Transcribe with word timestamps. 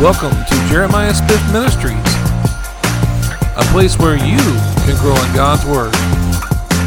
Welcome 0.00 0.32
to 0.44 0.68
Jeremiah 0.68 1.14
Smith 1.14 1.42
Ministries, 1.54 1.96
a 3.56 3.64
place 3.72 3.98
where 3.98 4.14
you 4.14 4.36
can 4.84 4.94
grow 5.00 5.16
in 5.16 5.34
God's 5.34 5.64
Word. 5.64 5.90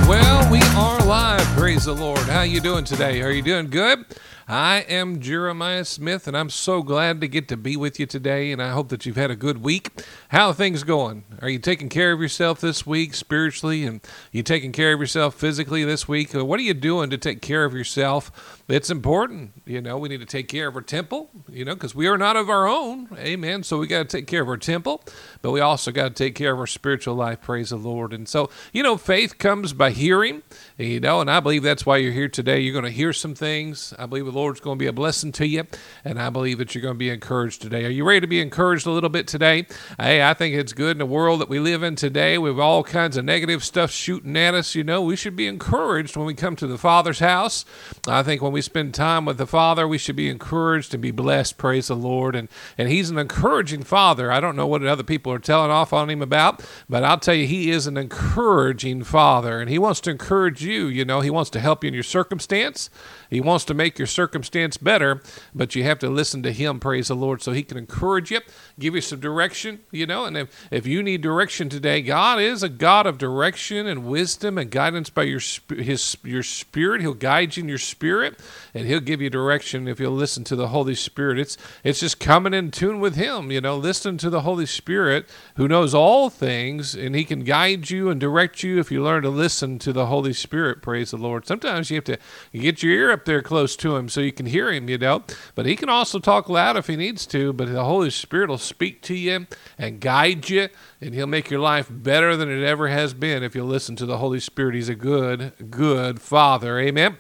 Well, 0.07 0.51
we 0.51 0.61
are 0.77 1.03
live. 1.03 1.41
Praise 1.57 1.85
the 1.85 1.95
Lord. 1.95 2.19
How 2.19 2.43
you 2.43 2.61
doing 2.61 2.85
today? 2.85 3.23
Are 3.23 3.31
you 3.31 3.41
doing 3.41 3.71
good? 3.71 4.05
I 4.47 4.81
am 4.87 5.21
Jeremiah 5.21 5.85
Smith, 5.85 6.27
and 6.27 6.37
I'm 6.37 6.51
so 6.51 6.83
glad 6.83 7.19
to 7.21 7.27
get 7.27 7.47
to 7.47 7.57
be 7.57 7.75
with 7.75 7.99
you 7.99 8.05
today. 8.05 8.51
And 8.51 8.61
I 8.61 8.69
hope 8.69 8.89
that 8.89 9.07
you've 9.07 9.15
had 9.15 9.31
a 9.31 9.35
good 9.35 9.63
week. 9.63 9.89
How 10.29 10.49
are 10.49 10.53
things 10.53 10.83
going? 10.83 11.23
Are 11.41 11.49
you 11.49 11.59
taking 11.59 11.89
care 11.89 12.11
of 12.11 12.21
yourself 12.21 12.61
this 12.61 12.85
week 12.85 13.15
spiritually, 13.15 13.85
and 13.85 14.01
you 14.31 14.43
taking 14.43 14.71
care 14.71 14.93
of 14.93 14.99
yourself 14.99 15.33
physically 15.33 15.83
this 15.83 16.07
week? 16.07 16.33
What 16.33 16.59
are 16.59 16.63
you 16.63 16.75
doing 16.75 17.09
to 17.09 17.17
take 17.17 17.41
care 17.41 17.65
of 17.65 17.73
yourself? 17.73 18.58
It's 18.69 18.91
important. 18.91 19.53
You 19.65 19.81
know, 19.81 19.97
we 19.97 20.09
need 20.09 20.19
to 20.19 20.27
take 20.27 20.47
care 20.47 20.67
of 20.67 20.75
our 20.75 20.81
temple. 20.81 21.29
You 21.51 21.65
know, 21.65 21.73
because 21.73 21.95
we 21.95 22.07
are 22.07 22.17
not 22.17 22.35
of 22.35 22.49
our 22.49 22.67
own. 22.67 23.09
Amen. 23.17 23.63
So 23.63 23.79
we 23.79 23.87
got 23.87 24.07
to 24.07 24.17
take 24.17 24.27
care 24.27 24.43
of 24.43 24.47
our 24.47 24.57
temple, 24.57 25.03
but 25.41 25.51
we 25.51 25.59
also 25.59 25.91
got 25.91 26.15
to 26.15 26.23
take 26.23 26.35
care 26.35 26.53
of 26.53 26.59
our 26.59 26.67
spiritual 26.67 27.15
life. 27.15 27.41
Praise 27.41 27.71
the 27.71 27.77
Lord. 27.77 28.13
And 28.13 28.29
so, 28.29 28.49
you 28.71 28.83
know, 28.83 28.95
faith 28.95 29.39
comes 29.39 29.73
by 29.73 29.89
hearing. 29.89 30.43
You 30.77 30.99
know, 30.99 31.19
and 31.19 31.31
I 31.31 31.39
believe 31.39 31.63
that's 31.63 31.85
why 31.85 31.97
you're 31.97 32.11
here 32.11 32.29
today. 32.29 32.59
You're 32.59 32.73
going 32.73 32.85
to 32.85 32.91
hear 32.91 33.11
some 33.11 33.33
things. 33.33 33.93
I 33.97 34.05
believe 34.05 34.25
the 34.25 34.31
Lord's 34.31 34.59
going 34.59 34.77
to 34.77 34.79
be 34.79 34.87
a 34.87 34.93
blessing 34.93 35.31
to 35.33 35.47
you, 35.47 35.65
and 36.05 36.21
I 36.21 36.29
believe 36.29 36.59
that 36.59 36.75
you're 36.75 36.81
going 36.81 36.93
to 36.93 36.99
be 36.99 37.09
encouraged 37.09 37.61
today. 37.61 37.85
Are 37.85 37.89
you 37.89 38.05
ready 38.05 38.21
to 38.21 38.27
be 38.27 38.39
encouraged 38.39 38.85
a 38.85 38.91
little 38.91 39.09
bit 39.09 39.27
today? 39.27 39.65
Hey, 39.99 40.21
I 40.23 40.33
think 40.33 40.55
it's 40.55 40.73
good 40.73 40.91
in 40.91 40.99
the 40.99 41.05
world 41.05 41.41
that 41.41 41.49
we 41.49 41.59
live 41.59 41.81
in 41.81 41.95
today 41.95 42.37
with 42.37 42.59
all 42.59 42.83
kinds 42.83 43.17
of 43.17 43.25
negative 43.25 43.63
stuff 43.63 43.91
shooting 43.91 44.37
at 44.37 44.53
us. 44.53 44.75
You 44.75 44.83
know, 44.83 45.01
we 45.01 45.15
should 45.15 45.35
be 45.35 45.47
encouraged 45.47 46.15
when 46.15 46.25
we 46.25 46.33
come 46.35 46.55
to 46.57 46.67
the 46.67 46.77
Father's 46.77 47.19
house. 47.19 47.65
I 48.09 48.23
think 48.23 48.41
when 48.41 48.51
we 48.51 48.61
spend 48.61 48.93
time 48.93 49.25
with 49.25 49.37
the 49.37 49.47
Father, 49.47 49.87
we 49.87 49.97
should 49.97 50.15
be 50.15 50.29
encouraged 50.29 50.93
and 50.93 51.01
be 51.01 51.11
blessed. 51.11 51.57
Praise 51.57 51.87
the 51.87 51.95
Lord. 51.95 52.35
And 52.35 52.49
and 52.77 52.89
He's 52.89 53.09
an 53.09 53.17
encouraging 53.17 53.83
Father. 53.83 54.31
I 54.31 54.39
don't 54.39 54.55
know 54.55 54.67
what 54.67 54.85
other 54.85 55.03
people 55.03 55.31
are 55.31 55.39
telling 55.39 55.71
off 55.71 55.93
on 55.93 56.09
Him 56.09 56.21
about, 56.21 56.63
but 56.89 57.03
I'll 57.03 57.19
tell 57.19 57.35
you, 57.35 57.47
He 57.47 57.71
is 57.71 57.87
an 57.87 57.97
encouraging 57.97 59.03
Father, 59.03 59.59
and 59.59 59.69
He 59.69 59.79
wants 59.79 60.01
to 60.01 60.11
encourage 60.11 60.63
you. 60.63 60.87
You 60.87 61.05
know, 61.05 61.21
He 61.21 61.29
wants 61.29 61.49
to 61.51 61.59
help 61.59 61.83
you 61.83 61.89
in 61.89 61.93
your 61.93 62.03
circumstance. 62.03 62.89
He 63.29 63.39
wants 63.41 63.65
to 63.65 63.73
make 63.73 63.99
your 63.99 64.07
circumstance 64.07 64.77
better, 64.77 65.21
but 65.53 65.75
you 65.75 65.83
have 65.83 65.99
to 65.99 66.09
listen 66.09 66.41
to 66.43 66.51
Him, 66.51 66.79
praise 66.79 67.09
the 67.09 67.15
Lord, 67.15 67.41
so 67.41 67.51
He 67.51 67.63
can 67.63 67.77
encourage 67.77 68.31
you, 68.31 68.39
give 68.79 68.95
you 68.95 69.01
some 69.01 69.19
direction, 69.19 69.79
you 69.91 70.07
know. 70.07 70.25
And 70.25 70.35
if, 70.35 70.67
if 70.71 70.87
you 70.87 71.03
need 71.03 71.21
direction 71.21 71.69
today, 71.69 72.01
God 72.01 72.39
is 72.39 72.63
a 72.63 72.69
God 72.69 73.05
of 73.05 73.17
direction 73.17 73.85
and 73.85 74.05
wisdom 74.05 74.57
and 74.57 74.71
guidance 74.71 75.09
by 75.09 75.23
your 75.23 75.41
His 75.69 76.17
your 76.23 76.43
spirit. 76.43 77.01
He'll 77.01 77.13
guide 77.13 77.55
you 77.55 77.63
in 77.63 77.69
your 77.69 77.77
spirit, 77.77 78.39
and 78.73 78.87
He'll 78.87 78.99
give 78.99 79.21
you 79.21 79.29
direction 79.29 79.87
if 79.87 79.99
you'll 79.99 80.11
listen 80.11 80.43
to 80.45 80.55
the 80.55 80.69
Holy 80.69 80.95
Spirit. 80.95 81.39
It's 81.39 81.57
it's 81.83 81.99
just 81.99 82.19
coming 82.19 82.53
in 82.53 82.71
tune 82.71 82.99
with 82.99 83.15
Him, 83.15 83.51
you 83.51 83.61
know. 83.61 83.77
Listen 83.77 84.17
to 84.17 84.29
the 84.29 84.41
Holy 84.41 84.65
Spirit, 84.65 85.27
who 85.55 85.67
knows 85.67 85.93
all 85.93 86.29
things, 86.29 86.95
and 86.95 87.15
He 87.15 87.23
can 87.23 87.43
guide 87.43 87.89
you 87.91 88.09
and 88.09 88.19
direct 88.19 88.63
you 88.63 88.79
if 88.79 88.91
you 88.91 89.03
learn 89.03 89.21
to 89.23 89.29
listen 89.29 89.77
to 89.79 89.93
the 89.93 90.07
Holy 90.07 90.33
Spirit. 90.33 90.81
Praise 90.81 91.11
the 91.11 91.17
Lord. 91.17 91.45
Sometimes 91.45 91.91
you 91.91 91.95
have 91.95 92.05
to 92.05 92.17
get 92.53 92.81
your 92.81 92.93
ear 92.93 93.11
up 93.11 93.18
there 93.25 93.41
close 93.41 93.75
to 93.77 93.95
him 93.95 94.09
so 94.09 94.21
you 94.21 94.31
can 94.31 94.45
hear 94.45 94.71
him, 94.71 94.89
you 94.89 94.97
know. 94.97 95.23
But 95.55 95.65
he 95.65 95.75
can 95.75 95.89
also 95.89 96.19
talk 96.19 96.49
loud 96.49 96.77
if 96.77 96.87
he 96.87 96.95
needs 96.95 97.25
to, 97.27 97.53
but 97.53 97.71
the 97.71 97.83
Holy 97.83 98.09
Spirit 98.09 98.49
will 98.49 98.57
speak 98.57 99.01
to 99.03 99.15
you 99.15 99.47
and 99.77 99.99
guide 99.99 100.49
you, 100.49 100.69
and 101.01 101.13
he'll 101.13 101.27
make 101.27 101.49
your 101.49 101.59
life 101.59 101.87
better 101.89 102.35
than 102.35 102.49
it 102.49 102.63
ever 102.63 102.87
has 102.87 103.13
been 103.13 103.43
if 103.43 103.55
you 103.55 103.63
listen 103.63 103.95
to 103.97 104.05
the 104.05 104.17
Holy 104.17 104.39
Spirit. 104.39 104.75
He's 104.75 104.89
a 104.89 104.95
good, 104.95 105.53
good 105.69 106.21
Father. 106.21 106.79
Amen. 106.79 107.17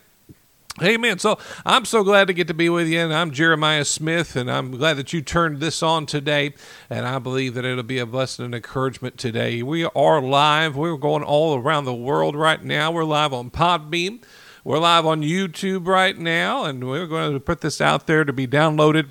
Amen. 0.81 1.19
So 1.19 1.37
I'm 1.65 1.83
so 1.83 2.03
glad 2.03 2.27
to 2.27 2.33
get 2.33 2.47
to 2.47 2.53
be 2.53 2.69
with 2.69 2.87
you, 2.87 2.99
and 2.99 3.13
I'm 3.13 3.31
Jeremiah 3.31 3.83
Smith, 3.83 4.37
and 4.37 4.49
I'm 4.49 4.71
glad 4.71 4.95
that 4.95 5.11
you 5.11 5.21
turned 5.21 5.59
this 5.59 5.83
on 5.83 6.05
today, 6.05 6.53
and 6.89 7.05
I 7.05 7.19
believe 7.19 7.55
that 7.55 7.65
it'll 7.65 7.83
be 7.83 7.99
a 7.99 8.05
blessing 8.05 8.45
and 8.45 8.55
encouragement 8.55 9.17
today. 9.17 9.61
We 9.61 9.83
are 9.83 10.21
live. 10.21 10.77
We're 10.77 10.95
going 10.95 11.23
all 11.23 11.57
around 11.57 11.83
the 11.83 11.93
world 11.93 12.35
right 12.35 12.63
now. 12.63 12.91
We're 12.91 13.03
live 13.03 13.33
on 13.33 13.51
Podbean. 13.51 14.23
We're 14.63 14.79
live 14.79 15.05
on 15.05 15.21
YouTube 15.21 15.87
right 15.87 16.17
now, 16.17 16.65
and 16.65 16.87
we're 16.87 17.07
going 17.07 17.33
to 17.33 17.39
put 17.39 17.61
this 17.61 17.79
out 17.79 18.07
there 18.07 18.25
to 18.25 18.33
be 18.33 18.45
downloaded 18.45 19.09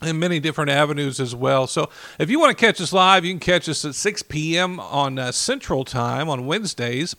in 0.00 0.18
many 0.18 0.40
different 0.40 0.70
avenues 0.70 1.20
as 1.20 1.34
well. 1.34 1.66
So 1.66 1.90
if 2.18 2.30
you 2.30 2.40
want 2.40 2.56
to 2.56 2.66
catch 2.66 2.80
us 2.80 2.92
live, 2.92 3.26
you 3.26 3.32
can 3.32 3.40
catch 3.40 3.68
us 3.68 3.84
at 3.84 3.94
6 3.94 4.22
p.m. 4.22 4.80
on 4.80 5.18
uh, 5.18 5.32
Central 5.32 5.84
Time 5.84 6.30
on 6.30 6.46
Wednesdays. 6.46 7.14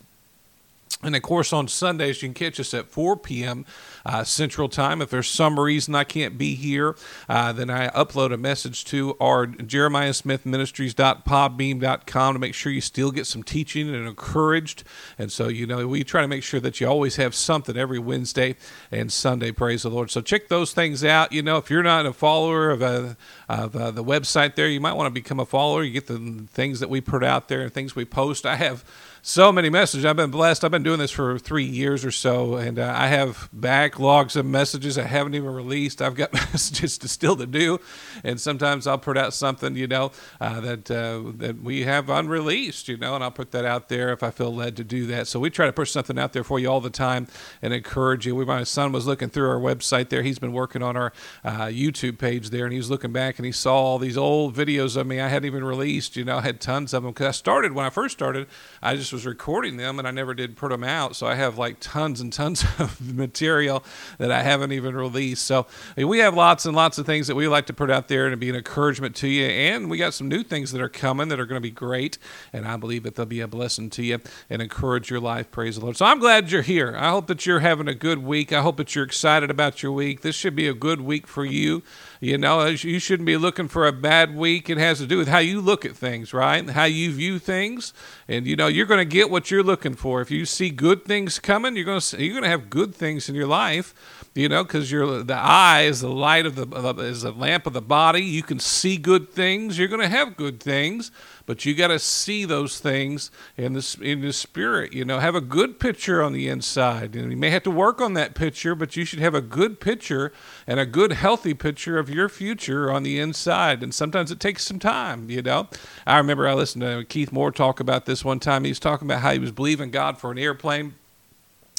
And 1.03 1.15
of 1.15 1.21
course, 1.21 1.53
on 1.53 1.67
Sundays, 1.67 2.21
you 2.23 2.29
can 2.29 2.33
catch 2.33 2.59
us 2.59 2.73
at 2.73 2.87
4 2.87 3.17
p.m 3.17 3.65
uh, 4.05 4.23
Central 4.23 4.69
Time. 4.69 5.01
If 5.01 5.09
there's 5.09 5.29
some 5.29 5.59
reason 5.59 5.95
I 5.95 6.03
can't 6.03 6.37
be 6.37 6.55
here, 6.55 6.95
uh, 7.27 7.51
then 7.53 7.69
I 7.69 7.89
upload 7.89 8.33
a 8.33 8.37
message 8.37 8.85
to 8.85 9.15
our 9.19 9.45
Jeremiah 9.45 10.13
Smith 10.13 10.45
Ministries.podbean.com 10.45 12.33
to 12.33 12.39
make 12.39 12.53
sure 12.53 12.71
you 12.71 12.81
still 12.81 13.11
get 13.11 13.25
some 13.25 13.43
teaching 13.43 13.93
and 13.93 14.07
encouraged. 14.07 14.83
And 15.17 15.31
so, 15.31 15.47
you 15.47 15.65
know, 15.65 15.87
we 15.87 16.03
try 16.03 16.21
to 16.21 16.27
make 16.27 16.43
sure 16.43 16.59
that 16.59 16.79
you 16.79 16.87
always 16.87 17.17
have 17.17 17.35
something 17.35 17.77
every 17.77 17.99
Wednesday 17.99 18.55
and 18.91 19.11
Sunday. 19.11 19.51
Praise 19.51 19.83
the 19.83 19.89
Lord. 19.89 20.11
So 20.11 20.21
check 20.21 20.47
those 20.47 20.73
things 20.73 21.03
out. 21.03 21.31
You 21.31 21.41
know, 21.41 21.57
if 21.57 21.69
you're 21.69 21.83
not 21.83 22.05
a 22.05 22.13
follower 22.13 22.69
of, 22.69 22.81
uh, 22.81 23.15
of 23.47 23.75
uh, 23.75 23.91
the 23.91 24.03
website 24.03 24.55
there, 24.55 24.67
you 24.67 24.79
might 24.79 24.93
want 24.93 25.07
to 25.07 25.11
become 25.11 25.39
a 25.39 25.45
follower. 25.45 25.83
You 25.83 25.91
get 25.91 26.07
the 26.07 26.45
things 26.51 26.79
that 26.79 26.89
we 26.89 27.01
put 27.01 27.23
out 27.23 27.47
there 27.47 27.61
and 27.61 27.73
things 27.73 27.95
we 27.95 28.05
post. 28.05 28.45
I 28.45 28.55
have 28.55 28.83
so 29.21 29.51
many 29.51 29.69
messages. 29.69 30.05
I've 30.05 30.15
been 30.15 30.31
blessed. 30.31 30.63
I've 30.63 30.71
been 30.71 30.83
doing 30.83 30.99
this 30.99 31.11
for 31.11 31.37
three 31.37 31.65
years 31.65 32.05
or 32.05 32.11
so, 32.11 32.55
and 32.55 32.79
uh, 32.79 32.93
I 32.95 33.07
have 33.07 33.49
backlogs 33.57 34.35
of 34.35 34.45
messages 34.45 34.97
I 34.97 35.03
haven't 35.03 35.35
even 35.35 35.53
released. 35.53 36.01
I've 36.01 36.15
got 36.15 36.33
messages 36.51 36.97
to 36.99 37.07
still 37.07 37.35
to 37.35 37.45
do, 37.45 37.79
and 38.23 38.39
sometimes 38.39 38.87
I'll 38.87 38.97
put 38.97 39.17
out 39.17 39.33
something, 39.33 39.75
you 39.75 39.87
know, 39.87 40.11
uh, 40.39 40.61
that 40.61 40.91
uh, 40.91 41.31
that 41.37 41.61
we 41.61 41.83
have 41.83 42.09
unreleased, 42.09 42.87
you 42.87 42.97
know, 42.97 43.15
and 43.15 43.23
I'll 43.23 43.31
put 43.31 43.51
that 43.51 43.65
out 43.65 43.89
there 43.89 44.11
if 44.11 44.23
I 44.23 44.31
feel 44.31 44.53
led 44.53 44.77
to 44.77 44.83
do 44.83 45.05
that. 45.07 45.27
So 45.27 45.39
we 45.39 45.49
try 45.49 45.65
to 45.65 45.73
push 45.73 45.91
something 45.91 46.17
out 46.17 46.33
there 46.33 46.43
for 46.43 46.59
you 46.59 46.69
all 46.69 46.81
the 46.81 46.89
time 46.89 47.27
and 47.61 47.73
encourage 47.73 48.25
you. 48.25 48.35
We, 48.35 48.45
my 48.45 48.63
son 48.63 48.91
was 48.91 49.05
looking 49.05 49.29
through 49.29 49.49
our 49.49 49.59
website 49.59 50.09
there. 50.09 50.23
He's 50.23 50.39
been 50.39 50.53
working 50.53 50.81
on 50.81 50.95
our 50.95 51.11
uh, 51.43 51.65
YouTube 51.65 52.17
page 52.17 52.49
there, 52.49 52.65
and 52.65 52.73
he 52.73 52.79
was 52.79 52.89
looking 52.89 53.11
back 53.11 53.37
and 53.37 53.45
he 53.45 53.51
saw 53.51 53.75
all 53.75 53.99
these 53.99 54.17
old 54.17 54.55
videos 54.55 54.95
of 54.95 55.07
me 55.07 55.19
I 55.19 55.27
hadn't 55.27 55.45
even 55.45 55.63
released. 55.63 56.15
You 56.15 56.25
know, 56.25 56.37
I 56.37 56.41
had 56.41 56.61
tons 56.61 56.93
of 56.93 57.03
them 57.03 57.11
because 57.11 57.27
I 57.27 57.31
started 57.31 57.73
when 57.73 57.85
I 57.85 57.89
first 57.89 58.17
started. 58.17 58.47
I 58.81 58.95
just 58.95 59.08
was 59.11 59.25
recording 59.25 59.77
them 59.77 59.99
and 59.99 60.07
I 60.07 60.11
never 60.11 60.33
did 60.33 60.55
put 60.55 60.71
them 60.71 60.83
out. 60.83 61.15
So 61.15 61.27
I 61.27 61.35
have 61.35 61.57
like 61.57 61.77
tons 61.79 62.21
and 62.21 62.31
tons 62.31 62.63
of 62.79 62.99
material 63.15 63.83
that 64.17 64.31
I 64.31 64.41
haven't 64.41 64.71
even 64.71 64.95
released. 64.95 65.45
So 65.45 65.67
we 65.97 66.19
have 66.19 66.35
lots 66.35 66.65
and 66.65 66.75
lots 66.75 66.97
of 66.97 67.05
things 67.05 67.27
that 67.27 67.35
we 67.35 67.47
like 67.47 67.65
to 67.67 67.73
put 67.73 67.89
out 67.89 68.07
there 68.07 68.27
and 68.27 68.39
be 68.39 68.49
an 68.49 68.55
encouragement 68.55 69.15
to 69.17 69.27
you. 69.27 69.45
And 69.45 69.89
we 69.89 69.97
got 69.97 70.13
some 70.13 70.27
new 70.27 70.43
things 70.43 70.71
that 70.71 70.81
are 70.81 70.89
coming 70.89 71.29
that 71.29 71.39
are 71.39 71.45
going 71.45 71.61
to 71.61 71.67
be 71.67 71.71
great. 71.71 72.17
And 72.53 72.67
I 72.67 72.77
believe 72.77 73.03
that 73.03 73.15
they'll 73.15 73.25
be 73.25 73.41
a 73.41 73.47
blessing 73.47 73.89
to 73.91 74.03
you 74.03 74.19
and 74.49 74.61
encourage 74.61 75.09
your 75.09 75.19
life. 75.19 75.51
Praise 75.51 75.75
the 75.75 75.81
Lord. 75.81 75.97
So 75.97 76.05
I'm 76.05 76.19
glad 76.19 76.51
you're 76.51 76.61
here. 76.61 76.95
I 76.97 77.09
hope 77.09 77.27
that 77.27 77.45
you're 77.45 77.59
having 77.59 77.87
a 77.87 77.95
good 77.95 78.19
week. 78.19 78.53
I 78.53 78.61
hope 78.61 78.77
that 78.77 78.95
you're 78.95 79.05
excited 79.05 79.49
about 79.49 79.83
your 79.83 79.91
week. 79.91 80.21
This 80.21 80.35
should 80.35 80.55
be 80.55 80.67
a 80.67 80.73
good 80.73 81.01
week 81.01 81.27
for 81.27 81.45
you. 81.45 81.83
You 82.21 82.37
know, 82.37 82.65
you 82.65 82.99
shouldn't 82.99 83.27
be 83.27 83.37
looking 83.37 83.69
for 83.69 83.87
a 83.87 83.93
bad 83.93 84.35
week. 84.35 84.69
It 84.69 84.77
has 84.77 84.97
to 84.97 85.07
do 85.07 85.17
with 85.17 85.29
how 85.29 85.37
you 85.37 85.61
look 85.61 85.85
at 85.85 85.95
things, 85.95 86.33
right? 86.33 86.69
How 86.69 86.83
you 86.83 87.13
view 87.13 87.39
things. 87.39 87.93
And 88.27 88.45
you 88.45 88.57
know, 88.57 88.67
you're 88.67 88.85
going 88.85 88.99
to 88.99 89.05
get 89.05 89.29
what 89.29 89.49
you're 89.49 89.63
looking 89.63 89.95
for. 89.95 90.19
If 90.19 90.29
you 90.29 90.45
see 90.45 90.69
good 90.69 91.05
things 91.05 91.39
coming, 91.39 91.77
you're 91.77 91.85
going 91.85 92.01
to 92.01 92.23
you're 92.23 92.33
going 92.33 92.43
to 92.43 92.49
have 92.49 92.69
good 92.69 92.93
things 92.93 93.29
in 93.29 93.35
your 93.35 93.47
life 93.47 93.93
you 94.35 94.47
know, 94.47 94.63
because 94.63 94.91
you're 94.91 95.23
the 95.23 95.35
eye 95.35 95.81
is 95.81 96.01
the 96.01 96.09
light 96.09 96.45
of 96.45 96.55
the 96.55 96.65
is 97.03 97.23
the 97.23 97.31
lamp 97.31 97.65
of 97.65 97.73
the 97.73 97.81
body. 97.81 98.21
You 98.21 98.43
can 98.43 98.59
see 98.59 98.97
good 98.97 99.29
things. 99.29 99.77
You're 99.77 99.87
going 99.87 100.01
to 100.01 100.07
have 100.07 100.37
good 100.37 100.61
things, 100.61 101.11
but 101.49 101.65
you 101.65 101.73
got 101.73 101.87
to 101.87 101.97
see 101.97 102.45
those 102.45 102.77
things 102.77 103.31
in 103.57 103.73
the 103.73 103.97
in 104.03 104.21
the 104.21 104.31
spirit. 104.31 104.93
You 104.93 105.03
know, 105.03 105.17
have 105.17 105.33
a 105.33 105.41
good 105.41 105.79
picture 105.79 106.21
on 106.21 106.31
the 106.31 106.47
inside, 106.47 107.15
and 107.15 107.31
you 107.31 107.37
may 107.37 107.49
have 107.49 107.63
to 107.63 107.71
work 107.71 107.99
on 107.99 108.13
that 108.13 108.35
picture, 108.35 108.75
but 108.75 108.95
you 108.95 109.03
should 109.03 109.17
have 109.17 109.33
a 109.33 109.41
good 109.41 109.79
picture 109.79 110.31
and 110.67 110.79
a 110.79 110.85
good, 110.85 111.11
healthy 111.11 111.55
picture 111.55 111.97
of 111.97 112.07
your 112.07 112.29
future 112.29 112.91
on 112.91 113.01
the 113.01 113.17
inside. 113.17 113.81
And 113.81 113.95
sometimes 113.95 114.29
it 114.29 114.39
takes 114.39 114.63
some 114.63 114.77
time. 114.77 115.31
You 115.31 115.41
know, 115.41 115.67
I 116.05 116.19
remember 116.19 116.47
I 116.47 116.53
listened 116.53 116.83
to 116.83 117.03
Keith 117.05 117.31
Moore 117.31 117.51
talk 117.51 117.79
about 117.79 118.05
this 118.05 118.23
one 118.23 118.39
time. 118.39 118.63
He 118.63 118.69
was 118.69 118.79
talking 118.79 119.07
about 119.07 119.21
how 119.21 119.33
he 119.33 119.39
was 119.39 119.51
believing 119.51 119.89
God 119.89 120.19
for 120.19 120.29
an 120.29 120.37
airplane 120.37 120.93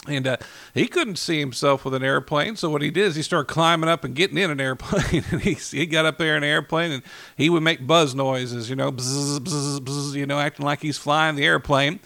and 0.06 0.26
uh, 0.26 0.36
he 0.72 0.86
couldn't 0.86 1.16
see 1.16 1.38
himself 1.38 1.84
with 1.84 1.92
an 1.92 2.02
airplane, 2.02 2.56
so 2.56 2.70
what 2.70 2.80
he 2.80 2.90
did 2.90 3.04
is 3.04 3.16
he 3.16 3.22
started 3.22 3.52
climbing 3.52 3.90
up 3.90 4.02
and 4.02 4.14
getting 4.14 4.38
in 4.38 4.50
an 4.50 4.60
airplane. 4.60 5.24
and 5.30 5.42
he, 5.42 5.54
he 5.54 5.84
got 5.84 6.06
up 6.06 6.16
there 6.16 6.36
in 6.36 6.42
an 6.42 6.48
airplane, 6.48 6.90
and 6.90 7.02
he 7.36 7.50
would 7.50 7.62
make 7.62 7.86
buzz 7.86 8.14
noises, 8.14 8.70
you 8.70 8.76
know, 8.76 8.90
bzz, 8.90 9.40
bzz, 9.40 9.80
bzz, 9.80 10.14
you 10.14 10.24
know, 10.24 10.38
acting 10.38 10.64
like 10.64 10.80
he's 10.80 10.96
flying 10.96 11.36
the 11.36 11.44
airplane, 11.44 12.00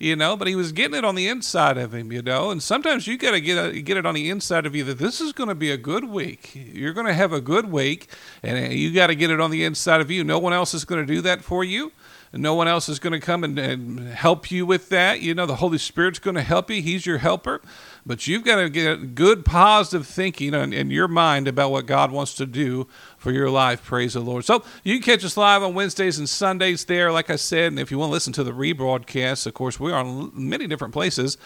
you 0.00 0.16
know. 0.16 0.36
But 0.36 0.48
he 0.48 0.56
was 0.56 0.72
getting 0.72 0.96
it 0.96 1.04
on 1.04 1.14
the 1.14 1.28
inside 1.28 1.78
of 1.78 1.94
him, 1.94 2.10
you 2.10 2.20
know. 2.20 2.50
And 2.50 2.60
sometimes 2.60 3.06
you 3.06 3.16
got 3.16 3.30
to 3.30 3.40
get 3.40 3.84
get 3.84 3.96
it 3.96 4.06
on 4.06 4.14
the 4.16 4.28
inside 4.28 4.66
of 4.66 4.74
you 4.74 4.82
that 4.82 4.98
this 4.98 5.20
is 5.20 5.32
going 5.32 5.48
to 5.48 5.54
be 5.54 5.70
a 5.70 5.76
good 5.76 6.04
week. 6.04 6.50
You're 6.52 6.94
going 6.94 7.06
to 7.06 7.14
have 7.14 7.32
a 7.32 7.40
good 7.40 7.70
week, 7.70 8.08
and 8.42 8.66
uh, 8.66 8.70
you 8.70 8.92
got 8.92 9.06
to 9.06 9.14
get 9.14 9.30
it 9.30 9.40
on 9.40 9.52
the 9.52 9.62
inside 9.62 10.00
of 10.00 10.10
you. 10.10 10.24
No 10.24 10.40
one 10.40 10.52
else 10.52 10.74
is 10.74 10.84
going 10.84 11.06
to 11.06 11.14
do 11.14 11.20
that 11.20 11.44
for 11.44 11.62
you 11.62 11.92
no 12.32 12.54
one 12.54 12.68
else 12.68 12.88
is 12.88 12.98
going 12.98 13.12
to 13.12 13.20
come 13.20 13.44
and, 13.44 13.58
and, 13.58 14.00
help 14.08 14.50
you 14.50 14.66
with 14.66 14.88
that. 14.88 15.20
You 15.20 15.34
know, 15.34 15.46
the 15.46 15.56
Holy 15.56 15.78
Spirit's 15.78 16.18
going 16.18 16.34
to 16.34 16.42
help 16.42 16.70
you. 16.70 16.82
He's 16.82 17.06
your 17.06 17.18
helper. 17.18 17.60
But 18.06 18.28
you've 18.28 18.44
got 18.44 18.56
to 18.56 18.70
get 18.70 19.16
good 19.16 19.44
positive 19.44 20.06
thinking 20.06 20.54
in, 20.54 20.72
in 20.72 20.90
your 20.92 21.08
mind 21.08 21.48
about 21.48 21.72
what 21.72 21.86
God 21.86 22.12
wants 22.12 22.34
to 22.34 22.46
do 22.46 22.86
for 23.18 23.32
your 23.32 23.50
life. 23.50 23.82
Praise 23.84 24.14
the 24.14 24.20
Lord. 24.20 24.44
So 24.44 24.62
you 24.84 24.94
can 24.94 25.02
catch 25.02 25.24
us 25.24 25.36
live 25.36 25.64
on 25.64 25.74
Wednesdays 25.74 26.16
and 26.16 26.28
Sundays 26.28 26.84
there, 26.84 27.10
like 27.10 27.30
I 27.30 27.34
said. 27.34 27.72
And 27.72 27.80
if 27.80 27.90
you 27.90 27.98
want 27.98 28.10
to 28.10 28.12
listen 28.12 28.32
to 28.34 28.44
the 28.44 28.52
rebroadcast, 28.52 29.44
of 29.48 29.54
course, 29.54 29.80
we're 29.80 29.92
on 29.92 30.30
many 30.32 30.68
different 30.68 30.94
places. 30.94 31.36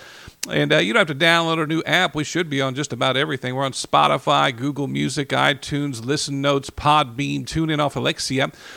And 0.51 0.71
uh, 0.71 0.79
you 0.79 0.93
don't 0.93 1.09
have 1.09 1.19
to 1.19 1.25
download 1.25 1.63
a 1.63 1.67
new 1.67 1.83
app. 1.85 2.15
We 2.15 2.25
should 2.25 2.51
be 2.51 2.61
on 2.61 2.75
just 2.75 2.93
about 2.93 3.17
everything. 3.17 3.55
We're 3.55 3.65
on 3.65 3.73
Spotify, 3.73 4.55
Google 4.55 4.87
Music, 4.87 5.31
iTunes, 5.31 6.05
Listen 6.05 6.43
Notes, 6.43 6.69
Podbean, 6.69 7.47
TuneIn 7.47 7.79
off 7.79 7.97
Alexa, 7.97 8.35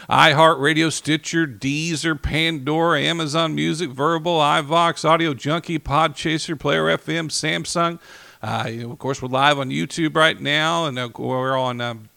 iHeartRadio, 0.10 0.90
Stitcher, 0.90 1.46
Deezer, 1.46 2.22
Pandora, 2.22 3.02
Amazon 3.02 3.54
Music, 3.54 3.90
Verbal, 3.90 4.40
iVoox, 4.40 5.04
Audio 5.04 5.34
Junkie, 5.34 5.80
Podchaser, 5.80 6.58
Player 6.58 6.86
FM, 6.86 7.28
Samsung. 7.28 7.73
Uh, 7.76 7.96
of 8.42 9.00
course, 9.00 9.22
we're 9.22 9.30
live 9.30 9.60
on 9.60 9.70
YouTube 9.70 10.16
right 10.16 10.40
now, 10.40 10.86
and 10.86 11.00
uh, 11.00 11.10
we're 11.18 11.58
on. 11.58 11.82
Um, 11.82 12.10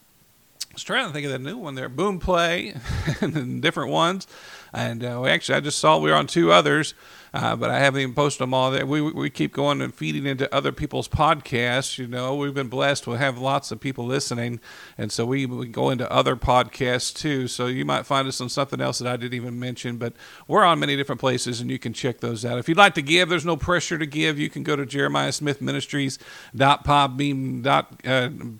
I 0.61 0.75
was 0.75 0.83
trying 0.83 1.07
to 1.07 1.13
think 1.13 1.25
of 1.25 1.33
the 1.33 1.39
new 1.39 1.57
one 1.57 1.75
there, 1.75 1.89
Boomplay, 1.89 2.79
and 3.23 3.63
different 3.63 3.91
ones. 3.91 4.27
And 4.73 5.05
uh, 5.05 5.25
actually, 5.25 5.57
I 5.57 5.61
just 5.61 5.79
saw 5.79 5.99
we 5.99 6.11
were 6.11 6.17
on 6.17 6.27
two 6.27 6.53
others 6.53 6.95
uh, 7.37 7.55
but 7.55 7.71
I 7.71 7.79
haven't 7.79 8.01
even 8.01 8.15
posted 8.15 8.41
them 8.41 8.55
all. 8.55 8.71
There, 8.71 8.87
we 8.87 9.01
we 9.03 9.29
keep 9.29 9.53
going 9.53 9.83
and 9.83 9.95
feeding 9.95 10.25
into 10.25 10.53
other 10.55 10.73
people's 10.73 11.07
podcasts. 11.07 11.99
You 11.99 12.07
know, 12.07 12.35
we've 12.35 12.55
been 12.55 12.69
blessed 12.69 13.07
We 13.07 13.19
have 13.19 13.37
lots 13.37 13.71
of 13.71 13.79
people 13.79 14.07
listening, 14.07 14.59
and 14.97 15.13
so 15.13 15.27
we, 15.27 15.45
we 15.45 15.67
go 15.67 15.91
into 15.91 16.11
other 16.11 16.37
podcasts 16.37 17.13
too. 17.15 17.47
So 17.47 17.67
you 17.67 17.85
might 17.85 18.07
find 18.07 18.27
us 18.27 18.41
on 18.41 18.49
something 18.49 18.81
else 18.81 19.01
that 19.01 19.09
I 19.09 19.17
didn't 19.17 19.35
even 19.35 19.59
mention, 19.61 19.99
but 19.99 20.15
we're 20.49 20.65
on 20.65 20.81
many 20.81 20.97
different 20.97 21.21
places, 21.21 21.61
and 21.61 21.71
you 21.71 21.79
can 21.79 21.93
check 21.93 22.21
those 22.21 22.45
out. 22.45 22.59
If 22.59 22.69
you'd 22.69 22.79
like 22.79 22.95
to 22.95 23.03
give, 23.03 23.29
there's 23.29 23.45
no 23.45 23.57
pressure 23.57 23.99
to 23.99 24.07
give. 24.07 24.39
You 24.39 24.49
can 24.49 24.63
go 24.63 24.75
to 24.75 24.87
Jeremiah 24.87 25.33
Smith 25.33 25.61
Ministries 25.61 26.19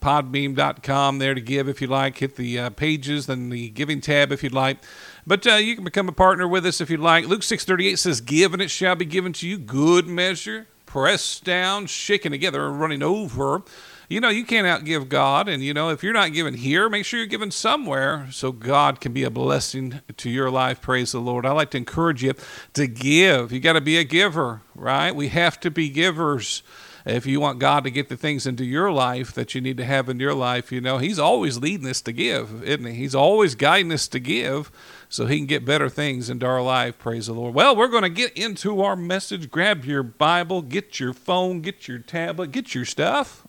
podbean.com 0.01 1.19
there 1.19 1.35
to 1.35 1.41
give 1.41 1.69
if 1.69 1.81
you 1.81 1.87
like. 1.87 2.19
Hit 2.19 2.37
the 2.37 2.59
uh, 2.59 2.71
pages 2.71 3.29
and 3.29 3.53
the 3.53 3.71
giving 3.71 4.01
tab 4.01 4.33
if 4.33 4.43
you'd 4.43 4.53
like. 4.53 4.79
But 5.27 5.47
uh, 5.47 5.55
you 5.55 5.75
can 5.75 5.85
become 5.85 6.09
a 6.09 6.13
partner 6.13 6.47
with 6.47 6.65
us 6.65 6.81
if 6.81 6.89
you'd 6.89 7.01
like. 7.01 7.27
Luke 7.27 7.43
6:38 7.43 7.99
says, 7.99 8.21
"Give 8.21 8.53
and 8.53 8.63
it 8.63 8.71
shall 8.71 8.95
be 8.95 9.05
given 9.05 9.33
to 9.35 9.49
you, 9.49 9.59
good 9.59 10.07
measure, 10.07 10.69
pressed 10.87 11.43
down, 11.43 11.87
shaken 11.87 12.31
together, 12.31 12.67
and 12.67 12.81
running 12.81 13.03
over." 13.03 13.63
You 14.09 14.21
know, 14.21 14.29
you 14.29 14.45
can't 14.45 14.69
outgive 14.69 15.09
God, 15.09 15.49
and 15.49 15.65
you 15.65 15.75
know, 15.75 15.89
if 15.91 16.05
you're 16.05 16.13
not 16.13 16.33
giving 16.33 16.55
here, 16.55 16.89
make 16.89 17.05
sure 17.05 17.19
you're 17.19 17.27
giving 17.27 17.51
somewhere 17.51 18.29
so 18.31 18.53
God 18.53 19.01
can 19.01 19.13
be 19.13 19.25
a 19.25 19.31
blessing 19.31 20.01
to 20.17 20.31
your 20.31 20.49
life. 20.49 20.81
Praise 20.81 21.11
the 21.11 21.19
Lord. 21.21 21.45
I 21.45 21.51
like 21.51 21.73
to 21.73 21.79
encourage 21.79 22.23
you 22.23 22.35
to 22.75 22.87
give. 22.87 23.51
You 23.51 23.59
got 23.59 23.73
to 23.73 23.81
be 23.81 23.97
a 23.97 24.05
giver, 24.05 24.63
right? 24.77 25.11
We 25.11 25.27
have 25.29 25.59
to 25.61 25.73
be 25.73 25.89
givers 25.89 26.63
if 27.07 27.25
you 27.25 27.39
want 27.39 27.61
God 27.61 27.85
to 27.85 27.91
get 27.91 28.09
the 28.09 28.17
things 28.17 28.47
into 28.47 28.65
your 28.65 28.91
life 28.91 29.33
that 29.35 29.55
you 29.55 29.61
need 29.61 29.77
to 29.77 29.85
have 29.85 30.09
in 30.09 30.19
your 30.19 30.35
life, 30.35 30.73
you 30.73 30.81
know, 30.81 30.99
He's 30.99 31.21
always 31.21 31.57
leading 31.57 31.89
us 31.89 32.01
to 32.03 32.13
give, 32.13 32.65
isn't 32.65 32.85
He? 32.85 32.95
He's 32.95 33.15
always 33.15 33.55
guiding 33.55 33.93
us 33.93 34.09
to 34.09 34.19
give 34.19 34.73
so 35.09 35.27
He 35.27 35.39
can 35.39 35.47
get 35.47 35.65
better 35.65 35.89
things 35.89 36.31
into 36.31 36.47
our 36.47 36.63
life. 36.63 36.99
Praise 36.99 37.27
the 37.27 37.33
Lord. 37.33 37.55
Well, 37.55 37.75
we're 37.77 37.89
going 37.89 38.03
to 38.03 38.09
get 38.09 38.37
into 38.37 38.83
our 38.83 38.97
message. 38.97 39.51
Grab 39.51 39.85
your 39.85 40.03
Bible, 40.03 40.63
get 40.63 41.01
your 41.01 41.13
phone, 41.13 41.61
get 41.61 41.89
your 41.89 41.99
tablet, 41.99 42.53
get 42.53 42.75
your 42.75 42.85
stuff. 42.85 43.47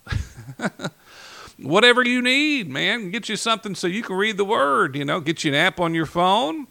Whatever 1.59 2.05
you 2.05 2.21
need, 2.21 2.69
man. 2.69 3.09
Get 3.09 3.29
you 3.29 3.35
something 3.35 3.73
so 3.73 3.87
you 3.87 4.03
can 4.03 4.15
read 4.15 4.37
the 4.37 4.45
Word, 4.45 4.95
you 4.95 5.05
know, 5.05 5.19
get 5.19 5.43
you 5.43 5.51
an 5.51 5.55
app 5.55 5.79
on 5.79 5.93
your 5.93 6.05
phone 6.05 6.67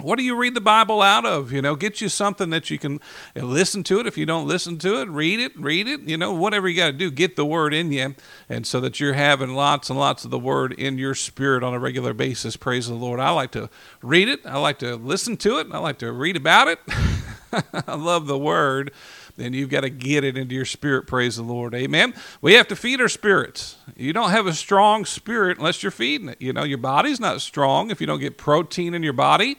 what 0.00 0.16
do 0.16 0.24
you 0.24 0.36
read 0.36 0.54
the 0.54 0.60
Bible 0.60 1.02
out 1.02 1.26
of? 1.26 1.52
You 1.52 1.60
know, 1.60 1.74
get 1.74 2.00
you 2.00 2.08
something 2.08 2.50
that 2.50 2.70
you 2.70 2.78
can 2.78 3.00
listen 3.34 3.82
to 3.84 3.98
it. 3.98 4.06
If 4.06 4.16
you 4.16 4.26
don't 4.26 4.46
listen 4.46 4.78
to 4.78 5.00
it, 5.00 5.08
read 5.08 5.40
it, 5.40 5.58
read 5.58 5.88
it. 5.88 6.02
You 6.02 6.16
know, 6.16 6.32
whatever 6.32 6.68
you 6.68 6.76
got 6.76 6.86
to 6.86 6.92
do, 6.92 7.10
get 7.10 7.34
the 7.34 7.44
Word 7.44 7.74
in 7.74 7.90
you, 7.90 8.14
and 8.48 8.66
so 8.66 8.80
that 8.80 9.00
you're 9.00 9.14
having 9.14 9.54
lots 9.54 9.90
and 9.90 9.98
lots 9.98 10.24
of 10.24 10.30
the 10.30 10.38
Word 10.38 10.72
in 10.72 10.98
your 10.98 11.14
spirit 11.14 11.64
on 11.64 11.74
a 11.74 11.80
regular 11.80 12.14
basis. 12.14 12.56
Praise 12.56 12.86
the 12.86 12.94
Lord. 12.94 13.18
I 13.18 13.30
like 13.30 13.50
to 13.52 13.68
read 14.00 14.28
it. 14.28 14.46
I 14.46 14.58
like 14.58 14.78
to 14.80 14.94
listen 14.94 15.36
to 15.38 15.58
it. 15.58 15.66
I 15.72 15.78
like 15.78 15.98
to 15.98 16.12
read 16.12 16.36
about 16.36 16.68
it. 16.68 16.78
I 17.86 17.96
love 17.96 18.26
the 18.28 18.38
Word. 18.38 18.92
Then 19.36 19.52
you've 19.52 19.70
got 19.70 19.80
to 19.80 19.90
get 19.90 20.22
it 20.22 20.36
into 20.36 20.54
your 20.54 20.64
spirit. 20.64 21.06
Praise 21.06 21.36
the 21.36 21.42
Lord. 21.42 21.74
Amen. 21.74 22.14
We 22.40 22.54
have 22.54 22.68
to 22.68 22.76
feed 22.76 23.00
our 23.00 23.08
spirits. 23.08 23.76
You 23.96 24.12
don't 24.12 24.30
have 24.30 24.46
a 24.46 24.52
strong 24.52 25.04
spirit 25.04 25.58
unless 25.58 25.82
you're 25.82 25.92
feeding 25.92 26.28
it. 26.28 26.40
You 26.40 26.52
know, 26.52 26.64
your 26.64 26.78
body's 26.78 27.20
not 27.20 27.40
strong 27.40 27.90
if 27.90 28.00
you 28.00 28.06
don't 28.06 28.20
get 28.20 28.36
protein 28.36 28.94
in 28.94 29.02
your 29.02 29.12
body 29.12 29.58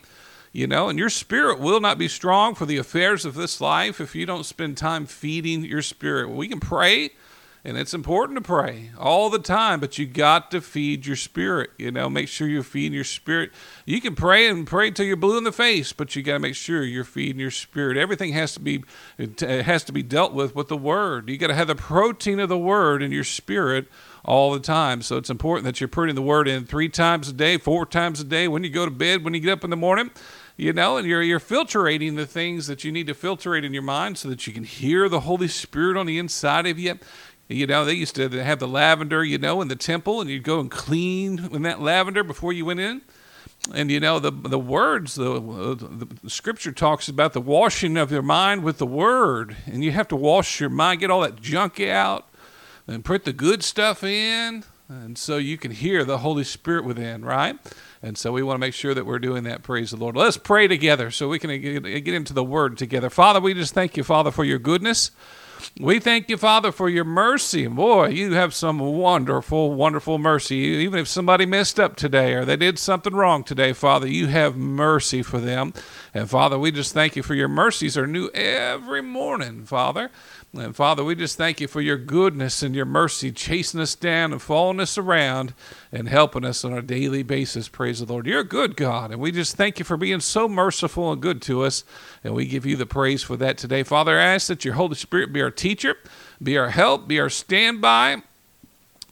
you 0.51 0.65
know, 0.67 0.89
and 0.89 0.97
your 0.97 1.09
spirit 1.09 1.59
will 1.59 1.79
not 1.79 1.97
be 1.97 2.07
strong 2.07 2.55
for 2.55 2.65
the 2.65 2.77
affairs 2.77 3.25
of 3.25 3.35
this 3.35 3.61
life 3.61 4.01
if 4.01 4.15
you 4.15 4.25
don't 4.25 4.45
spend 4.45 4.77
time 4.77 5.05
feeding 5.05 5.63
your 5.63 5.83
spirit. 5.83 6.29
We 6.29 6.47
can 6.47 6.59
pray, 6.59 7.11
and 7.63 7.77
it's 7.77 7.93
important 7.93 8.37
to 8.37 8.41
pray 8.41 8.89
all 8.97 9.29
the 9.29 9.37
time, 9.37 9.79
but 9.79 9.99
you 9.99 10.07
got 10.07 10.49
to 10.51 10.61
feed 10.61 11.05
your 11.05 11.15
spirit. 11.15 11.69
You 11.77 11.91
know, 11.91 12.09
make 12.09 12.27
sure 12.27 12.47
you're 12.47 12.63
feeding 12.63 12.93
your 12.93 13.03
spirit. 13.03 13.51
You 13.85 14.01
can 14.01 14.15
pray 14.15 14.47
and 14.47 14.65
pray 14.65 14.89
till 14.89 15.05
you're 15.05 15.17
blue 15.17 15.37
in 15.37 15.43
the 15.43 15.51
face, 15.51 15.93
but 15.93 16.15
you 16.15 16.23
got 16.23 16.33
to 16.33 16.39
make 16.39 16.55
sure 16.55 16.83
you're 16.83 17.03
feeding 17.03 17.39
your 17.39 17.51
spirit. 17.51 17.95
Everything 17.95 18.33
has 18.33 18.53
to 18.53 18.59
be 18.59 18.83
it 19.19 19.39
has 19.41 19.83
to 19.83 19.91
be 19.91 20.01
dealt 20.01 20.33
with 20.33 20.55
with 20.55 20.67
the 20.67 20.77
word. 20.77 21.29
You 21.29 21.37
got 21.37 21.47
to 21.47 21.55
have 21.55 21.67
the 21.67 21.75
protein 21.75 22.39
of 22.39 22.49
the 22.49 22.57
word 22.57 23.03
in 23.03 23.11
your 23.11 23.23
spirit 23.23 23.87
all 24.25 24.51
the 24.51 24.59
time. 24.59 25.01
So 25.01 25.17
it's 25.17 25.29
important 25.29 25.65
that 25.65 25.79
you're 25.79 25.87
putting 25.87 26.15
the 26.15 26.21
word 26.21 26.47
in 26.47 26.65
three 26.65 26.89
times 26.89 27.29
a 27.29 27.33
day, 27.33 27.57
four 27.57 27.85
times 27.85 28.19
a 28.19 28.23
day, 28.23 28.47
when 28.47 28.63
you 28.63 28.69
go 28.69 28.85
to 28.85 28.91
bed, 28.91 29.23
when 29.23 29.33
you 29.33 29.39
get 29.39 29.51
up 29.51 29.63
in 29.63 29.69
the 29.69 29.77
morning 29.77 30.11
you 30.59 30.73
know, 30.73 30.97
and 30.97 31.07
you're 31.07 31.21
you're 31.21 31.39
filtrating 31.39 32.17
the 32.17 32.25
things 32.25 32.67
that 32.67 32.83
you 32.83 32.91
need 32.91 33.07
to 33.07 33.13
filtrate 33.13 33.63
in 33.63 33.73
your 33.73 33.81
mind 33.81 34.17
so 34.17 34.27
that 34.27 34.45
you 34.45 34.51
can 34.51 34.65
hear 34.65 35.07
the 35.07 35.21
Holy 35.21 35.47
Spirit 35.47 35.95
on 35.95 36.05
the 36.05 36.19
inside 36.19 36.67
of 36.67 36.77
you. 36.77 36.99
You 37.47 37.65
know, 37.65 37.85
they 37.85 37.93
used 37.93 38.15
to 38.15 38.29
have 38.29 38.59
the 38.59 38.67
lavender, 38.67 39.23
you 39.23 39.37
know, 39.37 39.61
in 39.61 39.69
the 39.69 39.77
temple, 39.77 40.19
and 40.19 40.29
you'd 40.29 40.43
go 40.43 40.59
and 40.59 40.69
clean 40.69 41.49
in 41.53 41.61
that 41.61 41.81
lavender 41.81 42.25
before 42.25 42.51
you 42.51 42.65
went 42.65 42.81
in. 42.81 43.01
And 43.73 43.89
you 43.89 44.01
know 44.01 44.19
the 44.19 44.31
the 44.31 44.59
words, 44.59 45.15
the, 45.15 45.39
the 46.23 46.29
scripture 46.29 46.73
talks 46.73 47.07
about 47.07 47.31
the 47.31 47.41
washing 47.41 47.95
of 47.95 48.11
your 48.11 48.21
mind 48.21 48.63
with 48.63 48.79
the 48.79 48.85
word, 48.85 49.55
and 49.65 49.81
you 49.81 49.91
have 49.91 50.09
to 50.09 50.15
wash 50.17 50.59
your 50.59 50.69
mind, 50.69 50.99
get 50.99 51.09
all 51.09 51.21
that 51.21 51.41
junk 51.41 51.79
out, 51.79 52.28
and 52.89 53.05
put 53.05 53.23
the 53.23 53.33
good 53.33 53.63
stuff 53.63 54.03
in, 54.03 54.63
and 54.87 55.17
so 55.17 55.37
you 55.37 55.57
can 55.57 55.71
hear 55.71 56.03
the 56.03 56.17
Holy 56.17 56.43
Spirit 56.43 56.83
within, 56.83 57.23
right? 57.23 57.55
And 58.01 58.17
so 58.17 58.31
we 58.31 58.41
want 58.41 58.55
to 58.55 58.59
make 58.59 58.73
sure 58.73 58.93
that 58.93 59.05
we're 59.05 59.19
doing 59.19 59.43
that. 59.43 59.61
Praise 59.61 59.91
the 59.91 59.97
Lord. 59.97 60.15
Let's 60.15 60.37
pray 60.37 60.67
together 60.67 61.11
so 61.11 61.29
we 61.29 61.37
can 61.37 61.61
get 61.61 62.07
into 62.07 62.33
the 62.33 62.43
word 62.43 62.77
together. 62.77 63.09
Father, 63.09 63.39
we 63.39 63.53
just 63.53 63.73
thank 63.73 63.95
you, 63.95 64.03
Father, 64.03 64.31
for 64.31 64.43
your 64.43 64.57
goodness. 64.57 65.11
We 65.77 65.99
thank 65.99 66.29
you, 66.29 66.37
Father, 66.37 66.71
for 66.71 66.87
your 66.89 67.03
mercy. 67.03 67.67
Boy, 67.67 68.07
you 68.07 68.31
have 68.31 68.53
some 68.53 68.79
wonderful, 68.79 69.73
wonderful 69.73 70.17
mercy. 70.17 70.55
Even 70.55 71.01
if 71.01 71.09
somebody 71.09 71.45
messed 71.45 71.81
up 71.81 71.97
today 71.97 72.33
or 72.33 72.45
they 72.45 72.55
did 72.55 72.79
something 72.79 73.13
wrong 73.13 73.43
today, 73.43 73.73
Father, 73.73 74.07
you 74.07 74.27
have 74.27 74.55
mercy 74.55 75.21
for 75.21 75.39
them. 75.39 75.73
And 76.13 76.29
Father, 76.29 76.57
we 76.57 76.71
just 76.71 76.93
thank 76.93 77.17
you 77.17 77.23
for 77.23 77.35
your 77.35 77.49
mercies 77.49 77.97
are 77.97 78.07
new 78.07 78.29
every 78.29 79.01
morning, 79.01 79.65
Father. 79.65 80.09
And 80.51 80.75
Father, 80.75 81.03
we 81.03 81.13
just 81.13 81.37
thank 81.37 81.61
you 81.61 81.67
for 81.67 81.79
your 81.79 81.97
goodness 81.97 82.63
and 82.63 82.73
your 82.73 82.85
mercy, 82.85 83.31
chasing 83.31 83.79
us 83.79 83.93
down 83.93 84.31
and 84.31 84.41
following 84.41 84.79
us 84.79 84.97
around 84.97 85.53
and 85.91 86.09
helping 86.09 86.43
us 86.43 86.65
on 86.65 86.73
a 86.73 86.81
daily 86.81 87.21
basis. 87.21 87.69
Praise 87.69 87.99
the 87.99 88.11
Lord. 88.11 88.25
You're 88.25 88.39
a 88.39 88.43
good 88.45 88.75
God, 88.75 89.11
and 89.11 89.21
we 89.21 89.31
just 89.31 89.55
thank 89.55 89.77
you 89.77 89.85
for 89.85 89.95
being 89.95 90.21
so 90.21 90.49
merciful 90.49 91.11
and 91.11 91.21
good 91.21 91.39
to 91.43 91.61
us. 91.61 91.83
And 92.23 92.33
we 92.33 92.47
give 92.47 92.65
you 92.65 92.75
the 92.75 92.87
praise 92.87 93.21
for 93.21 93.37
that 93.37 93.59
today. 93.59 93.83
Father, 93.83 94.17
I 94.17 94.23
ask 94.23 94.47
that 94.47 94.65
your 94.65 94.73
Holy 94.73 94.95
Spirit 94.95 95.31
be 95.31 95.41
our 95.43 95.51
teacher, 95.51 95.97
be 96.41 96.57
our 96.57 96.69
help, 96.69 97.07
be 97.07 97.19
our 97.19 97.29
standby. 97.29 98.23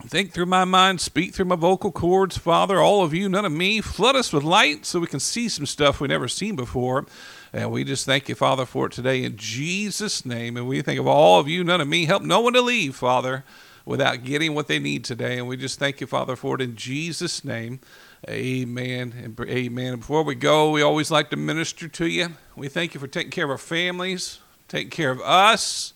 Think 0.08 0.32
through 0.32 0.48
my 0.48 0.66
mind, 0.66 1.02
speak 1.02 1.36
through 1.36 1.46
my 1.46 1.56
vocal 1.56 1.92
cords, 1.92 2.38
Father, 2.38 2.80
all 2.80 3.04
of 3.04 3.14
you, 3.14 3.30
none 3.30 3.46
of 3.46 3.52
me. 3.52 3.82
Flood 3.82 4.16
us 4.16 4.34
with 4.34 4.44
light 4.44 4.88
so 4.88 5.00
we 5.00 5.08
can 5.08 5.20
see 5.20 5.50
some 5.50 5.66
stuff 5.68 6.00
we 6.00 6.08
never 6.08 6.28
seen 6.28 6.56
before. 6.56 7.06
And 7.54 7.72
we 7.72 7.84
just 7.84 8.06
thank 8.06 8.30
you, 8.30 8.36
Father, 8.36 8.66
for 8.66 8.88
it 8.88 8.92
today 8.92 9.24
in 9.24 9.38
Jesus' 9.38 10.26
name. 10.26 10.58
And 10.58 10.68
we 10.68 10.82
think 10.82 11.00
of 11.00 11.08
all 11.08 11.40
of 11.40 11.48
you, 11.48 11.64
none 11.64 11.82
of 11.82 11.88
me. 11.88 12.06
Help 12.06 12.24
no 12.24 12.42
one 12.42 12.54
to 12.54 12.62
leave, 12.62 12.96
Father, 12.96 13.44
without 13.86 14.24
getting 14.24 14.54
what 14.54 14.68
they 14.68 14.80
need 14.80 15.04
today. 15.04 15.38
And 15.38 15.48
we 15.48 15.58
just 15.58 15.80
thank 15.80 16.02
you, 16.02 16.08
Father, 16.08 16.36
for 16.36 16.56
it 16.56 16.62
in 16.62 16.76
Jesus' 16.76 17.46
name. 17.46 17.80
Amen 18.28 19.14
and 19.24 19.40
amen. 19.40 19.98
before 19.98 20.24
we 20.24 20.36
go, 20.36 20.72
we 20.72 20.82
always 20.82 21.12
like 21.12 21.30
to 21.30 21.38
minister 21.38 21.88
to 21.88 22.08
you. 22.08 22.30
We 22.56 22.68
thank 22.68 22.94
you 22.94 23.00
for 23.00 23.08
taking 23.08 23.32
care 23.32 23.46
of 23.46 23.52
our 23.52 23.58
families, 23.58 24.40
taking 24.68 24.90
care 24.90 25.12
of 25.12 25.22
us 25.22 25.94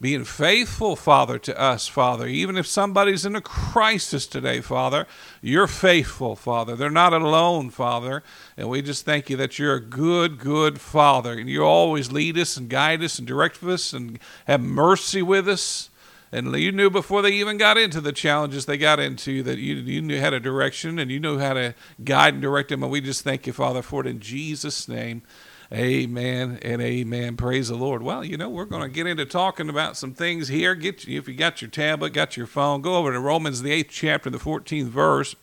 being 0.00 0.24
faithful, 0.24 0.96
Father, 0.96 1.38
to 1.38 1.60
us, 1.60 1.86
Father. 1.86 2.26
Even 2.26 2.56
if 2.56 2.66
somebody's 2.66 3.26
in 3.26 3.36
a 3.36 3.40
crisis 3.40 4.26
today, 4.26 4.62
Father, 4.62 5.06
you're 5.42 5.66
faithful, 5.66 6.34
Father. 6.36 6.74
They're 6.74 6.90
not 6.90 7.12
alone, 7.12 7.68
Father. 7.68 8.22
And 8.56 8.70
we 8.70 8.80
just 8.80 9.04
thank 9.04 9.28
you 9.28 9.36
that 9.36 9.58
you're 9.58 9.74
a 9.74 9.80
good, 9.80 10.38
good 10.38 10.80
Father. 10.80 11.32
And 11.32 11.50
you 11.50 11.64
always 11.64 12.10
lead 12.10 12.38
us 12.38 12.56
and 12.56 12.70
guide 12.70 13.02
us 13.02 13.18
and 13.18 13.28
direct 13.28 13.62
us 13.62 13.92
and 13.92 14.18
have 14.46 14.62
mercy 14.62 15.20
with 15.20 15.46
us. 15.46 15.90
And 16.32 16.54
you 16.54 16.72
knew 16.72 16.90
before 16.90 17.22
they 17.22 17.32
even 17.32 17.58
got 17.58 17.76
into 17.76 18.00
the 18.00 18.12
challenges 18.12 18.64
they 18.64 18.78
got 18.78 19.00
into 19.00 19.42
that 19.42 19.58
you, 19.58 19.74
you 19.74 20.00
knew 20.00 20.20
how 20.20 20.30
to 20.30 20.40
direction 20.40 20.98
and 20.98 21.10
you 21.10 21.18
knew 21.18 21.38
how 21.38 21.54
to 21.54 21.74
guide 22.04 22.34
and 22.34 22.42
direct 22.42 22.68
them. 22.68 22.82
And 22.82 22.92
we 22.92 23.00
just 23.00 23.22
thank 23.22 23.46
you, 23.46 23.52
Father, 23.52 23.82
for 23.82 24.00
it 24.00 24.06
in 24.06 24.20
Jesus' 24.20 24.88
name. 24.88 25.22
Amen 25.72 26.58
and 26.62 26.82
amen. 26.82 27.36
Praise 27.36 27.68
the 27.68 27.76
Lord. 27.76 28.02
Well, 28.02 28.24
you 28.24 28.36
know, 28.36 28.48
we're 28.48 28.64
going 28.64 28.82
to 28.82 28.88
get 28.88 29.06
into 29.06 29.24
talking 29.24 29.68
about 29.68 29.96
some 29.96 30.14
things 30.14 30.48
here. 30.48 30.74
Get 30.74 31.04
you, 31.04 31.16
if 31.16 31.28
you 31.28 31.34
got 31.34 31.62
your 31.62 31.70
tablet, 31.70 32.12
got 32.12 32.36
your 32.36 32.48
phone, 32.48 32.80
go 32.80 32.96
over 32.96 33.12
to 33.12 33.20
Romans 33.20 33.62
the 33.62 33.70
eighth 33.70 33.90
chapter, 33.90 34.30
the 34.30 34.38
14th 34.38 34.88
verse. 34.88 35.36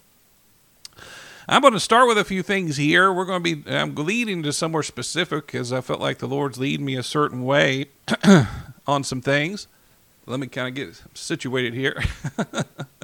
I'm 1.48 1.62
going 1.62 1.74
to 1.74 1.79
start 1.79 2.10
with 2.10 2.17
a 2.17 2.25
few 2.25 2.43
things 2.43 2.75
here. 2.75 3.13
We're 3.13 3.24
going 3.24 3.41
to 3.41 3.55
be 3.55 3.72
I'm 3.74 3.96
leading 3.96 4.43
to 4.43 4.51
somewhere 4.51 4.84
specific 4.84 5.46
because 5.46 5.72
I 5.72 5.79
felt 5.79 6.01
like 6.01 6.17
the 6.17 6.27
Lord's 6.27 6.57
leading 6.57 6.86
me 6.86 6.98
a 6.98 7.03
certain 7.03 7.46
way 7.46 7.86
on 8.88 9.05
some 9.05 9.22
things. 9.22 9.67
Let 10.25 10.41
me 10.41 10.48
kind 10.48 10.67
of 10.67 10.75
get 10.75 11.01
situated 11.13 11.74
here. 11.74 12.03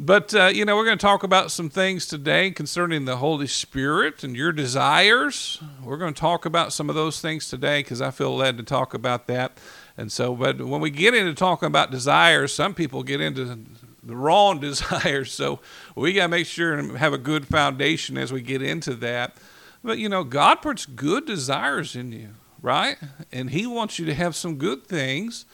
But, 0.00 0.32
uh, 0.32 0.46
you 0.54 0.64
know, 0.64 0.76
we're 0.76 0.84
going 0.84 0.96
to 0.96 1.02
talk 1.02 1.24
about 1.24 1.50
some 1.50 1.68
things 1.68 2.06
today 2.06 2.52
concerning 2.52 3.04
the 3.04 3.16
Holy 3.16 3.48
Spirit 3.48 4.22
and 4.22 4.36
your 4.36 4.52
desires. 4.52 5.60
We're 5.82 5.96
going 5.96 6.14
to 6.14 6.20
talk 6.20 6.46
about 6.46 6.72
some 6.72 6.88
of 6.88 6.94
those 6.94 7.20
things 7.20 7.48
today 7.48 7.80
because 7.80 8.00
I 8.00 8.12
feel 8.12 8.36
led 8.36 8.58
to 8.58 8.62
talk 8.62 8.94
about 8.94 9.26
that. 9.26 9.58
And 9.96 10.12
so, 10.12 10.36
but 10.36 10.60
when 10.60 10.80
we 10.80 10.90
get 10.90 11.14
into 11.14 11.34
talking 11.34 11.66
about 11.66 11.90
desires, 11.90 12.54
some 12.54 12.74
people 12.74 13.02
get 13.02 13.20
into 13.20 13.58
the 14.04 14.14
wrong 14.14 14.60
desires. 14.60 15.32
So 15.32 15.58
we 15.96 16.12
got 16.12 16.22
to 16.22 16.28
make 16.28 16.46
sure 16.46 16.74
and 16.74 16.96
have 16.96 17.12
a 17.12 17.18
good 17.18 17.48
foundation 17.48 18.16
as 18.16 18.32
we 18.32 18.40
get 18.40 18.62
into 18.62 18.94
that. 18.96 19.36
But, 19.82 19.98
you 19.98 20.08
know, 20.08 20.22
God 20.22 20.56
puts 20.62 20.86
good 20.86 21.26
desires 21.26 21.96
in 21.96 22.12
you, 22.12 22.28
right? 22.62 22.98
And 23.32 23.50
He 23.50 23.66
wants 23.66 23.98
you 23.98 24.06
to 24.06 24.14
have 24.14 24.36
some 24.36 24.58
good 24.58 24.86
things 24.86 25.44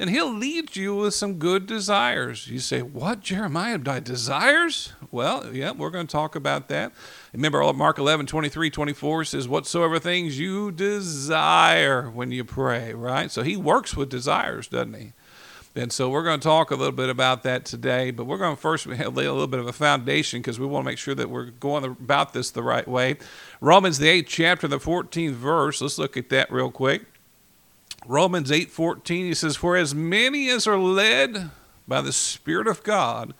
and 0.00 0.08
he'll 0.08 0.32
lead 0.32 0.76
you 0.76 0.96
with 0.96 1.12
some 1.12 1.34
good 1.34 1.66
desires. 1.66 2.48
You 2.48 2.58
say, 2.58 2.80
What, 2.80 3.20
Jeremiah? 3.20 3.76
Desires? 3.76 4.94
Well, 5.10 5.52
yeah, 5.52 5.72
we're 5.72 5.90
going 5.90 6.06
to 6.06 6.10
talk 6.10 6.34
about 6.34 6.68
that. 6.68 6.92
Remember, 7.34 7.70
Mark 7.74 7.98
11, 7.98 8.24
23, 8.24 8.70
24 8.70 9.24
says, 9.26 9.46
Whatsoever 9.46 9.98
things 9.98 10.38
you 10.38 10.72
desire 10.72 12.08
when 12.08 12.32
you 12.32 12.44
pray, 12.44 12.94
right? 12.94 13.30
So 13.30 13.42
he 13.42 13.58
works 13.58 13.94
with 13.94 14.08
desires, 14.08 14.68
doesn't 14.68 14.94
he? 14.94 15.12
And 15.76 15.92
so 15.92 16.08
we're 16.08 16.24
going 16.24 16.40
to 16.40 16.48
talk 16.48 16.70
a 16.70 16.76
little 16.76 16.92
bit 16.92 17.10
about 17.10 17.42
that 17.42 17.66
today, 17.66 18.10
but 18.10 18.24
we're 18.24 18.38
going 18.38 18.56
to 18.56 18.60
first 18.60 18.86
lay 18.86 19.04
a 19.04 19.10
little 19.10 19.46
bit 19.46 19.60
of 19.60 19.68
a 19.68 19.72
foundation 19.72 20.40
because 20.40 20.58
we 20.58 20.66
want 20.66 20.84
to 20.84 20.90
make 20.90 20.98
sure 20.98 21.14
that 21.14 21.28
we're 21.28 21.50
going 21.50 21.84
about 21.84 22.32
this 22.32 22.50
the 22.50 22.62
right 22.62 22.88
way. 22.88 23.18
Romans, 23.60 23.98
the 23.98 24.22
8th 24.22 24.26
chapter, 24.26 24.66
the 24.66 24.78
14th 24.78 25.32
verse, 25.32 25.82
let's 25.82 25.98
look 25.98 26.16
at 26.16 26.30
that 26.30 26.50
real 26.50 26.70
quick. 26.70 27.04
Romans 28.06 28.50
8:14 28.50 29.06
he 29.06 29.34
says 29.34 29.56
for 29.56 29.76
as 29.76 29.94
many 29.94 30.48
as 30.48 30.66
are 30.66 30.78
led 30.78 31.50
by 31.86 32.00
the 32.00 32.12
spirit 32.12 32.66
of 32.66 32.82
God 32.82 33.34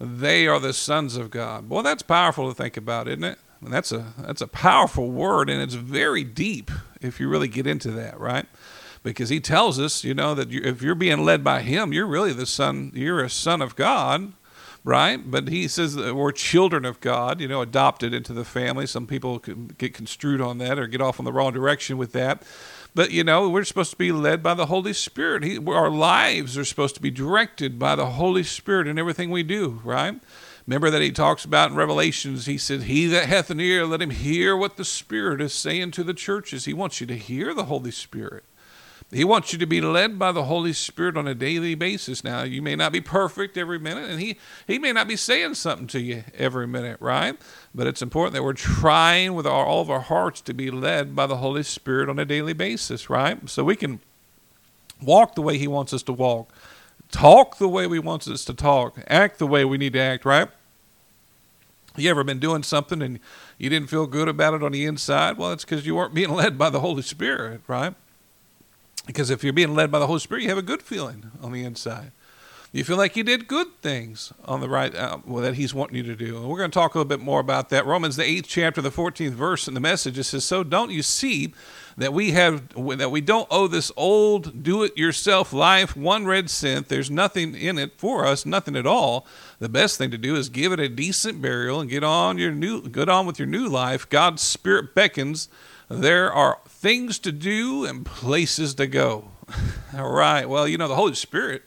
they 0.00 0.46
are 0.46 0.60
the 0.60 0.72
sons 0.72 1.16
of 1.16 1.30
God. 1.30 1.68
Boy, 1.68 1.82
that's 1.82 2.02
powerful 2.02 2.48
to 2.48 2.54
think 2.54 2.76
about, 2.76 3.08
isn't 3.08 3.24
it? 3.24 3.38
That's 3.62 3.92
a 3.92 4.12
that's 4.18 4.42
a 4.42 4.46
powerful 4.46 5.10
word 5.10 5.48
and 5.48 5.62
it's 5.62 5.74
very 5.74 6.22
deep 6.22 6.70
if 7.00 7.18
you 7.18 7.28
really 7.28 7.48
get 7.48 7.66
into 7.66 7.90
that, 7.92 8.18
right? 8.20 8.46
Because 9.02 9.30
he 9.30 9.40
tells 9.40 9.78
us, 9.78 10.04
you 10.04 10.14
know, 10.14 10.34
that 10.34 10.52
if 10.52 10.82
you're 10.82 10.94
being 10.94 11.24
led 11.24 11.42
by 11.42 11.62
him, 11.62 11.92
you're 11.92 12.06
really 12.06 12.32
the 12.32 12.46
son, 12.46 12.90
you're 12.94 13.22
a 13.22 13.30
son 13.30 13.62
of 13.62 13.76
God, 13.76 14.32
right? 14.82 15.30
But 15.30 15.48
he 15.48 15.68
says 15.68 15.94
that 15.94 16.14
we're 16.14 16.32
children 16.32 16.84
of 16.84 17.00
God, 17.00 17.40
you 17.40 17.48
know, 17.48 17.62
adopted 17.62 18.12
into 18.12 18.32
the 18.32 18.44
family. 18.44 18.86
Some 18.86 19.06
people 19.06 19.38
get 19.38 19.94
construed 19.94 20.40
on 20.40 20.58
that 20.58 20.78
or 20.78 20.86
get 20.86 21.00
off 21.00 21.18
in 21.18 21.24
the 21.24 21.32
wrong 21.32 21.52
direction 21.52 21.96
with 21.96 22.12
that. 22.12 22.42
But, 22.94 23.10
you 23.10 23.24
know, 23.24 23.48
we're 23.48 23.64
supposed 23.64 23.90
to 23.90 23.96
be 23.96 24.12
led 24.12 24.42
by 24.42 24.54
the 24.54 24.66
Holy 24.66 24.92
Spirit. 24.92 25.42
He, 25.42 25.58
our 25.58 25.90
lives 25.90 26.56
are 26.56 26.64
supposed 26.64 26.94
to 26.94 27.02
be 27.02 27.10
directed 27.10 27.78
by 27.78 27.96
the 27.96 28.06
Holy 28.06 28.44
Spirit 28.44 28.86
in 28.86 28.98
everything 28.98 29.30
we 29.30 29.42
do, 29.42 29.80
right? 29.82 30.20
Remember 30.66 30.90
that 30.90 31.02
he 31.02 31.10
talks 31.10 31.44
about 31.44 31.72
in 31.72 31.76
Revelations, 31.76 32.46
he 32.46 32.56
said, 32.56 32.84
He 32.84 33.06
that 33.08 33.26
hath 33.26 33.50
an 33.50 33.60
ear, 33.60 33.84
let 33.84 34.00
him 34.00 34.10
hear 34.10 34.56
what 34.56 34.76
the 34.76 34.84
Spirit 34.84 35.40
is 35.40 35.52
saying 35.52 35.90
to 35.92 36.04
the 36.04 36.14
churches. 36.14 36.64
He 36.64 36.72
wants 36.72 37.00
you 37.00 37.06
to 37.08 37.16
hear 37.16 37.52
the 37.52 37.64
Holy 37.64 37.90
Spirit. 37.90 38.44
He 39.10 39.24
wants 39.24 39.52
you 39.52 39.58
to 39.58 39.66
be 39.66 39.80
led 39.80 40.18
by 40.18 40.32
the 40.32 40.44
Holy 40.44 40.72
Spirit 40.72 41.16
on 41.16 41.28
a 41.28 41.34
daily 41.34 41.74
basis. 41.74 42.24
Now, 42.24 42.42
you 42.42 42.62
may 42.62 42.74
not 42.74 42.92
be 42.92 43.00
perfect 43.00 43.56
every 43.58 43.78
minute, 43.78 44.10
and 44.10 44.20
he, 44.20 44.38
he 44.66 44.78
may 44.78 44.92
not 44.92 45.06
be 45.06 45.16
saying 45.16 45.54
something 45.54 45.86
to 45.88 46.00
you 46.00 46.24
every 46.34 46.66
minute, 46.66 47.00
right? 47.00 47.36
But 47.74 47.88
it's 47.88 48.02
important 48.02 48.34
that 48.34 48.44
we're 48.44 48.52
trying 48.52 49.34
with 49.34 49.46
our, 49.46 49.64
all 49.66 49.80
of 49.80 49.90
our 49.90 50.00
hearts 50.00 50.40
to 50.42 50.54
be 50.54 50.70
led 50.70 51.16
by 51.16 51.26
the 51.26 51.38
Holy 51.38 51.64
Spirit 51.64 52.08
on 52.08 52.18
a 52.18 52.24
daily 52.24 52.52
basis, 52.52 53.10
right? 53.10 53.48
So 53.48 53.64
we 53.64 53.74
can 53.74 54.00
walk 55.02 55.34
the 55.34 55.42
way 55.42 55.58
He 55.58 55.66
wants 55.66 55.92
us 55.92 56.02
to 56.04 56.12
walk, 56.12 56.52
talk 57.10 57.58
the 57.58 57.68
way 57.68 57.88
He 57.88 57.98
wants 57.98 58.28
us 58.28 58.44
to 58.44 58.54
talk, 58.54 58.98
act 59.08 59.38
the 59.38 59.46
way 59.46 59.64
we 59.64 59.76
need 59.76 59.94
to 59.94 59.98
act, 59.98 60.24
right? 60.24 60.48
You 61.96 62.10
ever 62.10 62.24
been 62.24 62.40
doing 62.40 62.62
something 62.62 63.02
and 63.02 63.18
you 63.58 63.70
didn't 63.70 63.88
feel 63.88 64.06
good 64.06 64.28
about 64.28 64.54
it 64.54 64.62
on 64.62 64.72
the 64.72 64.84
inside? 64.84 65.36
Well, 65.36 65.52
it's 65.52 65.64
because 65.64 65.86
you 65.86 65.96
weren't 65.96 66.14
being 66.14 66.30
led 66.34 66.56
by 66.56 66.70
the 66.70 66.80
Holy 66.80 67.02
Spirit, 67.02 67.60
right? 67.66 67.94
Because 69.06 69.30
if 69.30 69.42
you're 69.42 69.52
being 69.52 69.74
led 69.74 69.90
by 69.90 69.98
the 69.98 70.06
Holy 70.06 70.20
Spirit, 70.20 70.42
you 70.42 70.48
have 70.48 70.58
a 70.58 70.62
good 70.62 70.82
feeling 70.82 71.30
on 71.42 71.52
the 71.52 71.64
inside. 71.64 72.12
You 72.74 72.82
feel 72.82 72.96
like 72.96 73.14
you 73.14 73.22
did 73.22 73.46
good 73.46 73.68
things 73.82 74.32
on 74.46 74.58
the 74.58 74.68
right 74.68 74.92
uh, 74.92 75.18
well, 75.24 75.44
that 75.44 75.54
He's 75.54 75.72
wanting 75.72 75.94
you 75.94 76.02
to 76.02 76.16
do. 76.16 76.38
And 76.38 76.48
we're 76.48 76.58
going 76.58 76.72
to 76.72 76.74
talk 76.74 76.96
a 76.96 76.98
little 76.98 77.08
bit 77.08 77.20
more 77.20 77.38
about 77.38 77.68
that. 77.68 77.86
Romans 77.86 78.16
the 78.16 78.24
eighth 78.24 78.48
chapter, 78.48 78.82
the 78.82 78.90
fourteenth 78.90 79.36
verse 79.36 79.68
in 79.68 79.74
the 79.74 79.80
message 79.80 80.18
it 80.18 80.24
says, 80.24 80.44
"So 80.44 80.64
don't 80.64 80.90
you 80.90 81.00
see 81.00 81.54
that 81.96 82.12
we 82.12 82.32
have 82.32 82.70
that 82.98 83.12
we 83.12 83.20
don't 83.20 83.46
owe 83.48 83.68
this 83.68 83.92
old 83.96 84.64
do-it-yourself 84.64 85.52
life 85.52 85.96
one 85.96 86.26
red 86.26 86.50
cent? 86.50 86.88
There's 86.88 87.12
nothing 87.12 87.54
in 87.54 87.78
it 87.78 87.92
for 87.96 88.26
us, 88.26 88.44
nothing 88.44 88.74
at 88.74 88.88
all. 88.88 89.24
The 89.60 89.68
best 89.68 89.96
thing 89.96 90.10
to 90.10 90.18
do 90.18 90.34
is 90.34 90.48
give 90.48 90.72
it 90.72 90.80
a 90.80 90.88
decent 90.88 91.40
burial 91.40 91.78
and 91.78 91.88
get 91.88 92.02
on 92.02 92.38
your 92.38 92.50
new 92.50 92.88
get 92.88 93.08
on 93.08 93.24
with 93.24 93.38
your 93.38 93.46
new 93.46 93.68
life. 93.68 94.08
God's 94.10 94.42
Spirit 94.42 94.96
beckons." 94.96 95.48
There 95.88 96.32
are 96.32 96.58
things 96.66 97.20
to 97.20 97.30
do 97.30 97.84
and 97.84 98.04
places 98.04 98.74
to 98.76 98.88
go. 98.88 99.30
All 99.96 100.10
right. 100.10 100.48
Well, 100.48 100.66
you 100.66 100.78
know, 100.78 100.88
the 100.88 100.96
Holy 100.96 101.14
Spirit, 101.14 101.62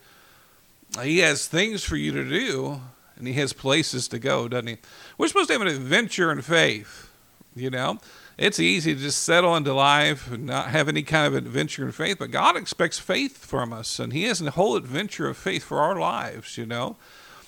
He 1.04 1.20
has 1.20 1.48
things 1.48 1.84
for 1.84 1.96
you 1.96 2.12
to 2.12 2.28
do 2.28 2.82
and 3.18 3.28
He 3.28 3.34
has 3.34 3.54
places 3.54 4.08
to 4.10 4.20
go, 4.20 4.48
doesn't 4.48 4.68
He? 4.68 4.78
We're 5.18 5.28
supposed 5.28 5.48
to 5.48 5.54
have 5.54 5.62
an 5.62 5.68
adventure 5.68 6.32
in 6.32 6.42
faith, 6.42 7.10
you 7.56 7.70
know? 7.70 8.00
It's 8.38 8.60
easy 8.60 8.94
to 8.94 9.02
just 9.02 9.24
settle 9.24 9.56
into 9.56 9.74
life 9.74 10.32
and 10.32 10.46
not 10.46 10.68
have 10.70 10.88
any 10.88 11.02
kind 11.02 11.26
of 11.26 11.34
adventure 11.34 11.86
in 11.86 11.92
faith, 11.92 12.18
but 12.20 12.30
God 12.30 12.56
expects 12.56 13.00
faith 13.00 13.44
from 13.44 13.74
us, 13.74 13.98
and 14.00 14.14
He 14.14 14.24
has 14.26 14.42
a 14.42 14.52
whole 14.52 14.76
adventure 14.76 15.28
of 15.28 15.38
faith 15.38 15.64
for 15.64 15.80
our 15.80 16.00
lives, 16.00 16.58
you 16.58 16.68
know? 16.68 16.98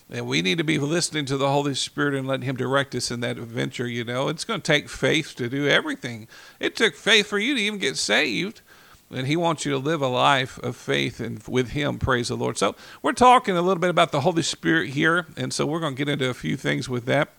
And 0.09 0.25
we 0.25 0.41
need 0.41 0.57
to 0.57 0.63
be 0.63 0.79
listening 0.79 1.25
to 1.25 1.37
the 1.37 1.51
Holy 1.51 1.75
Spirit 1.75 2.15
and 2.15 2.27
letting 2.27 2.47
Him 2.47 2.57
direct 2.57 2.95
us 2.95 3.11
in 3.11 3.19
that 3.19 3.37
adventure. 3.37 3.87
You 3.87 4.03
know, 4.03 4.27
it's 4.27 4.43
going 4.43 4.61
to 4.61 4.65
take 4.65 4.89
faith 4.89 5.35
to 5.35 5.47
do 5.47 5.67
everything. 5.67 6.27
It 6.59 6.75
took 6.75 6.95
faith 6.95 7.27
for 7.27 7.37
you 7.37 7.53
to 7.53 7.61
even 7.61 7.77
get 7.77 7.95
saved. 7.95 8.61
And 9.11 9.27
He 9.27 9.35
wants 9.35 9.65
you 9.65 9.71
to 9.71 9.77
live 9.77 10.01
a 10.01 10.07
life 10.07 10.59
of 10.59 10.75
faith 10.75 11.19
and 11.19 11.41
with 11.47 11.69
Him. 11.69 11.97
Praise 11.97 12.27
the 12.27 12.35
Lord. 12.35 12.57
So, 12.57 12.75
we're 13.01 13.13
talking 13.13 13.57
a 13.57 13.61
little 13.61 13.79
bit 13.79 13.89
about 13.89 14.11
the 14.11 14.21
Holy 14.21 14.43
Spirit 14.43 14.89
here. 14.89 15.27
And 15.35 15.53
so, 15.53 15.65
we're 15.65 15.79
going 15.79 15.95
to 15.95 15.97
get 15.97 16.11
into 16.11 16.29
a 16.29 16.33
few 16.33 16.57
things 16.57 16.87
with 16.87 17.05
that 17.05 17.29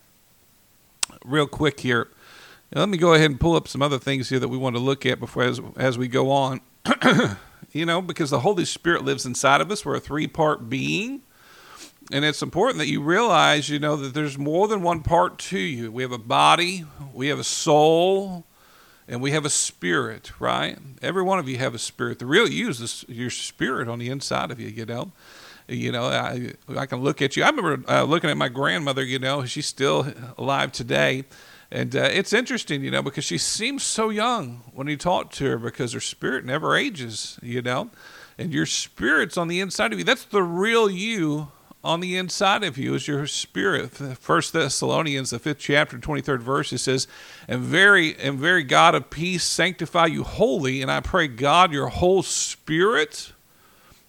real 1.24 1.46
quick 1.46 1.80
here. 1.80 2.08
Now, 2.74 2.80
let 2.80 2.88
me 2.88 2.98
go 2.98 3.14
ahead 3.14 3.30
and 3.30 3.40
pull 3.40 3.56
up 3.56 3.68
some 3.68 3.82
other 3.82 3.98
things 3.98 4.28
here 4.28 4.38
that 4.38 4.48
we 4.48 4.58
want 4.58 4.76
to 4.76 4.80
look 4.80 5.04
at 5.06 5.20
before 5.20 5.44
as, 5.44 5.60
as 5.76 5.98
we 5.98 6.08
go 6.08 6.30
on. 6.30 6.60
you 7.72 7.84
know, 7.84 8.00
because 8.00 8.30
the 8.30 8.40
Holy 8.40 8.64
Spirit 8.64 9.04
lives 9.04 9.26
inside 9.26 9.60
of 9.60 9.70
us. 9.70 9.84
We're 9.84 9.96
a 9.96 10.00
three 10.00 10.26
part 10.26 10.68
being 10.68 11.22
and 12.12 12.24
it's 12.24 12.42
important 12.42 12.78
that 12.78 12.88
you 12.88 13.00
realize, 13.00 13.68
you 13.68 13.78
know, 13.78 13.96
that 13.96 14.14
there's 14.14 14.36
more 14.36 14.66
than 14.66 14.82
one 14.82 15.02
part 15.02 15.38
to 15.38 15.58
you. 15.58 15.92
We 15.92 16.02
have 16.02 16.12
a 16.12 16.18
body, 16.18 16.84
we 17.12 17.28
have 17.28 17.38
a 17.38 17.44
soul, 17.44 18.44
and 19.10 19.20
we 19.20 19.32
have 19.32 19.44
a 19.44 19.50
spirit, 19.50 20.30
right? 20.38 20.78
Every 21.02 21.24
one 21.24 21.40
of 21.40 21.48
you 21.48 21.58
have 21.58 21.74
a 21.74 21.80
spirit. 21.80 22.20
The 22.20 22.26
real 22.26 22.48
you 22.48 22.68
is 22.68 22.78
this, 22.78 23.04
your 23.08 23.28
spirit 23.28 23.88
on 23.88 23.98
the 23.98 24.08
inside 24.08 24.52
of 24.52 24.60
you, 24.60 24.68
you 24.68 24.86
know. 24.86 25.10
You 25.66 25.90
know, 25.90 26.04
I, 26.04 26.52
I 26.76 26.86
can 26.86 27.00
look 27.00 27.20
at 27.20 27.36
you. 27.36 27.42
I 27.42 27.50
remember 27.50 27.92
uh, 27.92 28.04
looking 28.04 28.30
at 28.30 28.36
my 28.36 28.48
grandmother, 28.48 29.04
you 29.04 29.18
know, 29.18 29.44
she's 29.44 29.66
still 29.66 30.12
alive 30.38 30.70
today. 30.70 31.24
And 31.72 31.94
uh, 31.94 32.08
it's 32.12 32.32
interesting, 32.32 32.84
you 32.84 32.90
know, 32.90 33.02
because 33.02 33.24
she 33.24 33.38
seems 33.38 33.82
so 33.82 34.10
young 34.10 34.62
when 34.74 34.86
you 34.86 34.96
talk 34.96 35.32
to 35.32 35.44
her 35.44 35.58
because 35.58 35.92
her 35.92 36.00
spirit 36.00 36.44
never 36.44 36.76
ages, 36.76 37.38
you 37.42 37.62
know. 37.62 37.90
And 38.38 38.52
your 38.52 38.66
spirit's 38.66 39.36
on 39.36 39.48
the 39.48 39.60
inside 39.60 39.92
of 39.92 39.98
you. 39.98 40.04
That's 40.04 40.24
the 40.24 40.42
real 40.42 40.88
you 40.88 41.48
on 41.82 42.00
the 42.00 42.16
inside 42.16 42.62
of 42.62 42.76
you 42.76 42.94
is 42.94 43.08
your 43.08 43.26
spirit. 43.26 43.92
First 44.18 44.52
Thessalonians, 44.52 45.30
the 45.30 45.38
fifth 45.38 45.60
chapter, 45.60 45.98
twenty 45.98 46.20
third 46.20 46.42
verse, 46.42 46.72
it 46.72 46.78
says, 46.78 47.06
"And 47.48 47.62
very 47.62 48.16
and 48.18 48.38
very 48.38 48.62
God 48.62 48.94
of 48.94 49.10
peace 49.10 49.44
sanctify 49.44 50.06
you 50.06 50.24
wholly, 50.24 50.82
and 50.82 50.90
I 50.90 51.00
pray 51.00 51.26
God 51.26 51.72
your 51.72 51.88
whole 51.88 52.22
spirit, 52.22 53.32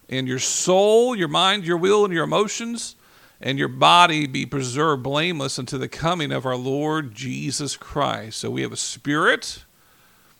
and 0.09 0.27
your 0.27 0.39
soul, 0.39 1.15
your 1.15 1.29
mind, 1.29 1.65
your 1.65 1.77
will, 1.77 2.03
and 2.03 2.13
your 2.13 2.25
emotions." 2.25 2.95
And 3.43 3.57
your 3.57 3.69
body 3.69 4.27
be 4.27 4.45
preserved 4.45 5.01
blameless 5.01 5.57
unto 5.57 5.79
the 5.79 5.87
coming 5.87 6.31
of 6.31 6.45
our 6.45 6.55
Lord 6.55 7.15
Jesus 7.15 7.75
Christ. 7.75 8.37
So 8.37 8.51
we 8.51 8.61
have 8.61 8.71
a 8.71 8.77
spirit, 8.77 9.63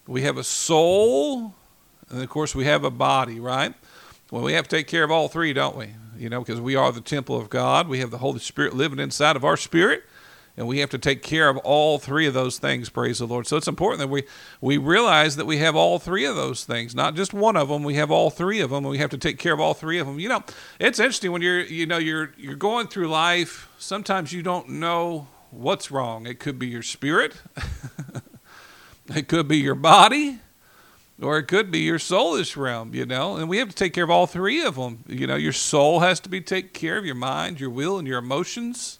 we 0.05 0.21
have 0.21 0.37
a 0.37 0.43
soul, 0.43 1.55
and 2.11 2.21
of 2.21 2.29
course 2.29 2.53
we 2.53 2.65
have 2.65 2.83
a 2.83 2.91
body, 2.91 3.39
right? 3.39 3.73
Well, 4.31 4.41
we 4.41 4.53
have 4.53 4.67
to 4.67 4.75
take 4.75 4.87
care 4.87 5.03
of 5.03 5.11
all 5.11 5.27
three, 5.27 5.53
don't 5.53 5.77
we? 5.77 5.93
you 6.21 6.29
know, 6.29 6.41
because 6.41 6.61
we 6.61 6.75
are 6.75 6.91
the 6.91 7.01
temple 7.01 7.35
of 7.35 7.49
God. 7.49 7.87
We 7.87 7.99
have 7.99 8.11
the 8.11 8.19
Holy 8.19 8.37
Spirit 8.37 8.75
living 8.75 8.99
inside 8.99 9.35
of 9.35 9.43
our 9.43 9.57
spirit. 9.57 10.03
And 10.55 10.67
we 10.67 10.79
have 10.79 10.89
to 10.91 10.99
take 10.99 11.23
care 11.23 11.49
of 11.49 11.57
all 11.59 11.97
three 11.97 12.27
of 12.27 12.35
those 12.35 12.59
things, 12.59 12.89
praise 12.89 13.17
the 13.17 13.25
Lord. 13.25 13.47
So 13.47 13.57
it's 13.57 13.67
important 13.67 13.99
that 13.99 14.09
we, 14.09 14.25
we 14.59 14.77
realize 14.77 15.37
that 15.37 15.45
we 15.45 15.57
have 15.57 15.75
all 15.75 15.97
three 15.97 16.25
of 16.25 16.35
those 16.35 16.63
things, 16.63 16.93
not 16.93 17.15
just 17.15 17.33
one 17.33 17.55
of 17.55 17.69
them. 17.69 17.83
We 17.83 17.95
have 17.95 18.11
all 18.11 18.29
three 18.29 18.59
of 18.59 18.69
them, 18.69 18.83
and 18.83 18.91
we 18.91 18.99
have 18.99 19.09
to 19.11 19.17
take 19.17 19.39
care 19.39 19.53
of 19.53 19.59
all 19.59 19.73
three 19.73 19.97
of 19.97 20.05
them. 20.05 20.19
You 20.19 20.29
know, 20.29 20.43
it's 20.77 20.99
interesting 20.99 21.31
when 21.31 21.41
you're, 21.41 21.61
you 21.61 21.87
know, 21.87 21.97
you're, 21.97 22.33
you're 22.37 22.55
going 22.55 22.87
through 22.87 23.07
life, 23.07 23.69
sometimes 23.79 24.31
you 24.33 24.43
don't 24.43 24.69
know 24.69 25.27
what's 25.49 25.89
wrong. 25.89 26.27
It 26.27 26.39
could 26.39 26.59
be 26.59 26.67
your 26.67 26.83
spirit, 26.83 27.33
it 29.15 29.27
could 29.29 29.47
be 29.47 29.57
your 29.57 29.75
body, 29.75 30.39
or 31.21 31.37
it 31.37 31.43
could 31.43 31.69
be 31.69 31.79
your 31.79 31.99
soulish 31.99 32.57
realm, 32.57 32.93
you 32.93 33.05
know, 33.05 33.37
and 33.37 33.47
we 33.47 33.57
have 33.57 33.69
to 33.69 33.75
take 33.75 33.93
care 33.93 34.03
of 34.03 34.09
all 34.09 34.27
three 34.27 34.63
of 34.63 34.75
them. 34.75 35.03
You 35.07 35.27
know, 35.27 35.35
your 35.35 35.53
soul 35.53 35.99
has 35.99 36.19
to 36.21 36.29
be 36.29 36.41
taken 36.41 36.71
care 36.71 36.97
of, 36.97 37.05
your 37.05 37.15
mind, 37.15 37.59
your 37.59 37.69
will, 37.69 37.99
and 37.99 38.07
your 38.07 38.19
emotions. 38.19 38.99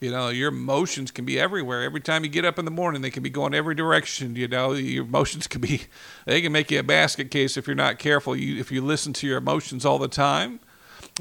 You 0.00 0.10
know, 0.10 0.28
your 0.28 0.48
emotions 0.48 1.10
can 1.10 1.24
be 1.24 1.40
everywhere. 1.40 1.82
Every 1.82 2.00
time 2.00 2.24
you 2.24 2.30
get 2.30 2.44
up 2.44 2.58
in 2.58 2.66
the 2.66 2.70
morning, 2.70 3.00
they 3.00 3.10
can 3.10 3.22
be 3.22 3.30
going 3.30 3.54
every 3.54 3.74
direction. 3.74 4.36
You 4.36 4.48
know, 4.48 4.72
your 4.72 5.04
emotions 5.04 5.46
can 5.46 5.62
be, 5.62 5.82
they 6.26 6.42
can 6.42 6.52
make 6.52 6.70
you 6.70 6.80
a 6.80 6.82
basket 6.82 7.30
case 7.30 7.56
if 7.56 7.66
you're 7.66 7.74
not 7.74 7.98
careful. 7.98 8.36
You, 8.36 8.60
if 8.60 8.70
you 8.70 8.82
listen 8.82 9.14
to 9.14 9.26
your 9.26 9.38
emotions 9.38 9.86
all 9.86 9.98
the 9.98 10.08
time. 10.08 10.60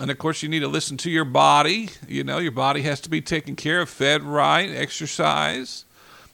And 0.01 0.12
of 0.12 0.17
course, 0.17 0.43
you 0.43 0.50
need 0.50 0.62
to 0.62 0.67
listen 0.67 0.97
to 0.97 1.09
your 1.09 1.23
body. 1.23 1.89
You 2.07 2.23
know, 2.23 2.39
your 2.39 2.51
body 2.51 2.81
has 2.81 3.00
to 3.01 3.09
be 3.09 3.21
taken 3.21 3.55
care 3.55 3.79
of, 3.79 3.89
fed 3.89 4.23
right, 4.23 4.69
exercise. 4.69 5.85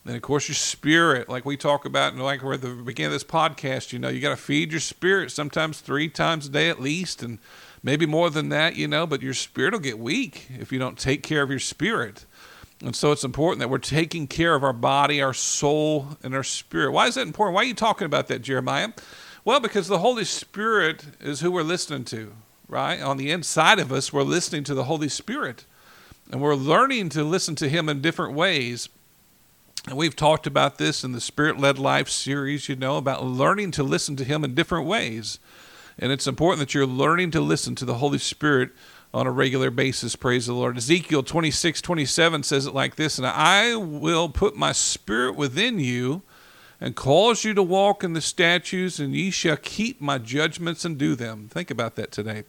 And 0.10 0.16
of 0.16 0.24
course, 0.24 0.48
your 0.48 0.56
spirit, 0.56 1.30
like 1.30 1.46
we 1.46 1.56
talk 1.56 1.86
about, 1.86 2.14
and 2.14 2.24
like 2.24 2.42
we're 2.42 2.56
at 2.56 2.62
the 2.62 2.70
beginning 2.74 3.14
of 3.14 3.14
this 3.14 3.24
podcast, 3.24 3.94
you 3.94 4.00
know, 4.00 4.10
you 4.10 4.20
got 4.20 4.32
to 4.32 4.38
feed 4.38 4.72
your 4.72 4.80
spirit 4.80 5.30
sometimes 5.30 5.82
three 5.82 6.10
times 6.10 6.48
a 6.48 6.50
day 6.50 6.68
at 6.68 6.82
least, 6.82 7.22
and 7.22 7.38
maybe 7.84 8.08
more 8.08 8.32
than 8.32 8.50
that, 8.50 8.76
you 8.76 8.88
know, 8.88 9.06
but 9.06 9.22
your 9.22 9.36
spirit 9.36 9.72
will 9.74 9.80
get 9.80 10.00
weak 10.00 10.48
if 10.58 10.72
you 10.72 10.80
don't 10.80 10.98
take 10.98 11.22
care 11.22 11.44
of 11.44 11.52
your 11.52 11.60
spirit. 11.60 12.26
And 12.84 12.96
so 12.96 13.12
it's 13.12 13.24
important 13.24 13.60
that 13.60 13.70
we're 13.70 13.78
taking 13.78 14.26
care 14.26 14.56
of 14.56 14.64
our 14.64 14.74
body, 14.74 15.22
our 15.22 15.36
soul, 15.36 16.18
and 16.24 16.34
our 16.34 16.44
spirit. 16.44 16.92
Why 16.92 17.06
is 17.06 17.14
that 17.14 17.28
important? 17.28 17.54
Why 17.54 17.62
are 17.62 17.66
you 17.66 17.76
talking 17.76 18.08
about 18.08 18.30
that, 18.30 18.42
Jeremiah? 18.42 18.90
Well, 19.46 19.60
because 19.60 19.88
the 19.88 20.00
Holy 20.00 20.26
Spirit 20.26 21.06
is 21.22 21.42
who 21.42 21.52
we're 21.52 21.62
listening 21.62 22.06
to, 22.06 22.34
right? 22.68 23.00
On 23.00 23.18
the 23.18 23.30
inside 23.30 23.78
of 23.78 23.92
us, 23.92 24.12
we're 24.12 24.24
listening 24.24 24.64
to 24.64 24.74
the 24.74 24.86
Holy 24.86 25.08
Spirit. 25.08 25.66
And 26.32 26.42
we're 26.42 26.56
learning 26.56 27.10
to 27.10 27.24
listen 27.24 27.54
to 27.58 27.70
Him 27.70 27.88
in 27.90 28.02
different 28.02 28.34
ways. 28.34 28.90
And 29.88 29.98
we've 29.98 30.16
talked 30.16 30.46
about 30.46 30.78
this 30.78 31.04
in 31.04 31.14
the 31.14 31.22
Spirit 31.22 31.58
Led 31.58 31.80
Life 31.80 32.10
series, 32.10 32.68
you 32.68 32.76
know, 32.76 32.98
about 32.98 33.24
learning 33.24 33.72
to 33.72 33.84
listen 33.84 34.16
to 34.18 34.24
Him 34.24 34.44
in 34.44 34.54
different 34.54 34.86
ways. 34.86 35.40
And 35.98 36.12
it's 36.12 36.28
important 36.28 36.60
that 36.60 36.74
you're 36.74 36.86
learning 36.86 37.32
to 37.32 37.42
listen 37.42 37.76
to 37.76 37.86
the 37.86 37.96
Holy 37.96 38.18
Spirit 38.18 38.72
on 39.14 39.26
a 39.26 39.32
regular 39.32 39.72
basis. 39.72 40.16
Praise 40.16 40.48
the 40.48 40.54
Lord. 40.54 40.78
Ezekiel 40.78 41.24
26 41.24 41.82
27 41.82 42.44
says 42.44 42.66
it 42.66 42.74
like 42.74 42.96
this 42.96 43.18
And 43.18 43.28
I 43.28 43.76
will 43.76 44.30
put 44.30 44.56
my 44.56 44.72
spirit 44.72 45.36
within 45.36 45.80
you 45.80 46.22
and 46.82 46.96
cause 46.96 47.44
you 47.44 47.54
to 47.54 47.64
walk 47.64 48.04
in 48.04 48.14
the 48.14 48.22
statutes, 48.22 49.00
and 49.00 49.14
ye 49.14 49.32
shall 49.32 49.58
keep 49.58 50.00
my 50.00 50.18
judgments 50.18 50.86
and 50.86 50.98
do 50.98 51.16
them. 51.16 51.50
Think 51.52 51.70
about 51.70 51.96
that 51.96 52.12
today. 52.12 52.44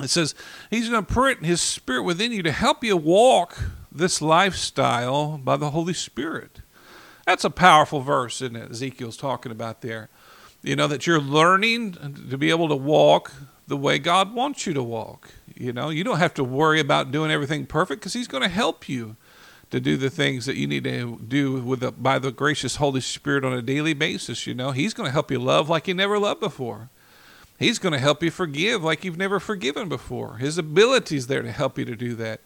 It 0.00 0.08
says 0.08 0.34
He's 0.70 0.88
going 0.88 1.04
to 1.04 1.12
put 1.12 1.44
His 1.44 1.60
spirit 1.60 2.02
within 2.02 2.32
you 2.32 2.42
to 2.42 2.52
help 2.52 2.84
you 2.84 2.96
walk 2.96 3.58
this 3.94 4.20
lifestyle 4.20 5.38
by 5.38 5.56
the 5.56 5.70
Holy 5.70 5.94
Spirit. 5.94 6.60
That's 7.26 7.44
a 7.44 7.50
powerful 7.50 8.00
verse, 8.00 8.42
isn't 8.42 8.56
it? 8.56 8.70
Ezekiel's 8.70 9.16
talking 9.16 9.52
about 9.52 9.80
there. 9.80 10.10
You 10.62 10.76
know, 10.76 10.86
that 10.88 11.06
you're 11.06 11.20
learning 11.20 11.92
to 12.30 12.36
be 12.36 12.50
able 12.50 12.68
to 12.68 12.76
walk 12.76 13.32
the 13.66 13.76
way 13.76 13.98
God 13.98 14.34
wants 14.34 14.66
you 14.66 14.74
to 14.74 14.82
walk. 14.82 15.30
You 15.54 15.72
know, 15.72 15.90
you 15.90 16.04
don't 16.04 16.18
have 16.18 16.34
to 16.34 16.44
worry 16.44 16.80
about 16.80 17.12
doing 17.12 17.30
everything 17.30 17.66
perfect 17.66 18.00
because 18.00 18.12
He's 18.12 18.28
going 18.28 18.42
to 18.42 18.48
help 18.48 18.88
you 18.88 19.16
to 19.70 19.80
do 19.80 19.96
the 19.96 20.10
things 20.10 20.46
that 20.46 20.56
you 20.56 20.66
need 20.66 20.84
to 20.84 21.18
do 21.26 21.60
with 21.60 21.80
the, 21.80 21.92
by 21.92 22.18
the 22.18 22.30
gracious 22.30 22.76
Holy 22.76 23.00
Spirit 23.00 23.44
on 23.44 23.52
a 23.52 23.62
daily 23.62 23.94
basis. 23.94 24.46
You 24.46 24.54
know, 24.54 24.72
He's 24.72 24.94
going 24.94 25.06
to 25.06 25.12
help 25.12 25.30
you 25.30 25.38
love 25.38 25.68
like 25.68 25.88
you 25.88 25.94
never 25.94 26.18
loved 26.18 26.40
before. 26.40 26.90
He's 27.58 27.78
going 27.78 27.92
to 27.92 27.98
help 27.98 28.22
you 28.22 28.30
forgive 28.30 28.82
like 28.82 29.04
you've 29.04 29.16
never 29.16 29.38
forgiven 29.38 29.88
before. 29.88 30.38
His 30.38 30.58
ability 30.58 31.16
is 31.16 31.28
there 31.28 31.42
to 31.42 31.52
help 31.52 31.78
you 31.78 31.84
to 31.84 31.96
do 31.96 32.14
that. 32.16 32.40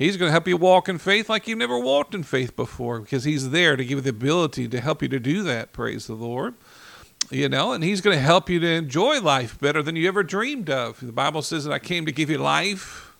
He's 0.00 0.16
going 0.16 0.28
to 0.28 0.32
help 0.32 0.48
you 0.48 0.56
walk 0.56 0.88
in 0.88 0.96
faith 0.96 1.28
like 1.28 1.46
you've 1.46 1.58
never 1.58 1.78
walked 1.78 2.14
in 2.14 2.22
faith 2.22 2.56
before 2.56 3.00
because 3.00 3.24
He's 3.24 3.50
there 3.50 3.76
to 3.76 3.84
give 3.84 3.98
you 3.98 4.00
the 4.00 4.08
ability 4.08 4.66
to 4.66 4.80
help 4.80 5.02
you 5.02 5.08
to 5.08 5.20
do 5.20 5.42
that. 5.42 5.74
Praise 5.74 6.06
the 6.06 6.14
Lord. 6.14 6.54
You 7.30 7.50
know, 7.50 7.72
and 7.72 7.84
He's 7.84 8.00
going 8.00 8.16
to 8.16 8.22
help 8.22 8.48
you 8.48 8.60
to 8.60 8.66
enjoy 8.66 9.20
life 9.20 9.60
better 9.60 9.82
than 9.82 9.96
you 9.96 10.08
ever 10.08 10.22
dreamed 10.22 10.70
of. 10.70 11.00
The 11.00 11.12
Bible 11.12 11.42
says 11.42 11.64
that 11.64 11.72
I 11.74 11.78
came 11.78 12.06
to 12.06 12.12
give 12.12 12.30
you 12.30 12.38
life 12.38 13.14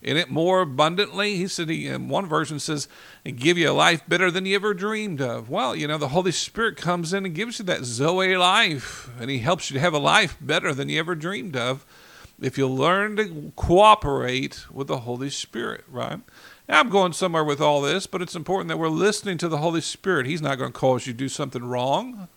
in 0.00 0.16
it 0.16 0.30
more 0.30 0.62
abundantly. 0.62 1.36
He 1.36 1.48
said, 1.48 1.68
he, 1.68 1.86
in 1.86 2.08
one 2.08 2.24
version 2.24 2.58
says, 2.58 2.88
and 3.26 3.36
give 3.36 3.58
you 3.58 3.70
a 3.70 3.74
life 3.74 4.00
better 4.08 4.30
than 4.30 4.46
you 4.46 4.54
ever 4.54 4.72
dreamed 4.72 5.20
of. 5.20 5.50
Well, 5.50 5.76
you 5.76 5.86
know, 5.86 5.98
the 5.98 6.08
Holy 6.08 6.32
Spirit 6.32 6.78
comes 6.78 7.12
in 7.12 7.26
and 7.26 7.34
gives 7.34 7.58
you 7.58 7.66
that 7.66 7.84
Zoe 7.84 8.38
life, 8.38 9.10
and 9.20 9.28
He 9.28 9.40
helps 9.40 9.70
you 9.70 9.74
to 9.74 9.80
have 9.80 9.92
a 9.92 9.98
life 9.98 10.38
better 10.40 10.72
than 10.72 10.88
you 10.88 10.98
ever 10.98 11.14
dreamed 11.14 11.56
of 11.56 11.84
if 12.42 12.58
you 12.58 12.68
learn 12.68 13.16
to 13.16 13.52
cooperate 13.54 14.66
with 14.70 14.88
the 14.88 14.98
Holy 14.98 15.30
Spirit, 15.30 15.84
right? 15.88 16.18
Now, 16.68 16.80
I'm 16.80 16.90
going 16.90 17.12
somewhere 17.12 17.44
with 17.44 17.60
all 17.60 17.80
this, 17.80 18.06
but 18.06 18.20
it's 18.20 18.34
important 18.34 18.68
that 18.68 18.78
we're 18.78 18.88
listening 18.88 19.38
to 19.38 19.48
the 19.48 19.58
Holy 19.58 19.80
Spirit. 19.80 20.26
He's 20.26 20.42
not 20.42 20.58
going 20.58 20.72
to 20.72 20.78
cause 20.78 21.06
you 21.06 21.12
to 21.12 21.18
do 21.18 21.28
something 21.28 21.64
wrong. 21.64 22.28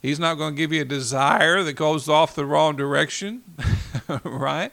He's 0.00 0.18
not 0.18 0.36
going 0.36 0.54
to 0.54 0.56
give 0.56 0.72
you 0.72 0.82
a 0.82 0.86
desire 0.86 1.62
that 1.62 1.74
goes 1.74 2.08
off 2.08 2.34
the 2.34 2.46
wrong 2.46 2.76
direction, 2.76 3.42
right? 4.24 4.72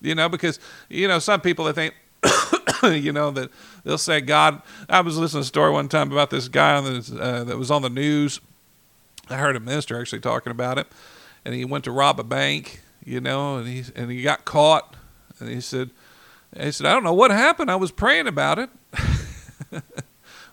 You 0.00 0.14
know, 0.14 0.30
because, 0.30 0.58
you 0.88 1.06
know, 1.06 1.18
some 1.18 1.42
people 1.42 1.66
that 1.66 1.74
think, 1.74 1.94
you 3.04 3.12
know, 3.12 3.30
that 3.32 3.50
they'll 3.84 3.98
say, 3.98 4.22
God, 4.22 4.62
I 4.88 5.02
was 5.02 5.18
listening 5.18 5.42
to 5.42 5.44
a 5.44 5.48
story 5.48 5.72
one 5.72 5.88
time 5.88 6.10
about 6.10 6.30
this 6.30 6.48
guy 6.48 6.76
uh, 6.76 7.44
that 7.44 7.58
was 7.58 7.70
on 7.70 7.82
the 7.82 7.90
news. 7.90 8.40
I 9.28 9.36
heard 9.36 9.56
a 9.56 9.60
minister 9.60 10.00
actually 10.00 10.20
talking 10.20 10.50
about 10.50 10.78
it, 10.78 10.86
and 11.44 11.54
he 11.54 11.66
went 11.66 11.84
to 11.84 11.90
rob 11.90 12.18
a 12.18 12.24
bank 12.24 12.80
you 13.04 13.20
know, 13.20 13.56
and 13.56 13.68
he 13.68 13.84
and 13.94 14.10
he 14.10 14.22
got 14.22 14.44
caught, 14.44 14.96
and 15.38 15.48
he 15.48 15.60
said, 15.60 15.90
he 16.58 16.72
said, 16.72 16.86
I 16.86 16.92
don't 16.92 17.04
know 17.04 17.14
what 17.14 17.30
happened. 17.30 17.70
I 17.70 17.76
was 17.76 17.92
praying 17.92 18.26
about 18.26 18.58
it. 18.58 18.70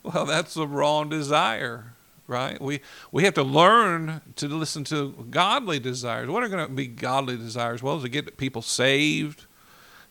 well, 0.03 0.25
that's 0.25 0.53
the 0.53 0.67
wrong 0.67 1.10
desire, 1.10 1.93
right? 2.27 2.62
We 2.62 2.81
we 3.12 3.23
have 3.23 3.33
to 3.36 3.43
learn 3.43 4.21
to 4.36 4.47
listen 4.47 4.83
to 4.86 5.27
godly 5.29 5.79
desires. 5.79 6.29
What 6.29 6.43
are 6.43 6.49
going 6.49 6.67
to 6.67 6.73
be 6.73 6.88
godly 6.88 7.38
desires? 7.38 7.81
Well, 7.81 7.99
to 8.01 8.10
get 8.10 8.38
people 8.38 8.62
saved, 8.62 9.45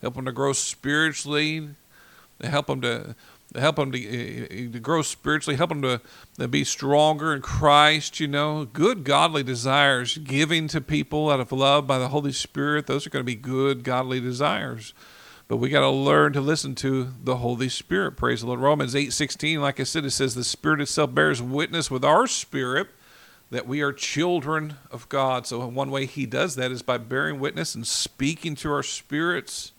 help 0.02 0.14
them 0.14 0.24
to 0.24 0.32
grow 0.32 0.52
spiritually, 0.52 1.68
to 2.40 2.48
help 2.48 2.66
them 2.66 2.80
to 2.80 3.14
help 3.60 3.76
them 3.76 3.92
to, 3.92 3.98
eh, 3.98 4.72
to 4.72 4.80
grow 4.80 5.02
spiritually, 5.02 5.56
help 5.56 5.70
them 5.70 5.82
to, 5.82 6.00
to 6.38 6.48
be 6.48 6.64
stronger 6.64 7.34
in 7.34 7.42
Christ, 7.42 8.20
you 8.20 8.28
know. 8.28 8.64
Good 8.64 9.04
godly 9.04 9.42
desires, 9.42 10.18
giving 10.18 10.68
to 10.68 10.80
people 10.80 11.30
out 11.30 11.40
of 11.40 11.52
love 11.52 11.86
by 11.86 11.98
the 11.98 12.08
Holy 12.08 12.32
Spirit, 12.32 12.86
those 12.86 13.06
are 13.06 13.10
going 13.10 13.24
to 13.24 13.26
be 13.26 13.34
good 13.34 13.84
godly 13.84 14.20
desires. 14.20 14.94
But 15.48 15.58
we 15.58 15.68
got 15.68 15.80
to 15.80 15.90
learn 15.90 16.32
to 16.32 16.40
listen 16.40 16.74
to 16.76 17.12
the 17.22 17.36
Holy 17.36 17.68
Spirit. 17.68 18.16
Praise 18.16 18.40
the 18.40 18.48
Lord. 18.48 18.60
Romans 18.60 18.94
8:16, 18.94 19.60
like 19.60 19.78
I 19.78 19.84
said, 19.84 20.04
it 20.04 20.10
says 20.10 20.34
the 20.34 20.42
Spirit 20.42 20.80
itself 20.80 21.14
bears 21.14 21.40
witness 21.40 21.90
with 21.90 22.04
our 22.04 22.26
spirit 22.26 22.88
that 23.50 23.66
we 23.66 23.80
are 23.80 23.92
children 23.92 24.74
of 24.90 25.08
God. 25.08 25.46
So 25.46 25.64
one 25.68 25.90
way 25.92 26.06
he 26.06 26.26
does 26.26 26.56
that 26.56 26.72
is 26.72 26.82
by 26.82 26.98
bearing 26.98 27.38
witness 27.38 27.76
and 27.76 27.86
speaking 27.86 28.56
to 28.56 28.72
our 28.72 28.82
spirits 28.82 29.70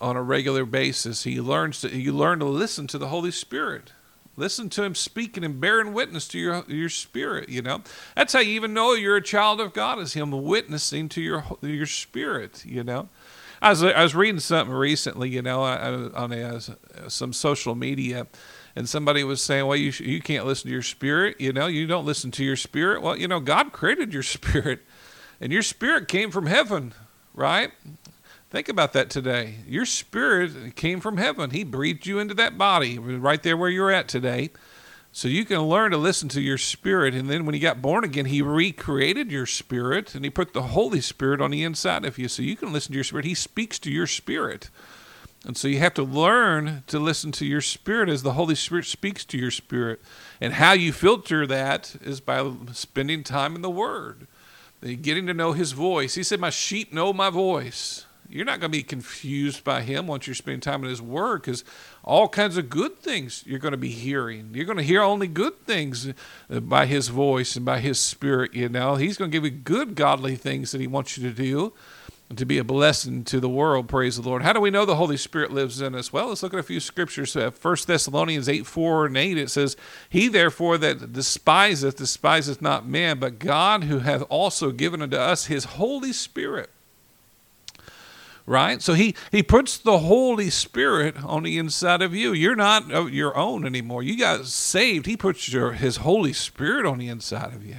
on 0.00 0.16
a 0.16 0.22
regular 0.22 0.64
basis. 0.64 1.24
He 1.24 1.40
learns 1.40 1.80
to 1.82 1.88
you 1.96 2.12
learn 2.12 2.38
to 2.40 2.46
listen 2.46 2.86
to 2.88 2.98
the 2.98 3.08
Holy 3.08 3.30
Spirit. 3.30 3.92
Listen 4.36 4.70
to 4.70 4.82
him 4.84 4.94
speaking 4.94 5.44
and 5.44 5.60
bearing 5.60 5.92
witness 5.92 6.26
to 6.28 6.38
your 6.38 6.64
your 6.66 6.88
spirit. 6.88 7.48
You 7.48 7.62
know 7.62 7.82
that's 8.16 8.32
how 8.32 8.40
you 8.40 8.52
even 8.54 8.72
know 8.72 8.94
you're 8.94 9.16
a 9.16 9.22
child 9.22 9.60
of 9.60 9.74
God 9.74 9.98
is 9.98 10.14
him 10.14 10.30
witnessing 10.30 11.08
to 11.10 11.20
your 11.20 11.44
your 11.60 11.86
spirit. 11.86 12.64
You 12.64 12.82
know, 12.82 13.08
I 13.60 13.70
was 13.70 13.82
I 13.82 14.02
was 14.02 14.14
reading 14.14 14.40
something 14.40 14.74
recently. 14.74 15.28
You 15.28 15.42
know, 15.42 15.62
on 15.62 16.32
a, 16.32 16.60
some 17.10 17.32
social 17.34 17.74
media, 17.74 18.28
and 18.74 18.88
somebody 18.88 19.24
was 19.24 19.42
saying, 19.42 19.66
"Well, 19.66 19.76
you 19.76 19.92
you 19.98 20.22
can't 20.22 20.46
listen 20.46 20.68
to 20.68 20.72
your 20.72 20.82
spirit. 20.82 21.38
You 21.38 21.52
know, 21.52 21.66
you 21.66 21.86
don't 21.86 22.06
listen 22.06 22.30
to 22.32 22.44
your 22.44 22.56
spirit. 22.56 23.02
Well, 23.02 23.18
you 23.18 23.28
know, 23.28 23.40
God 23.40 23.72
created 23.72 24.14
your 24.14 24.22
spirit, 24.22 24.80
and 25.40 25.52
your 25.52 25.62
spirit 25.62 26.08
came 26.08 26.30
from 26.30 26.46
heaven, 26.46 26.94
right? 27.34 27.72
Think 28.50 28.68
about 28.68 28.92
that 28.94 29.10
today. 29.10 29.58
Your 29.68 29.86
spirit 29.86 30.74
came 30.74 31.00
from 31.00 31.18
heaven. 31.18 31.50
He 31.50 31.62
breathed 31.62 32.04
you 32.04 32.18
into 32.18 32.34
that 32.34 32.58
body 32.58 32.98
right 32.98 33.40
there 33.40 33.56
where 33.56 33.70
you're 33.70 33.92
at 33.92 34.08
today. 34.08 34.50
So 35.12 35.28
you 35.28 35.44
can 35.44 35.60
learn 35.62 35.92
to 35.92 35.96
listen 35.96 36.28
to 36.30 36.40
your 36.40 36.58
spirit. 36.58 37.14
And 37.14 37.30
then 37.30 37.46
when 37.46 37.54
you 37.54 37.60
got 37.60 37.80
born 37.80 38.02
again, 38.02 38.26
He 38.26 38.42
recreated 38.42 39.30
your 39.30 39.46
spirit 39.46 40.16
and 40.16 40.24
He 40.24 40.30
put 40.30 40.52
the 40.52 40.62
Holy 40.62 41.00
Spirit 41.00 41.40
on 41.40 41.52
the 41.52 41.62
inside 41.62 42.04
of 42.04 42.18
you. 42.18 42.26
So 42.26 42.42
you 42.42 42.56
can 42.56 42.72
listen 42.72 42.90
to 42.90 42.96
your 42.96 43.04
spirit. 43.04 43.24
He 43.24 43.34
speaks 43.34 43.78
to 43.80 43.90
your 43.90 44.08
spirit. 44.08 44.68
And 45.46 45.56
so 45.56 45.68
you 45.68 45.78
have 45.78 45.94
to 45.94 46.02
learn 46.02 46.82
to 46.88 46.98
listen 46.98 47.30
to 47.32 47.46
your 47.46 47.60
spirit 47.60 48.08
as 48.08 48.24
the 48.24 48.32
Holy 48.32 48.56
Spirit 48.56 48.84
speaks 48.84 49.24
to 49.26 49.38
your 49.38 49.52
spirit. 49.52 50.00
And 50.40 50.54
how 50.54 50.72
you 50.72 50.92
filter 50.92 51.46
that 51.46 51.94
is 52.02 52.20
by 52.20 52.52
spending 52.72 53.22
time 53.22 53.54
in 53.54 53.62
the 53.62 53.70
Word, 53.70 54.26
getting 54.82 55.28
to 55.28 55.34
know 55.34 55.52
His 55.52 55.70
voice. 55.70 56.16
He 56.16 56.24
said, 56.24 56.40
My 56.40 56.50
sheep 56.50 56.92
know 56.92 57.12
my 57.12 57.30
voice 57.30 58.06
You're 58.30 58.44
not 58.44 58.60
going 58.60 58.70
to 58.70 58.78
be 58.78 58.84
confused 58.84 59.64
by 59.64 59.82
Him 59.82 60.06
once 60.06 60.26
you're 60.26 60.34
spending 60.34 60.60
time 60.60 60.84
in 60.84 60.90
His 60.90 61.02
Word 61.02 61.42
because 61.42 61.64
all 62.04 62.28
kinds 62.28 62.56
of 62.56 62.70
good 62.70 62.98
things 62.98 63.42
you're 63.44 63.58
going 63.58 63.72
to 63.72 63.78
be 63.78 63.90
hearing. 63.90 64.50
You're 64.54 64.66
going 64.66 64.78
to 64.78 64.84
hear 64.84 65.02
only 65.02 65.26
good 65.26 65.66
things 65.66 66.08
uh, 66.08 66.60
by 66.60 66.86
His 66.86 67.08
voice 67.08 67.56
and 67.56 67.64
by 67.64 67.80
His 67.80 67.98
Spirit. 67.98 68.54
You 68.54 68.68
know, 68.68 68.94
He's 68.94 69.18
going 69.18 69.30
to 69.30 69.36
give 69.36 69.44
you 69.44 69.50
good, 69.50 69.96
godly 69.96 70.36
things 70.36 70.70
that 70.70 70.80
He 70.80 70.86
wants 70.86 71.18
you 71.18 71.28
to 71.28 71.34
do 71.34 71.72
to 72.36 72.46
be 72.46 72.58
a 72.58 72.64
blessing 72.64 73.24
to 73.24 73.40
the 73.40 73.48
world. 73.48 73.88
Praise 73.88 74.16
the 74.16 74.22
Lord. 74.22 74.42
How 74.42 74.52
do 74.52 74.60
we 74.60 74.70
know 74.70 74.84
the 74.84 74.94
Holy 74.94 75.16
Spirit 75.16 75.50
lives 75.50 75.80
in 75.80 75.96
us? 75.96 76.12
Well, 76.12 76.28
let's 76.28 76.44
look 76.44 76.54
at 76.54 76.60
a 76.60 76.64
few 76.64 76.78
scriptures. 76.78 77.34
Uh, 77.34 77.50
1 77.50 77.76
Thessalonians 77.86 78.48
8 78.48 78.66
4 78.66 79.06
and 79.06 79.16
8, 79.16 79.38
it 79.38 79.50
says, 79.50 79.76
He 80.08 80.28
therefore 80.28 80.78
that 80.78 81.12
despiseth, 81.12 81.96
despiseth 81.96 82.62
not 82.62 82.86
man, 82.86 83.18
but 83.18 83.40
God 83.40 83.84
who 83.84 83.98
hath 83.98 84.22
also 84.28 84.70
given 84.70 85.02
unto 85.02 85.16
us 85.16 85.46
his 85.46 85.64
Holy 85.64 86.12
Spirit 86.12 86.70
right? 88.50 88.82
So 88.82 88.94
he 88.94 89.14
he 89.30 89.44
puts 89.44 89.78
the 89.78 89.98
Holy 89.98 90.50
Spirit 90.50 91.22
on 91.22 91.44
the 91.44 91.56
inside 91.56 92.02
of 92.02 92.12
you. 92.12 92.32
You're 92.32 92.56
not 92.56 93.12
your 93.12 93.36
own 93.36 93.64
anymore. 93.64 94.02
You 94.02 94.18
got 94.18 94.44
saved. 94.46 95.06
He 95.06 95.16
puts 95.16 95.52
your 95.52 95.72
his 95.72 95.98
Holy 95.98 96.32
Spirit 96.32 96.84
on 96.84 96.98
the 96.98 97.08
inside 97.08 97.54
of 97.54 97.64
you. 97.64 97.76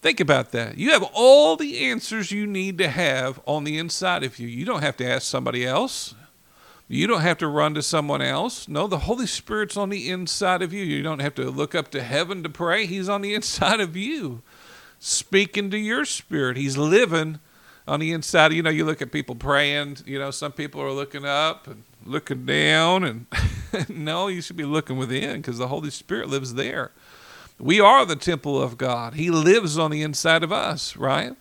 Think 0.00 0.18
about 0.18 0.52
that. 0.52 0.78
You 0.78 0.92
have 0.92 1.02
all 1.12 1.56
the 1.56 1.86
answers 1.86 2.32
you 2.32 2.46
need 2.46 2.78
to 2.78 2.88
have 2.88 3.40
on 3.44 3.64
the 3.64 3.76
inside 3.76 4.24
of 4.24 4.38
you. 4.38 4.48
You 4.48 4.64
don't 4.64 4.80
have 4.80 4.96
to 4.96 5.06
ask 5.06 5.26
somebody 5.26 5.66
else. 5.66 6.14
You 6.88 7.06
don't 7.06 7.20
have 7.20 7.36
to 7.38 7.46
run 7.46 7.74
to 7.74 7.82
someone 7.82 8.22
else. 8.22 8.66
No, 8.68 8.86
the 8.86 9.00
Holy 9.00 9.26
Spirit's 9.26 9.76
on 9.76 9.90
the 9.90 10.08
inside 10.08 10.62
of 10.62 10.72
you. 10.72 10.82
You 10.82 11.02
don't 11.02 11.20
have 11.20 11.34
to 11.34 11.50
look 11.50 11.74
up 11.74 11.90
to 11.90 12.02
heaven 12.02 12.42
to 12.42 12.48
pray. 12.48 12.86
He's 12.86 13.08
on 13.10 13.20
the 13.20 13.34
inside 13.40 13.80
of 13.80 13.94
you, 13.94 14.40
speaking 14.98 15.70
to 15.70 15.78
your 15.78 16.06
spirit. 16.06 16.56
He's 16.56 16.78
living 16.78 17.38
on 17.90 17.98
the 17.98 18.12
inside. 18.12 18.52
You 18.52 18.62
know, 18.62 18.70
you 18.70 18.84
look 18.84 19.02
at 19.02 19.10
people 19.10 19.34
praying, 19.34 19.98
you 20.06 20.18
know, 20.18 20.30
some 20.30 20.52
people 20.52 20.80
are 20.80 20.92
looking 20.92 21.24
up 21.24 21.66
and 21.66 21.82
looking 22.06 22.46
down. 22.46 23.02
And 23.02 23.26
no, 23.88 24.28
you 24.28 24.40
should 24.40 24.56
be 24.56 24.64
looking 24.64 24.96
within 24.96 25.40
because 25.40 25.58
the 25.58 25.66
Holy 25.66 25.90
Spirit 25.90 26.28
lives 26.28 26.54
there. 26.54 26.92
We 27.58 27.80
are 27.80 28.06
the 28.06 28.16
temple 28.16 28.62
of 28.62 28.78
God. 28.78 29.14
He 29.14 29.28
lives 29.28 29.76
on 29.76 29.90
the 29.90 30.02
inside 30.02 30.44
of 30.44 30.52
us, 30.52 30.96
right? 30.96 31.34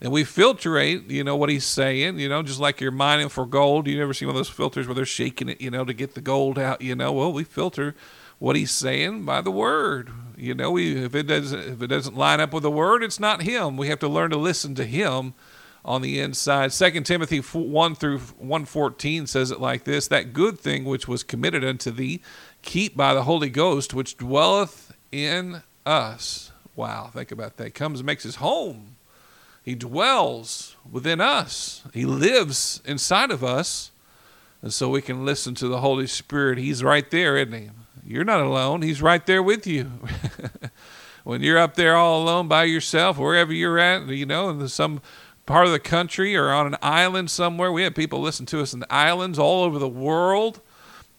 And 0.00 0.10
we 0.10 0.24
filtrate, 0.24 1.10
you 1.10 1.22
know, 1.22 1.36
what 1.36 1.50
he's 1.50 1.66
saying, 1.66 2.18
you 2.18 2.30
know, 2.30 2.42
just 2.42 2.58
like 2.58 2.80
you're 2.80 2.90
mining 2.90 3.28
for 3.28 3.44
gold. 3.44 3.86
You 3.86 3.98
never 3.98 4.14
see 4.14 4.24
one 4.24 4.34
of 4.34 4.38
those 4.38 4.48
filters 4.48 4.88
where 4.88 4.94
they're 4.94 5.04
shaking 5.04 5.50
it, 5.50 5.60
you 5.60 5.70
know, 5.70 5.84
to 5.84 5.92
get 5.92 6.14
the 6.14 6.22
gold 6.22 6.58
out, 6.58 6.80
you 6.80 6.96
know. 6.96 7.12
Well, 7.12 7.30
we 7.30 7.44
filter 7.44 7.94
what 8.38 8.56
he's 8.56 8.70
saying 8.70 9.26
by 9.26 9.42
the 9.42 9.50
word. 9.50 10.10
You 10.38 10.54
know, 10.54 10.70
we 10.70 10.96
if 10.96 11.14
it 11.14 11.24
doesn't 11.24 11.60
if 11.60 11.82
it 11.82 11.88
doesn't 11.88 12.16
line 12.16 12.40
up 12.40 12.54
with 12.54 12.62
the 12.62 12.70
word, 12.70 13.02
it's 13.02 13.20
not 13.20 13.42
him. 13.42 13.76
We 13.76 13.88
have 13.88 13.98
to 13.98 14.08
learn 14.08 14.30
to 14.30 14.38
listen 14.38 14.74
to 14.76 14.86
him 14.86 15.34
on 15.84 16.02
the 16.02 16.20
inside. 16.20 16.72
Second 16.72 17.04
Timothy 17.04 17.38
1 17.38 17.94
through 17.94 18.18
114 18.18 19.26
says 19.26 19.50
it 19.50 19.60
like 19.60 19.84
this, 19.84 20.08
that 20.08 20.32
good 20.32 20.58
thing 20.58 20.84
which 20.84 21.08
was 21.08 21.22
committed 21.22 21.64
unto 21.64 21.90
thee, 21.90 22.20
keep 22.62 22.96
by 22.96 23.14
the 23.14 23.24
Holy 23.24 23.48
Ghost 23.48 23.94
which 23.94 24.16
dwelleth 24.16 24.94
in 25.10 25.62
us. 25.86 26.52
Wow, 26.76 27.10
think 27.12 27.32
about 27.32 27.56
that. 27.56 27.74
Comes 27.74 28.00
and 28.00 28.06
makes 28.06 28.22
his 28.22 28.36
home. 28.36 28.96
He 29.62 29.74
dwells 29.74 30.76
within 30.90 31.20
us. 31.20 31.82
He 31.92 32.04
lives 32.04 32.80
inside 32.84 33.30
of 33.30 33.44
us. 33.44 33.90
And 34.62 34.72
so 34.72 34.88
we 34.88 35.02
can 35.02 35.24
listen 35.24 35.54
to 35.56 35.68
the 35.68 35.80
Holy 35.80 36.06
Spirit. 36.06 36.58
He's 36.58 36.82
right 36.82 37.10
there, 37.10 37.36
isn't 37.36 37.52
he? 37.52 37.70
You're 38.04 38.24
not 38.24 38.40
alone. 38.40 38.82
He's 38.82 39.02
right 39.02 39.24
there 39.24 39.42
with 39.42 39.66
you. 39.66 39.90
when 41.24 41.42
you're 41.42 41.58
up 41.58 41.74
there 41.74 41.96
all 41.96 42.22
alone 42.22 42.48
by 42.48 42.64
yourself, 42.64 43.18
wherever 43.18 43.52
you're 43.52 43.78
at, 43.78 44.06
you 44.08 44.26
know, 44.26 44.50
in 44.50 44.68
some 44.68 45.00
part 45.46 45.66
of 45.66 45.72
the 45.72 45.80
country 45.80 46.36
or 46.36 46.50
on 46.50 46.66
an 46.66 46.76
island 46.82 47.30
somewhere, 47.30 47.72
we 47.72 47.82
have 47.82 47.94
people 47.94 48.20
listen 48.20 48.46
to 48.46 48.60
us 48.60 48.72
in 48.72 48.80
the 48.80 48.92
islands 48.92 49.38
all 49.38 49.64
over 49.64 49.78
the 49.78 49.88
world 49.88 50.60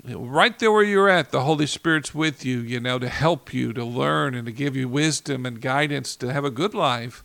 right 0.03 0.57
there 0.59 0.71
where 0.71 0.83
you're 0.83 1.09
at, 1.09 1.31
the 1.31 1.43
Holy 1.43 1.67
Spirit's 1.67 2.13
with 2.13 2.45
you, 2.45 2.59
you 2.59 2.79
know, 2.79 2.99
to 2.99 3.09
help 3.09 3.53
you 3.53 3.73
to 3.73 3.83
learn 3.83 4.33
and 4.33 4.45
to 4.45 4.51
give 4.51 4.75
you 4.75 4.87
wisdom 4.87 5.45
and 5.45 5.61
guidance 5.61 6.15
to 6.17 6.33
have 6.33 6.45
a 6.45 6.51
good 6.51 6.73
life 6.73 7.23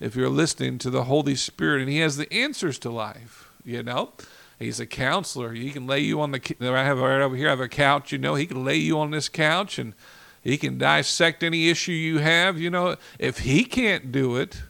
if 0.00 0.16
you're 0.16 0.28
listening 0.28 0.78
to 0.78 0.90
the 0.90 1.04
Holy 1.04 1.36
Spirit. 1.36 1.82
And 1.82 1.90
He 1.90 1.98
has 1.98 2.16
the 2.16 2.32
answers 2.32 2.78
to 2.80 2.90
life, 2.90 3.50
you 3.64 3.82
know. 3.82 4.12
He's 4.58 4.80
a 4.80 4.86
counselor. 4.86 5.52
He 5.52 5.70
can 5.70 5.86
lay 5.86 6.00
you 6.00 6.20
on 6.20 6.32
the. 6.32 6.56
I 6.62 6.84
have 6.84 6.98
right 6.98 7.20
over 7.20 7.36
here. 7.36 7.48
I 7.48 7.50
have 7.50 7.60
a 7.60 7.68
couch. 7.68 8.10
You 8.10 8.16
know, 8.16 8.36
he 8.36 8.46
can 8.46 8.64
lay 8.64 8.76
you 8.76 8.98
on 8.98 9.10
this 9.10 9.28
couch 9.28 9.78
and 9.78 9.92
he 10.42 10.56
can 10.56 10.78
dissect 10.78 11.42
any 11.42 11.68
issue 11.68 11.92
you 11.92 12.18
have. 12.20 12.58
You 12.58 12.70
know, 12.70 12.96
if 13.18 13.40
he 13.40 13.64
can't 13.64 14.10
do 14.10 14.36
it, 14.36 14.62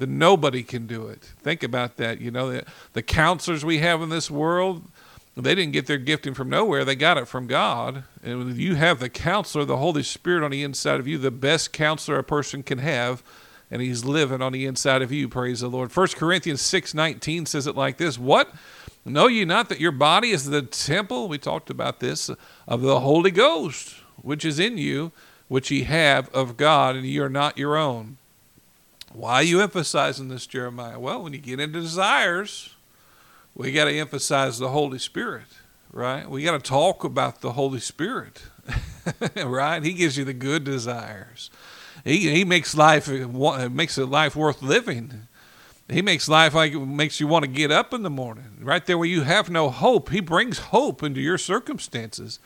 then 0.00 0.16
nobody 0.16 0.62
can 0.62 0.86
do 0.86 1.08
it. 1.08 1.22
Think 1.42 1.62
about 1.62 1.98
that. 1.98 2.22
You 2.22 2.30
know, 2.30 2.50
the, 2.50 2.64
the 2.94 3.02
counselors 3.02 3.66
we 3.66 3.78
have 3.78 4.00
in 4.00 4.08
this 4.08 4.30
world, 4.30 4.82
they 5.36 5.54
didn't 5.54 5.72
get 5.72 5.86
their 5.86 5.98
gifting 5.98 6.32
from 6.32 6.48
nowhere. 6.48 6.86
They 6.86 6.96
got 6.96 7.18
it 7.18 7.28
from 7.28 7.46
God. 7.46 8.04
And 8.22 8.56
you 8.56 8.76
have 8.76 8.98
the 8.98 9.10
counselor, 9.10 9.66
the 9.66 9.76
Holy 9.76 10.02
Spirit 10.02 10.42
on 10.42 10.52
the 10.52 10.62
inside 10.62 11.00
of 11.00 11.06
you, 11.06 11.18
the 11.18 11.30
best 11.30 11.74
counselor 11.74 12.18
a 12.18 12.24
person 12.24 12.62
can 12.62 12.78
have, 12.78 13.22
and 13.70 13.82
he's 13.82 14.02
living 14.02 14.40
on 14.40 14.52
the 14.52 14.64
inside 14.64 15.02
of 15.02 15.12
you. 15.12 15.28
Praise 15.28 15.60
the 15.60 15.68
Lord. 15.68 15.94
1 15.94 16.16
Corinthians 16.16 16.62
6:19 16.62 17.44
says 17.44 17.66
it 17.66 17.76
like 17.76 17.98
this, 17.98 18.18
"What? 18.18 18.54
Know 19.04 19.26
ye 19.26 19.44
not 19.44 19.68
that 19.68 19.80
your 19.80 19.92
body 19.92 20.30
is 20.30 20.46
the 20.46 20.62
temple, 20.62 21.28
we 21.28 21.36
talked 21.36 21.68
about 21.68 22.00
this, 22.00 22.30
of 22.66 22.80
the 22.80 23.00
Holy 23.00 23.30
Ghost, 23.30 23.96
which 24.16 24.46
is 24.46 24.58
in 24.58 24.78
you, 24.78 25.12
which 25.48 25.70
ye 25.70 25.82
have 25.82 26.30
of 26.30 26.56
God, 26.56 26.96
and 26.96 27.04
ye 27.04 27.18
are 27.18 27.28
not 27.28 27.58
your 27.58 27.76
own." 27.76 28.16
Why 29.12 29.34
are 29.34 29.42
you 29.42 29.60
emphasizing 29.60 30.28
this, 30.28 30.46
Jeremiah? 30.46 30.98
Well, 30.98 31.22
when 31.22 31.32
you 31.32 31.40
get 31.40 31.58
into 31.58 31.80
desires, 31.80 32.74
we 33.54 33.72
got 33.72 33.86
to 33.86 33.98
emphasize 33.98 34.58
the 34.58 34.68
Holy 34.68 35.00
Spirit, 35.00 35.48
right? 35.92 36.30
We 36.30 36.44
got 36.44 36.52
to 36.52 36.70
talk 36.70 37.02
about 37.02 37.40
the 37.40 37.52
Holy 37.52 37.80
Spirit, 37.80 38.42
right? 39.36 39.82
He 39.82 39.94
gives 39.94 40.16
you 40.16 40.24
the 40.24 40.32
good 40.32 40.62
desires. 40.62 41.50
He 42.04 42.30
he 42.30 42.44
makes 42.44 42.74
life 42.74 43.08
makes 43.08 43.98
a 43.98 44.06
life 44.06 44.36
worth 44.36 44.62
living. 44.62 45.26
He 45.88 46.02
makes 46.02 46.28
life 46.28 46.54
like 46.54 46.72
it 46.72 46.78
makes 46.78 47.18
you 47.18 47.26
want 47.26 47.44
to 47.44 47.50
get 47.50 47.72
up 47.72 47.92
in 47.92 48.02
the 48.02 48.10
morning. 48.10 48.58
Right 48.60 48.86
there 48.86 48.96
where 48.96 49.08
you 49.08 49.22
have 49.22 49.50
no 49.50 49.70
hope, 49.70 50.10
he 50.10 50.20
brings 50.20 50.58
hope 50.58 51.02
into 51.02 51.20
your 51.20 51.36
circumstances. 51.36 52.38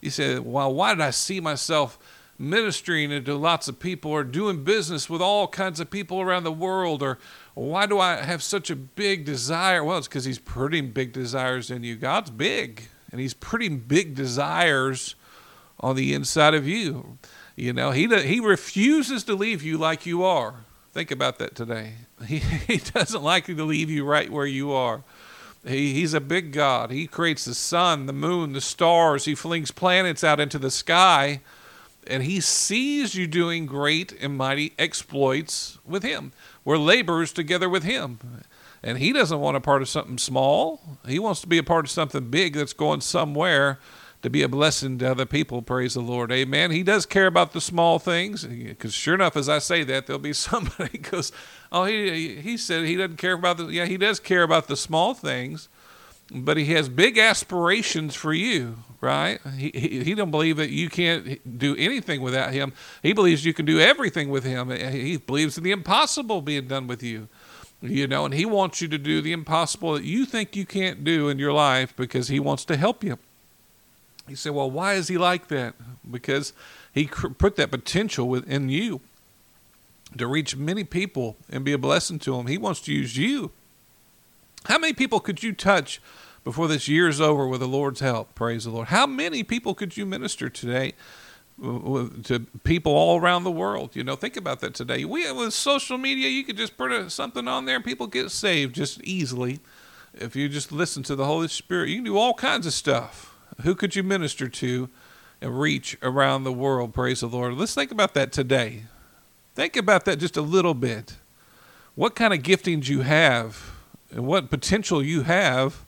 You 0.00 0.10
say, 0.10 0.38
"Well, 0.40 0.74
why 0.74 0.94
did 0.94 1.00
I 1.00 1.10
see 1.10 1.40
myself?" 1.40 1.98
Ministering 2.38 3.24
to 3.24 3.34
lots 3.34 3.66
of 3.66 3.80
people 3.80 4.10
or 4.10 4.22
doing 4.22 4.62
business 4.62 5.10
with 5.10 5.20
all 5.20 5.48
kinds 5.48 5.80
of 5.80 5.90
people 5.90 6.20
around 6.20 6.44
the 6.44 6.52
world 6.52 7.02
or 7.02 7.18
why 7.54 7.86
do 7.86 7.98
I 7.98 8.22
have 8.22 8.42
such 8.42 8.70
a 8.70 8.76
big 8.76 9.24
desire? 9.24 9.82
Well, 9.82 9.98
it's 9.98 10.06
because 10.06 10.24
He's 10.24 10.38
putting 10.38 10.92
big 10.92 11.12
desires 11.12 11.70
in 11.70 11.82
you. 11.82 11.96
God's 11.96 12.30
big, 12.30 12.84
and 13.10 13.20
He's 13.20 13.34
putting 13.34 13.78
big 13.78 14.14
desires 14.14 15.16
on 15.80 15.96
the 15.96 16.14
inside 16.14 16.54
of 16.54 16.68
you. 16.68 17.18
You 17.56 17.72
know, 17.72 17.90
He 17.90 18.06
He 18.06 18.38
refuses 18.38 19.24
to 19.24 19.34
leave 19.34 19.62
you 19.62 19.76
like 19.76 20.06
you 20.06 20.22
are. 20.22 20.54
Think 20.92 21.10
about 21.10 21.38
that 21.38 21.54
today. 21.54 21.94
He, 22.26 22.38
he 22.38 22.78
doesn't 22.78 23.22
like 23.22 23.44
to 23.44 23.64
leave 23.64 23.88
you 23.88 24.04
right 24.04 24.28
where 24.28 24.44
you 24.44 24.72
are. 24.72 25.04
He, 25.64 25.94
he's 25.94 26.14
a 26.14 26.20
big 26.20 26.52
God. 26.52 26.90
He 26.90 27.06
creates 27.06 27.44
the 27.44 27.54
sun, 27.54 28.06
the 28.06 28.12
moon, 28.12 28.54
the 28.54 28.60
stars. 28.60 29.24
He 29.24 29.36
flings 29.36 29.70
planets 29.70 30.24
out 30.24 30.40
into 30.40 30.58
the 30.58 30.72
sky, 30.72 31.42
and 32.06 32.22
He 32.22 32.40
sees 32.40 33.14
you 33.14 33.26
doing 33.26 33.66
great 33.66 34.12
and 34.12 34.36
mighty 34.36 34.72
exploits 34.78 35.78
with 35.84 36.02
Him. 36.02 36.32
We're 36.64 36.78
laborers 36.78 37.32
together 37.32 37.68
with 37.68 37.84
Him. 37.84 38.18
And 38.82 38.98
He 38.98 39.12
doesn't 39.12 39.40
want 39.40 39.56
a 39.56 39.60
part 39.60 39.82
of 39.82 39.88
something 39.88 40.18
small. 40.18 40.98
He 41.06 41.18
wants 41.18 41.40
to 41.42 41.46
be 41.46 41.58
a 41.58 41.62
part 41.62 41.86
of 41.86 41.90
something 41.90 42.30
big 42.30 42.54
that's 42.54 42.72
going 42.72 43.00
somewhere 43.00 43.78
to 44.22 44.30
be 44.30 44.42
a 44.42 44.48
blessing 44.48 44.98
to 44.98 45.10
other 45.10 45.26
people. 45.26 45.62
Praise 45.62 45.94
the 45.94 46.00
Lord. 46.00 46.32
Amen. 46.32 46.70
He 46.70 46.82
does 46.82 47.06
care 47.06 47.26
about 47.26 47.52
the 47.52 47.60
small 47.60 47.98
things. 47.98 48.44
Because 48.44 48.92
sure 48.92 49.14
enough, 49.14 49.36
as 49.36 49.48
I 49.48 49.58
say 49.58 49.84
that, 49.84 50.06
there'll 50.06 50.18
be 50.18 50.32
somebody 50.34 50.98
goes, 50.98 51.32
Oh, 51.70 51.84
he, 51.84 52.36
he 52.36 52.56
said 52.56 52.84
he 52.84 52.96
doesn't 52.96 53.18
care 53.18 53.34
about 53.34 53.58
the. 53.58 53.66
Yeah, 53.66 53.86
he 53.86 53.96
does 53.96 54.18
care 54.18 54.42
about 54.42 54.68
the 54.68 54.76
small 54.76 55.14
things 55.14 55.68
but 56.30 56.56
he 56.56 56.66
has 56.66 56.88
big 56.88 57.18
aspirations 57.18 58.14
for 58.14 58.32
you 58.32 58.78
right? 59.00 59.38
He, 59.56 59.70
he, 59.72 60.02
he 60.02 60.14
don't 60.14 60.32
believe 60.32 60.56
that 60.56 60.70
you 60.70 60.88
can't 60.88 61.56
do 61.56 61.76
anything 61.76 62.20
without 62.20 62.52
him. 62.52 62.72
He 63.00 63.12
believes 63.12 63.44
you 63.44 63.54
can 63.54 63.64
do 63.64 63.78
everything 63.78 64.28
with 64.28 64.42
him. 64.42 64.70
He 64.70 65.16
believes 65.18 65.56
in 65.56 65.62
the 65.62 65.70
impossible 65.70 66.42
being 66.42 66.66
done 66.66 66.88
with 66.88 67.00
you 67.00 67.28
you 67.80 68.06
know 68.06 68.24
and 68.24 68.34
he 68.34 68.44
wants 68.44 68.80
you 68.80 68.88
to 68.88 68.98
do 68.98 69.20
the 69.20 69.32
impossible 69.32 69.94
that 69.94 70.04
you 70.04 70.24
think 70.24 70.56
you 70.56 70.66
can't 70.66 71.04
do 71.04 71.28
in 71.28 71.38
your 71.38 71.52
life 71.52 71.94
because 71.96 72.28
he 72.28 72.40
wants 72.40 72.64
to 72.64 72.76
help 72.76 73.04
you. 73.04 73.18
He 74.26 74.34
said 74.34 74.52
well 74.52 74.70
why 74.70 74.94
is 74.94 75.08
he 75.08 75.16
like 75.18 75.48
that? 75.48 75.74
Because 76.08 76.52
he 76.92 77.06
put 77.06 77.56
that 77.56 77.70
potential 77.70 78.28
within 78.28 78.68
you 78.68 79.00
to 80.16 80.26
reach 80.26 80.56
many 80.56 80.84
people 80.84 81.36
and 81.50 81.64
be 81.64 81.72
a 81.72 81.78
blessing 81.78 82.18
to 82.18 82.36
them 82.36 82.46
he 82.46 82.58
wants 82.58 82.80
to 82.80 82.92
use 82.92 83.16
you 83.16 83.52
how 84.68 84.76
many 84.78 84.92
people 84.92 85.18
could 85.18 85.42
you 85.42 85.54
touch 85.54 85.98
before 86.44 86.68
this 86.68 86.88
year's 86.88 87.22
over 87.22 87.46
with 87.46 87.60
the 87.60 87.66
Lord's 87.66 88.00
help? 88.00 88.34
Praise 88.34 88.64
the 88.64 88.70
Lord. 88.70 88.88
How 88.88 89.06
many 89.06 89.42
people 89.42 89.74
could 89.74 89.96
you 89.96 90.04
minister 90.04 90.50
today 90.50 90.92
to 91.60 92.46
people 92.64 92.92
all 92.92 93.18
around 93.18 93.44
the 93.44 93.50
world? 93.50 93.96
You 93.96 94.04
know, 94.04 94.14
think 94.14 94.36
about 94.36 94.60
that 94.60 94.74
today. 94.74 95.06
We 95.06 95.30
with 95.32 95.54
social 95.54 95.96
media, 95.96 96.28
you 96.28 96.44
could 96.44 96.58
just 96.58 96.76
put 96.76 97.10
something 97.10 97.48
on 97.48 97.64
there, 97.64 97.76
and 97.76 97.84
people 97.84 98.06
get 98.06 98.30
saved 98.30 98.74
just 98.74 99.02
easily. 99.02 99.60
if 100.12 100.36
you 100.36 100.50
just 100.50 100.70
listen 100.70 101.02
to 101.04 101.16
the 101.16 101.24
Holy 101.24 101.48
Spirit, 101.48 101.88
you 101.88 101.96
can 101.96 102.04
do 102.04 102.18
all 102.18 102.34
kinds 102.34 102.66
of 102.66 102.74
stuff. 102.74 103.34
Who 103.62 103.74
could 103.74 103.96
you 103.96 104.02
minister 104.02 104.48
to 104.48 104.90
and 105.40 105.58
reach 105.58 105.96
around 106.02 106.44
the 106.44 106.52
world? 106.52 106.92
Praise 106.92 107.20
the 107.20 107.26
Lord. 107.26 107.54
Let's 107.54 107.74
think 107.74 107.90
about 107.90 108.12
that 108.14 108.32
today. 108.32 108.82
Think 109.54 109.76
about 109.76 110.04
that 110.04 110.18
just 110.18 110.36
a 110.36 110.42
little 110.42 110.74
bit. 110.74 111.16
What 111.94 112.14
kind 112.14 112.34
of 112.34 112.40
giftings 112.40 112.88
you 112.88 113.00
have 113.00 113.77
and 114.10 114.26
what 114.26 114.50
potential 114.50 115.02
you 115.02 115.22
have 115.22 115.84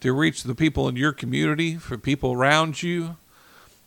to 0.00 0.12
reach 0.12 0.42
the 0.42 0.54
people 0.54 0.88
in 0.88 0.96
your 0.96 1.12
community, 1.12 1.76
for 1.76 1.96
people 1.96 2.32
around 2.32 2.82
you. 2.82 3.16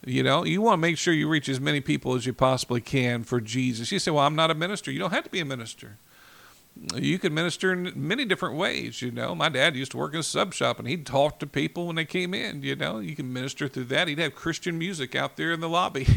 You 0.06 0.24
know, 0.24 0.46
you 0.46 0.62
want 0.62 0.76
to 0.76 0.82
make 0.82 0.98
sure 0.98 1.14
you 1.14 1.28
reach 1.28 1.50
as 1.50 1.60
many 1.60 1.82
people 1.82 2.14
as 2.14 2.26
you 2.26 2.34
possibly 2.34 2.80
can 2.80 3.24
for 3.24 3.42
Jesus. 3.42 3.92
You 3.92 4.00
say, 4.00 4.12
Well, 4.12 4.26
I'm 4.26 4.36
not 4.36 4.52
a 4.52 4.56
minister. 4.56 4.92
You 4.92 5.00
don't 5.00 5.12
have 5.12 5.24
to 5.24 5.30
be 5.30 5.40
a 5.40 5.46
minister 5.46 5.98
you 6.96 7.18
can 7.20 7.34
minister 7.34 7.72
in 7.72 7.94
many 7.96 8.26
different 8.26 8.56
ways. 8.56 9.02
You 9.02 9.12
know, 9.12 9.34
my 9.34 9.50
dad 9.50 9.76
used 9.76 9.92
to 9.92 9.98
work 9.98 10.14
in 10.14 10.20
a 10.20 10.24
sub 10.24 10.54
shop, 10.54 10.78
and 10.78 10.88
he'd 10.88 11.06
talk 11.06 11.40
to 11.40 11.48
people 11.48 11.88
when 11.88 11.96
they 11.96 12.06
came 12.06 12.34
in. 12.34 12.64
You 12.64 12.76
know, 12.76 13.00
you 13.00 13.16
can 13.16 13.32
minister 13.32 13.68
through 13.68 13.86
that. 13.86 14.08
He'd 14.08 14.20
have 14.20 14.36
Christian 14.36 14.78
music 14.78 15.16
out 15.16 15.38
there 15.38 15.52
in 15.52 15.62
the 15.62 15.70
lobby. 15.70 16.08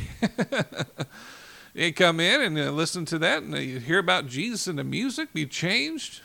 they'd 1.75 1.92
come 1.92 2.18
in 2.18 2.40
and 2.40 2.59
uh, 2.59 2.71
listen 2.73 3.05
to 3.07 3.18
that, 3.21 3.42
and 3.42 3.55
you 3.57 3.79
hear 3.79 3.99
about 3.99 4.27
Jesus 4.27 4.66
and 4.66 4.79
the 4.79 4.85
music. 4.85 5.33
Be 5.33 5.47
changed. 5.47 6.23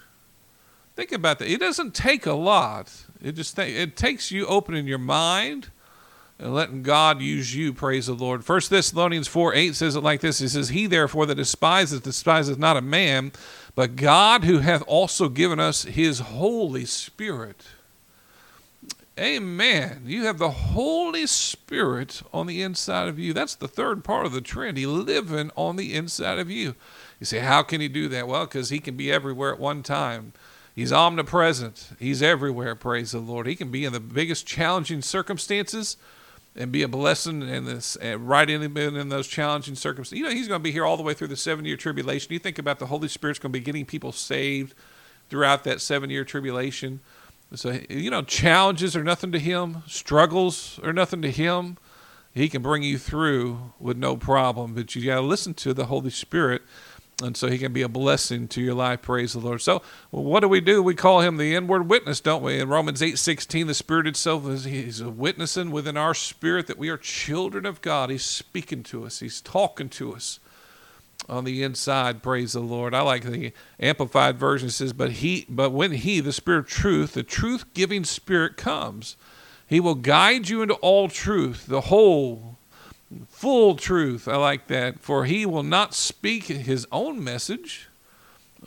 Think 0.96 1.12
about 1.12 1.40
that. 1.40 1.50
It 1.50 1.60
doesn't 1.60 1.96
take 1.96 2.26
a 2.26 2.34
lot. 2.34 2.92
It 3.22 3.34
just 3.34 3.56
th- 3.56 3.76
it 3.76 3.96
takes 3.96 4.32
you 4.32 4.46
opening 4.46 4.88
your 4.88 5.00
mind 5.00 5.70
and 6.38 6.54
letting 6.54 6.84
God 6.84 7.22
use 7.22 7.56
you. 7.56 7.74
Praise 7.74 8.08
the 8.08 8.14
Lord. 8.14 8.46
First 8.46 8.70
Thessalonians 8.70 9.28
four 9.28 9.54
eight 9.54 9.76
says 9.76 9.96
it 9.96 10.02
like 10.02 10.22
this. 10.22 10.40
He 10.40 10.48
says, 10.48 10.70
"He 10.70 10.88
therefore 10.88 11.26
that 11.26 11.36
despises 11.36 12.02
despises 12.02 12.58
not 12.58 12.78
a 12.78 12.82
man." 12.82 13.32
but 13.76 13.96
God 13.96 14.44
who 14.44 14.60
hath 14.60 14.84
also 14.88 15.30
given 15.30 15.60
us 15.60 15.84
his 15.84 16.20
Holy 16.20 16.86
Spirit. 16.86 17.64
Amen. 19.20 20.04
You 20.06 20.26
have 20.26 20.40
the 20.40 20.50
Holy 20.50 21.28
Spirit 21.28 22.22
on 22.34 22.48
the 22.48 22.62
inside 22.62 23.08
of 23.08 23.20
you. 23.20 23.34
That's 23.34 23.56
the 23.56 23.68
third 23.68 24.04
part 24.04 24.26
of 24.26 24.32
the 24.32 24.42
Trinity, 24.42 24.86
living 24.86 25.52
on 25.56 25.76
the 25.76 25.94
inside 25.94 26.40
of 26.40 26.50
you. 26.50 26.76
You 27.20 27.26
say, 27.26 27.40
how 27.40 27.62
can 27.62 27.80
he 27.80 27.88
do 27.88 28.08
that? 28.10 28.28
Well, 28.28 28.46
because 28.46 28.70
he 28.70 28.80
can 28.80 28.98
be 28.98 29.12
everywhere 29.12 29.54
at 29.54 29.60
one 29.60 29.84
time. 29.84 30.34
He's 30.76 30.92
omnipresent. 30.92 31.90
He's 32.00 32.24
everywhere, 32.24 32.76
praise 32.76 33.12
the 33.12 33.20
Lord. 33.20 33.46
He 33.46 33.56
can 33.56 33.70
be 33.70 33.86
in 33.86 33.94
the 33.94 34.00
biggest 34.00 34.48
challenging 34.48 35.02
circumstances 35.02 35.98
and 36.56 36.72
be 36.72 36.82
a 36.84 36.88
blessing 36.88 37.42
in 37.42 37.66
this 37.66 37.96
and 37.98 38.28
right 38.28 38.50
in, 38.50 38.62
in 38.78 39.10
those 39.10 39.28
challenging 39.28 39.76
circumstances. 39.76 40.18
You 40.18 40.26
know, 40.26 40.36
he's 40.36 40.48
going 40.48 40.60
to 40.60 40.64
be 40.64 40.72
here 40.72 40.86
all 40.86 40.98
the 40.98 41.04
way 41.04 41.14
through 41.14 41.28
the 41.28 41.38
seven 41.38 41.66
year 41.66 41.78
tribulation. 41.78 42.34
You 42.34 42.40
think 42.40 42.58
about 42.58 42.80
the 42.80 42.88
Holy 42.88 43.08
Spirit's 43.08 43.40
going 43.40 43.52
to 43.52 43.60
be 43.60 43.64
getting 43.64 43.86
people 43.86 44.12
saved 44.12 44.74
throughout 45.30 45.64
that 45.64 45.82
seven 45.82 46.10
year 46.10 46.24
tribulation. 46.24 47.02
So, 47.56 47.80
you 47.88 48.10
know, 48.10 48.24
challenges 48.24 48.96
are 48.96 49.04
nothing 49.04 49.32
to 49.32 49.40
him, 49.40 49.84
struggles 49.88 50.80
are 50.84 50.94
nothing 50.94 51.22
to 51.22 51.30
him. 51.30 51.78
He 52.34 52.50
can 52.50 52.64
bring 52.64 52.82
you 52.82 52.98
through 52.98 53.74
with 53.80 53.96
no 53.96 54.18
problem, 54.18 54.74
but 54.74 54.96
you 54.96 55.06
got 55.06 55.16
to 55.16 55.22
listen 55.22 55.54
to 55.56 55.72
the 55.72 55.86
Holy 55.86 56.10
Spirit 56.10 56.64
and 57.24 57.38
so 57.38 57.48
he 57.48 57.58
can 57.58 57.74
be 57.74 57.82
a 57.82 57.90
blessing 57.90 58.48
to 58.50 58.62
your 58.62 58.74
life. 58.74 59.02
Praise 59.02 59.34
the 59.34 59.40
lord. 59.40 59.62
So 59.62 59.82
well, 60.12 60.24
what 60.24 60.42
do 60.42 60.48
we 60.48 60.62
do? 60.62 60.84
We 60.84 60.96
call 60.96 61.22
him 61.22 61.38
the 61.38 61.56
inward 61.56 61.90
witness 61.90 62.20
don't 62.20 62.44
we? 62.44 62.60
In 62.60 62.70
romans 62.70 63.02
8 63.02 63.18
16 63.18 63.68
the 63.68 63.74
spirit 63.74 64.08
itself 64.08 64.48
is 64.48 64.66
he's 64.66 65.02
witnessing 65.02 65.72
within 65.72 65.98
our 65.98 66.14
spirit 66.14 66.68
that 66.68 66.78
we 66.78 66.90
are 66.90 66.98
children 66.98 67.66
of 67.66 67.82
god. 67.82 68.10
He's 68.10 68.26
speaking 68.26 68.84
to 68.84 69.06
us. 69.06 69.20
He's 69.20 69.42
talking 69.42 69.90
to 69.90 70.14
us 70.14 70.40
on 71.30 71.46
the 71.46 71.64
inside. 71.64 72.22
Praise 72.22 72.54
the 72.54 72.60
lord. 72.60 72.94
I 72.94 73.02
like 73.02 73.24
the 73.24 73.54
amplified 73.80 74.38
version. 74.38 74.68
It 74.68 74.72
says 74.72 74.94
but 74.94 75.12
he 75.12 75.46
but 75.50 75.72
when 75.72 75.92
he 75.92 76.20
the 76.20 76.34
spirit 76.34 76.60
of 76.60 76.68
truth 76.68 77.14
the 77.14 77.24
truth 77.24 77.74
giving 77.74 78.04
spirit 78.04 78.58
comes. 78.58 79.16
He 79.66 79.80
will 79.80 79.96
guide 79.96 80.50
you 80.50 80.62
into 80.62 80.76
all 80.76 81.08
truth 81.08 81.66
the 81.66 81.82
whole 81.82 82.58
full 83.30 83.76
truth. 83.76 84.28
I 84.28 84.36
like 84.36 84.68
that. 84.68 85.00
For 85.00 85.26
he 85.26 85.46
will 85.46 85.64
not 85.64 85.94
speak 85.94 86.46
his 86.46 86.88
own 86.92 87.24
message 87.24 87.88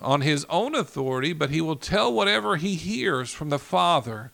on 0.01 0.21
his 0.21 0.45
own 0.51 0.75
authority, 0.75 1.33
but 1.33 1.51
he 1.51 1.61
will 1.61 1.77
tell 1.77 2.13
whatever 2.13 2.57
he 2.57 2.75
hears 2.75 3.33
from 3.33 3.49
the 3.51 3.59
Father. 3.59 4.31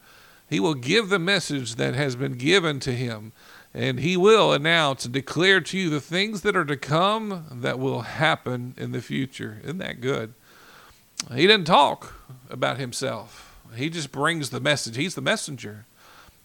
He 0.49 0.61
will 0.61 0.75
give 0.75 1.09
the 1.09 1.19
message 1.19 1.77
that 1.77 1.95
has 1.95 2.17
been 2.17 2.35
given 2.35 2.81
to 2.81 2.93
him, 2.93 3.33
and 3.73 4.01
he 4.01 4.17
will 4.17 4.53
announce 4.53 5.05
and 5.05 5.15
declare 5.15 5.61
to 5.61 5.79
you 5.79 5.89
the 5.89 6.01
things 6.01 6.43
that 6.43 6.57
are 6.57 6.65
to 6.65 6.77
come 6.77 7.47
that 7.51 7.79
will 7.79 8.03
happen 8.03 8.75
in 8.77 8.93
the 8.93 9.01
future. 9.01 9.61
Isn't 9.63 9.79
that 9.79 10.01
good? 10.01 10.35
He 11.33 11.47
didn't 11.47 11.67
talk 11.67 12.15
about 12.51 12.79
himself. 12.79 13.57
He 13.75 13.89
just 13.89 14.13
brings 14.13 14.51
the 14.51 14.61
message. 14.61 14.97
He's 14.97 15.15
the 15.15 15.23
messenger. 15.23 15.87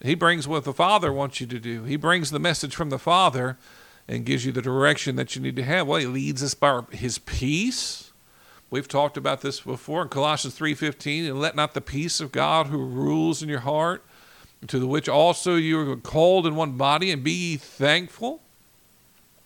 He 0.02 0.16
brings 0.16 0.48
what 0.48 0.64
the 0.64 0.74
Father 0.74 1.12
wants 1.12 1.42
you 1.42 1.48
to 1.48 1.60
do. 1.60 1.84
He 1.84 1.96
brings 1.96 2.30
the 2.30 2.40
message 2.40 2.76
from 2.76 2.90
the 2.90 3.00
Father 3.00 3.58
and 4.08 4.26
gives 4.26 4.46
you 4.46 4.52
the 4.52 4.62
direction 4.62 5.16
that 5.16 5.36
you 5.36 5.42
need 5.42 5.56
to 5.56 5.64
have. 5.64 5.88
Well, 5.88 6.00
he 6.00 6.06
leads 6.06 6.44
us 6.44 6.54
by 6.54 6.82
his 6.92 7.18
peace. 7.18 8.12
We've 8.70 8.88
talked 8.88 9.18
about 9.18 9.42
this 9.42 9.62
before 9.62 10.04
in 10.04 10.10
Colossians 10.10 10.56
3:15, 10.56 11.26
and 11.26 11.40
let 11.40 11.56
not 11.56 11.74
the 11.74 11.82
peace 11.82 12.20
of 12.20 12.32
God 12.32 12.68
who 12.68 12.78
rules 12.78 13.42
in 13.42 13.50
your 13.50 13.62
heart, 13.62 14.04
to 14.68 14.80
the 14.80 14.88
which 14.88 15.08
also 15.08 15.56
you 15.56 15.92
are 15.92 15.96
called 15.96 16.46
in 16.46 16.56
one 16.56 16.74
body, 16.74 17.12
and 17.12 17.24
be 17.24 17.32
ye 17.32 17.58
thankful. 17.58 18.42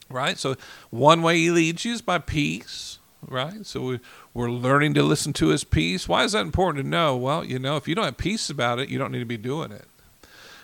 Right? 0.10 0.38
So 0.38 0.56
one 0.90 1.22
way 1.22 1.38
he 1.38 1.52
leads 1.52 1.86
you 1.86 1.94
is 1.94 2.02
by 2.02 2.18
peace. 2.18 3.00
Right? 3.26 3.66
So 3.66 3.82
we, 3.82 4.00
we're 4.34 4.50
learning 4.50 4.96
to 4.96 5.04
listen 5.04 5.32
to 5.34 5.50
his 5.50 5.64
peace. 5.64 6.10
Why 6.10 6.24
is 6.24 6.32
that 6.32 6.42
important 6.42 6.84
to 6.84 6.90
know? 6.90 7.16
Well, 7.16 7.46
you 7.46 7.60
know, 7.60 7.78
if 7.78 7.88
you 7.88 7.94
don't 7.94 8.06
have 8.06 8.18
peace 8.18 8.50
about 8.50 8.80
it, 8.80 8.90
you 8.90 8.98
don't 8.98 9.12
need 9.12 9.20
to 9.20 9.26
be 9.26 9.38
doing 9.38 9.72
it. 9.72 9.86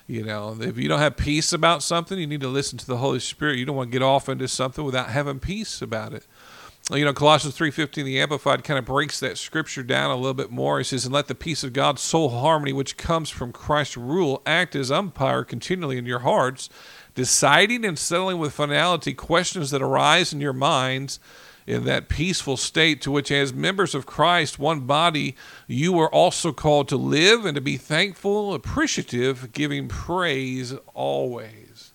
You 0.08 0.24
know, 0.24 0.56
if 0.60 0.78
you 0.78 0.88
don't 0.88 1.00
have 1.00 1.18
peace 1.18 1.52
about 1.52 1.84
something, 1.84 2.18
you 2.18 2.28
need 2.28 2.40
to 2.40 2.48
listen 2.48 2.78
to 2.78 2.88
the 2.88 2.98
Holy 2.98 3.20
Spirit. 3.20 3.58
You 3.58 3.66
don't 3.66 3.76
want 3.76 3.92
to 3.92 3.92
get 3.92 4.02
off 4.02 4.30
into 4.30 4.48
something 4.48 4.86
without 4.86 5.10
having 5.10 5.40
peace 5.40 5.82
about 5.82 6.14
it. 6.14 6.26
You 6.90 7.04
know, 7.04 7.12
Colossians 7.12 7.58
3.15, 7.58 8.06
the 8.06 8.22
Amplified 8.22 8.64
kind 8.64 8.80
of 8.80 8.86
breaks 8.86 9.20
that 9.20 9.38
scripture 9.38 9.84
down 9.84 10.10
a 10.10 10.16
little 10.16 10.34
bit 10.34 10.50
more. 10.50 10.80
It 10.80 10.86
says, 10.86 11.04
And 11.04 11.14
let 11.14 11.28
the 11.28 11.36
peace 11.36 11.66
of 11.66 11.74
God's 11.74 12.02
soul 12.02 12.30
harmony, 12.30 12.72
which 12.72 12.96
comes 12.96 13.30
from 13.30 13.52
Christ's 13.52 13.98
rule, 13.98 14.42
act 14.46 14.74
as 14.78 14.90
umpire 14.90 15.44
continually 15.44 15.98
in 15.98 16.06
your 16.06 16.20
hearts, 16.20 16.70
deciding 17.14 17.84
and 17.84 18.00
settling 18.00 18.38
with 18.38 18.54
finality 18.54 19.14
questions 19.14 19.72
that 19.72 19.82
arise 19.82 20.32
in 20.32 20.40
your 20.40 20.54
minds– 20.54 21.20
in 21.68 21.84
that 21.84 22.08
peaceful 22.08 22.56
state 22.56 23.02
to 23.02 23.12
which, 23.12 23.30
as 23.30 23.54
members 23.54 23.94
of 23.94 24.06
Christ, 24.06 24.58
one 24.58 24.82
body, 24.82 25.36
you 25.68 26.00
are 26.00 26.12
also 26.12 26.54
called 26.54 26.88
to 26.88 26.96
live 26.98 27.46
and 27.46 27.56
to 27.56 27.62
be 27.62 27.76
thankful, 27.76 28.54
appreciative, 28.54 29.52
giving 29.52 29.90
praise 29.90 30.74
always. 30.94 31.92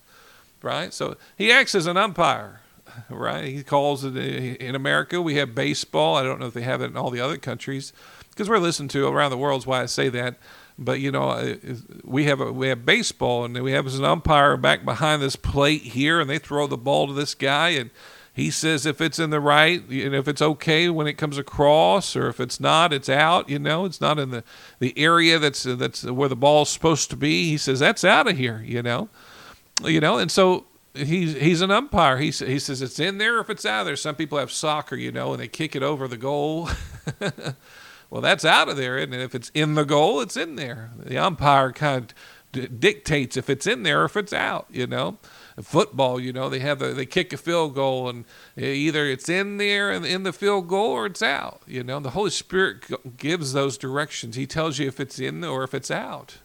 Right? 0.61 0.93
So 0.93 1.17
he 1.37 1.51
acts 1.51 1.75
as 1.75 1.87
an 1.87 1.97
umpire. 1.97 2.61
Right? 3.09 3.45
He 3.45 3.63
calls 3.63 4.05
it 4.05 4.15
uh, 4.15 4.21
in 4.21 4.75
America, 4.75 5.23
we 5.23 5.37
have 5.37 5.55
baseball. 5.55 6.15
I 6.15 6.23
don't 6.23 6.39
know 6.39 6.47
if 6.47 6.53
they 6.53 6.61
have 6.61 6.83
it 6.83 6.91
in 6.91 6.97
all 6.99 7.09
the 7.09 7.21
other 7.21 7.39
countries 7.39 7.95
because 8.29 8.51
we're 8.51 8.59
listened 8.59 8.91
to 8.91 9.07
around 9.07 9.31
the 9.31 9.39
world, 9.39 9.63
is 9.63 9.67
why 9.67 9.81
I 9.81 9.87
say 9.87 10.11
that 10.11 10.37
but 10.79 11.01
you 11.01 11.11
know 11.11 11.31
uh, 11.31 11.55
we 12.05 12.25
have 12.25 12.41
a, 12.41 12.53
we 12.53 12.69
have 12.69 12.85
baseball 12.85 13.45
and 13.45 13.63
we 13.63 13.73
have 13.73 13.87
an 13.87 14.05
umpire 14.05 14.57
back 14.57 14.85
behind 14.85 15.23
this 15.23 15.37
plate 15.37 15.83
here 15.83 16.21
and 16.21 16.29
they 16.29 16.39
throw 16.39 16.67
the 16.67 16.77
ball 16.77 17.07
to 17.07 17.13
this 17.13 17.35
guy 17.35 17.71
and 17.71 17.91
he 18.35 18.51
says 18.51 18.87
if 18.87 19.01
it's 19.01 19.19
in 19.19 19.31
the 19.31 19.41
right 19.41 19.87
and 19.89 20.15
if 20.15 20.27
it's 20.27 20.41
okay 20.41 20.89
when 20.89 21.07
it 21.07 21.15
comes 21.15 21.37
across 21.37 22.17
or 22.17 22.29
if 22.29 22.41
it's 22.41 22.59
not 22.59 22.93
it's 22.93 23.11
out 23.11 23.49
you 23.49 23.59
know 23.59 23.85
it's 23.85 24.01
not 24.01 24.19
in 24.19 24.31
the 24.31 24.43
the 24.79 24.97
area 24.99 25.39
that's 25.39 25.65
that's 25.65 26.05
where 26.05 26.31
the 26.31 26.37
ball's 26.37 26.71
supposed 26.71 27.11
to 27.11 27.17
be. 27.17 27.51
He 27.51 27.59
says 27.59 27.81
that's 27.81 28.05
out 28.05 28.29
of 28.29 28.37
here 28.37 28.63
you 28.65 28.83
know. 28.83 29.11
You 29.83 30.01
know 30.01 30.17
and 30.17 30.31
so 30.31 30.67
he's 30.95 31.35
he's 31.35 31.61
an 31.61 31.71
umpire. 31.71 32.19
He, 32.19 32.31
he 32.31 32.59
says 32.59 32.81
it's 32.81 32.99
in 32.99 33.19
there 33.19 33.39
if 33.39 33.51
it's 33.51 33.67
out 33.67 33.85
there. 33.85 33.97
Some 33.97 34.15
people 34.15 34.39
have 34.39 34.51
soccer 34.51 34.97
you 34.97 35.13
know 35.13 35.33
and 35.33 35.43
they 35.43 35.49
kick 35.49 35.77
it 35.77 35.83
over 35.83 36.09
the 36.09 36.19
goal. 36.19 36.71
Well 38.11 38.21
that's 38.21 38.45
out 38.45 38.69
of 38.69 38.77
there 38.77 38.99
and 38.99 39.15
if 39.15 39.35
it's 39.35 39.51
in 39.55 39.73
the 39.73 39.87
goal 39.87 40.21
it's 40.21 40.37
in 40.37 40.57
there. 40.57 40.91
The 40.99 41.17
umpire 41.17 41.73
kind 41.73 42.13
of 42.55 42.79
dictates 42.79 43.39
if 43.39 43.49
it's 43.49 43.67
in 43.67 43.85
there 43.85 44.03
or 44.03 44.05
if 44.05 44.19
it's 44.19 44.35
out 44.35 44.67
you 44.71 44.87
know 44.87 45.17
football, 45.61 46.19
you 46.19 46.33
know, 46.33 46.49
they 46.49 46.61
have 46.61 46.79
the, 46.79 46.89
they 46.89 47.07
kick 47.07 47.33
a 47.33 47.37
field 47.37 47.75
goal 47.75 48.09
and 48.09 48.25
eh, 48.57 48.73
either 48.73 49.07
it's 49.07 49.29
in 49.29 49.59
there 49.59 49.91
and 49.91 50.07
in 50.07 50.23
the 50.23 50.33
field 50.33 50.69
goal 50.69 50.91
or 50.91 51.07
it's 51.07 51.23
out. 51.23 51.61
You 51.67 51.83
know, 51.83 52.01
the 52.01 52.11
Holy 52.11 52.31
Spirit 52.31 53.17
gives 53.19 53.53
those 53.53 53.77
directions. 53.77 54.37
He 54.37 54.47
tells 54.47 54.79
you 54.79 54.89
if 54.89 54.99
it's 54.99 55.19
in 55.19 55.45
or 55.45 55.63
if 55.65 55.75
it's 55.75 55.91
out. 55.91 56.39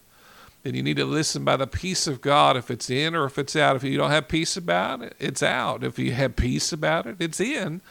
And 0.65 0.75
you 0.75 0.83
need 0.83 0.97
to 0.97 1.05
listen 1.05 1.45
by 1.45 1.55
the 1.55 1.67
peace 1.67 2.07
of 2.07 2.19
God 2.19 2.57
if 2.57 2.69
it's 2.69 2.89
in 2.89 3.15
or 3.15 3.25
if 3.25 3.37
it's 3.37 3.55
out. 3.55 3.77
If 3.77 3.83
you 3.83 3.97
don't 3.97 4.11
have 4.11 4.27
peace 4.27 4.57
about 4.57 5.01
it, 5.01 5.15
it's 5.19 5.41
out. 5.41 5.83
If 5.83 5.97
you 5.97 6.11
have 6.11 6.35
peace 6.35 6.73
about 6.73 7.05
it, 7.05 7.15
it's 7.19 7.39
in. 7.39 7.81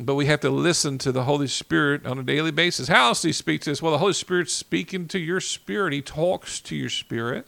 But 0.00 0.14
we 0.14 0.26
have 0.26 0.40
to 0.40 0.50
listen 0.50 0.98
to 0.98 1.12
the 1.12 1.24
Holy 1.24 1.48
Spirit 1.48 2.06
on 2.06 2.18
a 2.18 2.22
daily 2.22 2.50
basis. 2.50 2.88
How 2.88 3.08
else 3.08 3.22
do 3.22 3.28
you 3.28 3.34
speak 3.34 3.62
to 3.62 3.72
us? 3.72 3.82
Well, 3.82 3.92
the 3.92 3.98
Holy 3.98 4.12
Spirit's 4.12 4.52
speaking 4.52 5.08
to 5.08 5.18
your 5.18 5.40
spirit. 5.40 5.92
He 5.92 6.02
talks 6.02 6.60
to 6.60 6.76
your 6.76 6.90
spirit 6.90 7.46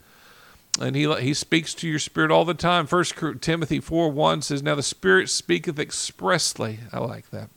and 0.79 0.95
he 0.97 1.13
he 1.21 1.35
speaks 1.35 1.75
to 1.75 1.89
your 1.89 1.99
spirit 1.99 2.31
all 2.31 2.45
the 2.45 2.55
time. 2.55 2.87
First 2.87 3.15
Timothy 3.41 3.81
four 3.81 4.11
one 4.11 4.43
says, 4.43 4.63
"Now 4.63 4.75
the 4.75 4.83
Spirit 4.83 5.29
speaketh 5.29 5.79
expressly." 5.79 6.81
I 6.93 6.99
like 7.01 7.31
that. 7.31 7.51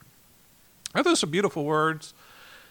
Are 0.94 1.04
those 1.04 1.20
some 1.20 1.32
beautiful 1.32 1.64
words? 1.64 2.14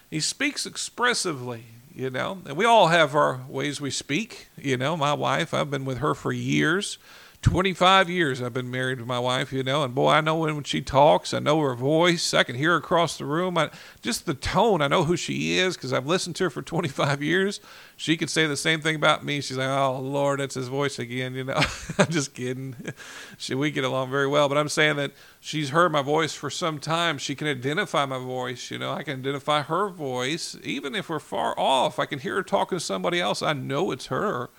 He 0.09 0.19
speaks 0.19 0.65
expressively. 0.65 1.65
you 1.93 2.09
know. 2.09 2.41
And 2.45 2.55
we 2.55 2.65
all 2.65 2.87
have 2.87 3.15
our 3.15 3.41
ways 3.49 3.81
we 3.81 3.91
speak, 3.91 4.47
you 4.57 4.77
know. 4.77 4.95
My 4.95 5.13
wife, 5.13 5.53
I've 5.53 5.69
been 5.69 5.85
with 5.85 5.97
her 5.97 6.13
for 6.13 6.31
years. 6.31 6.97
25 7.41 8.07
years 8.07 8.39
I've 8.39 8.53
been 8.53 8.69
married 8.69 8.99
to 8.99 9.05
my 9.05 9.17
wife, 9.17 9.51
you 9.51 9.63
know, 9.63 9.83
and 9.83 9.95
boy, 9.95 10.11
I 10.11 10.21
know 10.21 10.35
when 10.37 10.61
she 10.61 10.79
talks, 10.79 11.33
I 11.33 11.39
know 11.39 11.59
her 11.61 11.73
voice, 11.73 12.35
I 12.35 12.43
can 12.43 12.55
hear 12.55 12.71
her 12.71 12.77
across 12.77 13.17
the 13.17 13.25
room. 13.25 13.57
I, 13.57 13.71
just 14.03 14.27
the 14.27 14.35
tone, 14.35 14.79
I 14.79 14.87
know 14.87 15.05
who 15.05 15.17
she 15.17 15.57
is 15.57 15.75
because 15.75 15.91
I've 15.91 16.05
listened 16.05 16.35
to 16.35 16.45
her 16.45 16.49
for 16.51 16.61
25 16.61 17.23
years. 17.23 17.59
She 17.97 18.15
could 18.15 18.29
say 18.29 18.45
the 18.45 18.55
same 18.55 18.79
thing 18.81 18.95
about 18.95 19.25
me. 19.25 19.41
She's 19.41 19.57
like, 19.57 19.69
oh, 19.69 19.99
Lord, 19.99 20.39
that's 20.39 20.53
his 20.53 20.67
voice 20.67 20.99
again, 20.99 21.33
you 21.33 21.43
know. 21.43 21.59
I'm 21.97 22.09
just 22.09 22.33
kidding. 22.33 22.75
She, 23.37 23.55
we 23.55 23.71
get 23.71 23.83
along 23.83 24.11
very 24.11 24.27
well, 24.27 24.47
but 24.47 24.57
I'm 24.57 24.69
saying 24.69 24.97
that 24.97 25.13
she's 25.39 25.71
heard 25.71 25.91
my 25.91 26.03
voice 26.03 26.35
for 26.35 26.51
some 26.51 26.77
time. 26.77 27.17
She 27.17 27.33
can 27.33 27.47
identify 27.47 28.05
my 28.05 28.19
voice, 28.19 28.69
you 28.69 28.77
know. 28.77 28.91
I 28.91 29.01
can 29.01 29.19
identify 29.19 29.63
her 29.63 29.89
voice. 29.89 30.55
Even 30.63 30.93
if 30.93 31.09
we're 31.09 31.17
far 31.17 31.57
off, 31.57 31.97
I 31.97 32.05
can 32.05 32.19
hear 32.19 32.35
her 32.35 32.43
talking 32.43 32.77
to 32.77 32.83
somebody 32.83 33.19
else. 33.19 33.41
I 33.41 33.53
know 33.53 33.89
it's 33.89 34.07
her 34.07 34.51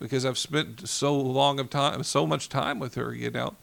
because 0.00 0.24
I've 0.24 0.38
spent 0.38 0.88
so 0.88 1.14
long 1.14 1.60
of 1.60 1.70
time, 1.70 2.02
so 2.02 2.26
much 2.26 2.48
time 2.48 2.78
with 2.78 2.94
her, 2.96 3.14
you 3.14 3.30
know. 3.30 3.54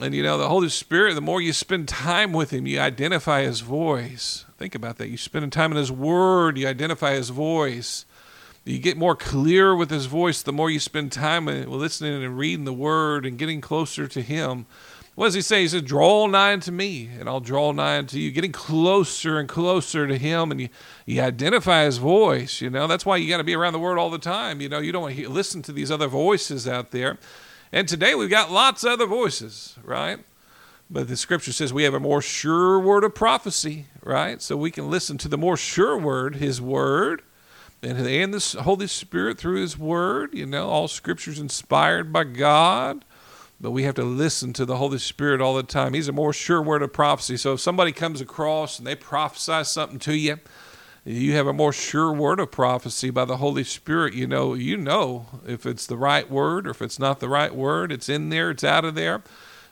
And 0.00 0.14
you 0.14 0.22
know, 0.22 0.38
the 0.38 0.48
Holy 0.48 0.68
Spirit, 0.68 1.14
the 1.14 1.20
more 1.20 1.40
you 1.40 1.52
spend 1.52 1.88
time 1.88 2.32
with 2.32 2.50
Him, 2.50 2.66
you 2.66 2.78
identify 2.78 3.42
His 3.42 3.60
voice. 3.60 4.44
Think 4.58 4.74
about 4.74 4.98
that. 4.98 5.08
You 5.08 5.16
spend 5.16 5.50
time 5.52 5.72
in 5.72 5.78
His 5.78 5.92
Word, 5.92 6.56
you 6.56 6.68
identify 6.68 7.14
His 7.14 7.30
voice. 7.30 8.04
You 8.64 8.78
get 8.78 8.96
more 8.96 9.16
clear 9.16 9.74
with 9.74 9.90
His 9.90 10.06
voice 10.06 10.40
the 10.40 10.52
more 10.52 10.70
you 10.70 10.78
spend 10.78 11.10
time 11.10 11.46
listening 11.46 12.22
and 12.22 12.38
reading 12.38 12.64
the 12.64 12.72
Word 12.72 13.26
and 13.26 13.36
getting 13.36 13.60
closer 13.60 14.06
to 14.06 14.22
Him. 14.22 14.66
What 15.14 15.26
does 15.26 15.34
He 15.34 15.42
say? 15.42 15.62
He 15.62 15.68
says, 15.68 15.82
Draw 15.82 16.26
nigh 16.28 16.52
unto 16.52 16.70
me, 16.70 17.10
and 17.18 17.28
I'll 17.28 17.40
draw 17.40 17.72
nigh 17.72 17.98
unto 17.98 18.18
you. 18.18 18.30
Getting 18.30 18.52
closer 18.52 19.38
and 19.38 19.48
closer 19.48 20.06
to 20.06 20.16
Him, 20.16 20.50
and 20.50 20.60
you, 20.60 20.68
you 21.04 21.20
identify 21.20 21.84
His 21.84 21.98
voice. 21.98 22.60
You 22.60 22.70
know, 22.70 22.86
that's 22.86 23.04
why 23.04 23.16
you 23.16 23.28
got 23.28 23.38
to 23.38 23.44
be 23.44 23.54
around 23.54 23.74
the 23.74 23.78
Word 23.78 23.98
all 23.98 24.10
the 24.10 24.18
time. 24.18 24.60
You 24.60 24.68
know, 24.68 24.78
you 24.78 24.92
don't 24.92 25.02
want 25.02 25.16
to 25.16 25.28
listen 25.28 25.62
to 25.62 25.72
these 25.72 25.90
other 25.90 26.08
voices 26.08 26.66
out 26.66 26.90
there. 26.90 27.18
And 27.72 27.88
today 27.88 28.14
we've 28.14 28.30
got 28.30 28.50
lots 28.50 28.84
of 28.84 28.92
other 28.92 29.06
voices, 29.06 29.76
right? 29.82 30.18
But 30.90 31.08
the 31.08 31.16
scripture 31.16 31.52
says 31.52 31.72
we 31.72 31.84
have 31.84 31.94
a 31.94 32.00
more 32.00 32.20
sure 32.20 32.78
word 32.78 33.02
of 33.02 33.14
prophecy, 33.14 33.86
right? 34.02 34.42
So 34.42 34.58
we 34.58 34.70
can 34.70 34.90
listen 34.90 35.16
to 35.18 35.28
the 35.28 35.38
more 35.38 35.56
sure 35.56 35.96
word, 35.98 36.36
his 36.36 36.60
word, 36.60 37.22
and, 37.82 37.98
and 37.98 38.34
the 38.34 38.62
Holy 38.62 38.86
Spirit 38.86 39.38
through 39.38 39.62
his 39.62 39.78
word. 39.78 40.34
You 40.34 40.44
know, 40.44 40.68
all 40.68 40.88
scripture's 40.88 41.38
inspired 41.38 42.12
by 42.12 42.24
God. 42.24 43.06
But 43.62 43.70
we 43.70 43.84
have 43.84 43.94
to 43.94 44.02
listen 44.02 44.52
to 44.54 44.64
the 44.64 44.76
Holy 44.76 44.98
Spirit 44.98 45.40
all 45.40 45.54
the 45.54 45.62
time. 45.62 45.94
He's 45.94 46.08
a 46.08 46.12
more 46.12 46.32
sure 46.32 46.60
word 46.60 46.82
of 46.82 46.92
prophecy. 46.92 47.36
So 47.36 47.52
if 47.52 47.60
somebody 47.60 47.92
comes 47.92 48.20
across 48.20 48.78
and 48.78 48.86
they 48.86 48.96
prophesy 48.96 49.62
something 49.62 50.00
to 50.00 50.16
you, 50.16 50.40
you 51.04 51.34
have 51.34 51.46
a 51.46 51.52
more 51.52 51.72
sure 51.72 52.12
word 52.12 52.40
of 52.40 52.50
prophecy 52.50 53.10
by 53.10 53.24
the 53.24 53.36
Holy 53.36 53.62
Spirit. 53.62 54.14
You 54.14 54.26
know, 54.26 54.54
you 54.54 54.76
know 54.76 55.26
if 55.46 55.64
it's 55.64 55.86
the 55.86 55.96
right 55.96 56.28
word 56.28 56.66
or 56.66 56.70
if 56.70 56.82
it's 56.82 56.98
not 56.98 57.20
the 57.20 57.28
right 57.28 57.54
word. 57.54 57.92
It's 57.92 58.08
in 58.08 58.30
there, 58.30 58.50
it's 58.50 58.64
out 58.64 58.84
of 58.84 58.96
there, 58.96 59.22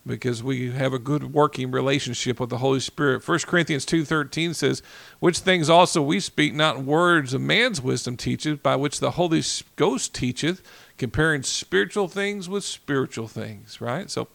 because 0.07 0.43
we 0.43 0.71
have 0.73 0.93
a 0.93 0.99
good 0.99 1.33
working 1.33 1.71
relationship 1.71 2.41
with 2.41 2.51
the 2.51 2.59
Holy 2.59 2.81
Spirit. 2.81 3.27
1 3.27 3.39
Corinthians 3.47 3.85
two 3.85 4.05
thirteen 4.05 4.55
says, 4.55 4.83
"Which 5.19 5.39
things 5.39 5.69
also 5.69 6.03
we 6.03 6.21
speak, 6.21 6.55
not 6.55 6.83
words 6.83 7.35
of 7.35 7.41
man's 7.41 7.81
wisdom 7.81 8.17
teacheth, 8.17 8.63
by 8.63 8.77
which 8.77 9.01
the 9.01 9.13
Holy 9.13 9.43
Ghost 9.77 10.15
teacheth, 10.15 10.63
comparing 10.99 11.43
spiritual 11.43 12.09
things 12.09 12.49
with 12.49 12.65
spiritual 12.65 13.29
things." 13.29 13.81
Right. 13.81 14.11
So, 14.11 14.29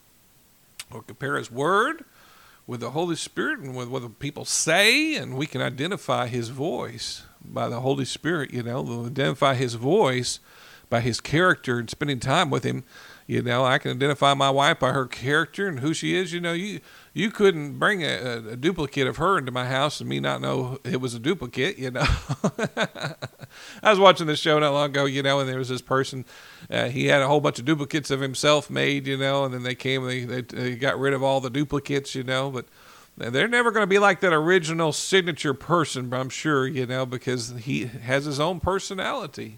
we'll 0.92 1.02
compare 1.02 1.38
His 1.38 1.52
word 1.52 2.06
with 2.68 2.80
the 2.80 2.92
Holy 2.92 3.16
Spirit 3.16 3.60
and 3.60 3.76
with 3.76 3.88
what 3.88 4.02
the 4.02 4.10
people 4.10 4.46
say, 4.46 5.16
and 5.16 5.36
we 5.36 5.48
can 5.48 5.62
identify 5.62 6.28
His 6.28 6.50
voice 6.50 7.24
by 7.44 7.70
the 7.70 7.82
Holy 7.82 8.06
Spirit. 8.06 8.54
You 8.54 8.64
know, 8.64 8.82
we'll 8.82 9.06
identify 9.08 9.56
His 9.56 9.76
voice 9.76 10.40
by 10.90 11.02
His 11.02 11.20
character 11.20 11.80
and 11.80 11.90
spending 11.90 12.20
time 12.20 12.50
with 12.50 12.64
Him. 12.64 12.84
You 13.28 13.42
know, 13.42 13.66
I 13.66 13.80
can 13.80 13.90
identify 13.90 14.36
my 14.36 14.52
wife 14.52 14.80
by 14.80 14.92
her 14.92 15.08
character 15.08 15.68
and 15.68 15.80
who 15.80 15.96
she 15.96 16.16
is. 16.16 16.32
You 16.32 16.40
know, 16.40 16.54
you 16.54 16.80
you 17.12 17.32
couldn't 17.32 17.80
bring 17.80 18.04
a, 18.04 18.44
a 18.52 18.56
duplicate 18.56 19.08
of 19.08 19.18
her 19.18 19.40
into 19.40 19.52
my 19.52 19.66
house 19.66 20.00
and 20.00 20.08
me 20.08 20.20
not 20.20 20.42
know 20.42 20.78
it 20.84 21.02
was 21.02 21.16
a 21.16 21.20
duplicate. 21.20 21.80
You 21.80 21.90
know, 21.90 22.06
I 23.82 23.90
was 23.90 23.98
watching 23.98 24.28
this 24.28 24.40
show 24.40 24.60
not 24.60 24.74
long 24.74 24.92
ago. 24.92 25.06
You 25.06 25.24
know, 25.24 25.40
and 25.40 25.50
there 25.50 25.58
was 25.58 25.70
this 25.70 25.82
person. 25.82 26.24
Uh, 26.70 26.90
he 26.90 27.08
had 27.08 27.24
a 27.24 27.28
whole 27.28 27.42
bunch 27.42 27.58
of 27.58 27.66
duplicates 27.66 28.12
of 28.12 28.22
himself 28.22 28.70
made. 28.70 29.08
You 29.08 29.18
know, 29.18 29.44
and 29.44 29.54
then 29.56 29.64
they 29.64 29.76
came. 29.76 30.06
They 30.06 30.24
they, 30.26 30.42
they 30.42 30.76
got 30.76 31.00
rid 31.00 31.14
of 31.14 31.24
all 31.24 31.42
the 31.42 31.50
duplicates. 31.50 32.14
You 32.14 32.24
know, 32.24 32.52
but 32.52 32.68
they're 33.18 33.48
never 33.48 33.72
going 33.72 33.84
to 33.84 33.88
be 33.88 33.98
like 33.98 34.20
that 34.20 34.34
original 34.34 34.92
signature 34.92 35.56
person. 35.56 36.10
But 36.10 36.20
I'm 36.20 36.30
sure. 36.30 36.68
You 36.68 36.86
know, 36.86 37.08
because 37.08 37.56
he 37.62 37.86
has 37.86 38.26
his 38.26 38.40
own 38.40 38.60
personality 38.60 39.58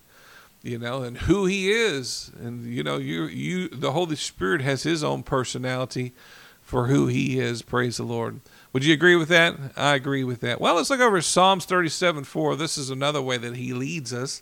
you 0.64 0.78
know, 0.78 1.04
and 1.04 1.18
who 1.18 1.46
he 1.46 1.72
is. 1.72 2.32
And 2.40 2.66
you 2.66 2.84
know, 2.84 2.98
you 2.98 3.26
you 3.26 3.70
the 3.70 3.92
Holy 3.92 4.16
Spirit 4.16 4.62
has 4.62 4.84
his 4.84 5.04
own 5.04 5.24
personality 5.24 6.14
for 6.62 6.88
who 6.88 7.08
he 7.08 7.40
is. 7.40 7.62
Praise 7.62 7.98
the 7.98 8.04
Lord. 8.04 8.42
Would 8.74 8.84
you 8.84 8.94
agree 8.94 9.16
with 9.16 9.30
that? 9.30 9.56
I 9.76 9.96
agree 9.96 10.24
with 10.24 10.42
that. 10.42 10.60
Well, 10.60 10.76
let's 10.76 10.90
look 10.90 11.00
over 11.00 11.22
Psalms 11.22 11.66
37 11.66 12.26
4. 12.26 12.56
This 12.56 12.78
is 12.78 12.90
another 12.90 13.22
way 13.22 13.38
that 13.38 13.56
he 13.56 13.74
leads 13.74 14.14
us. 14.14 14.42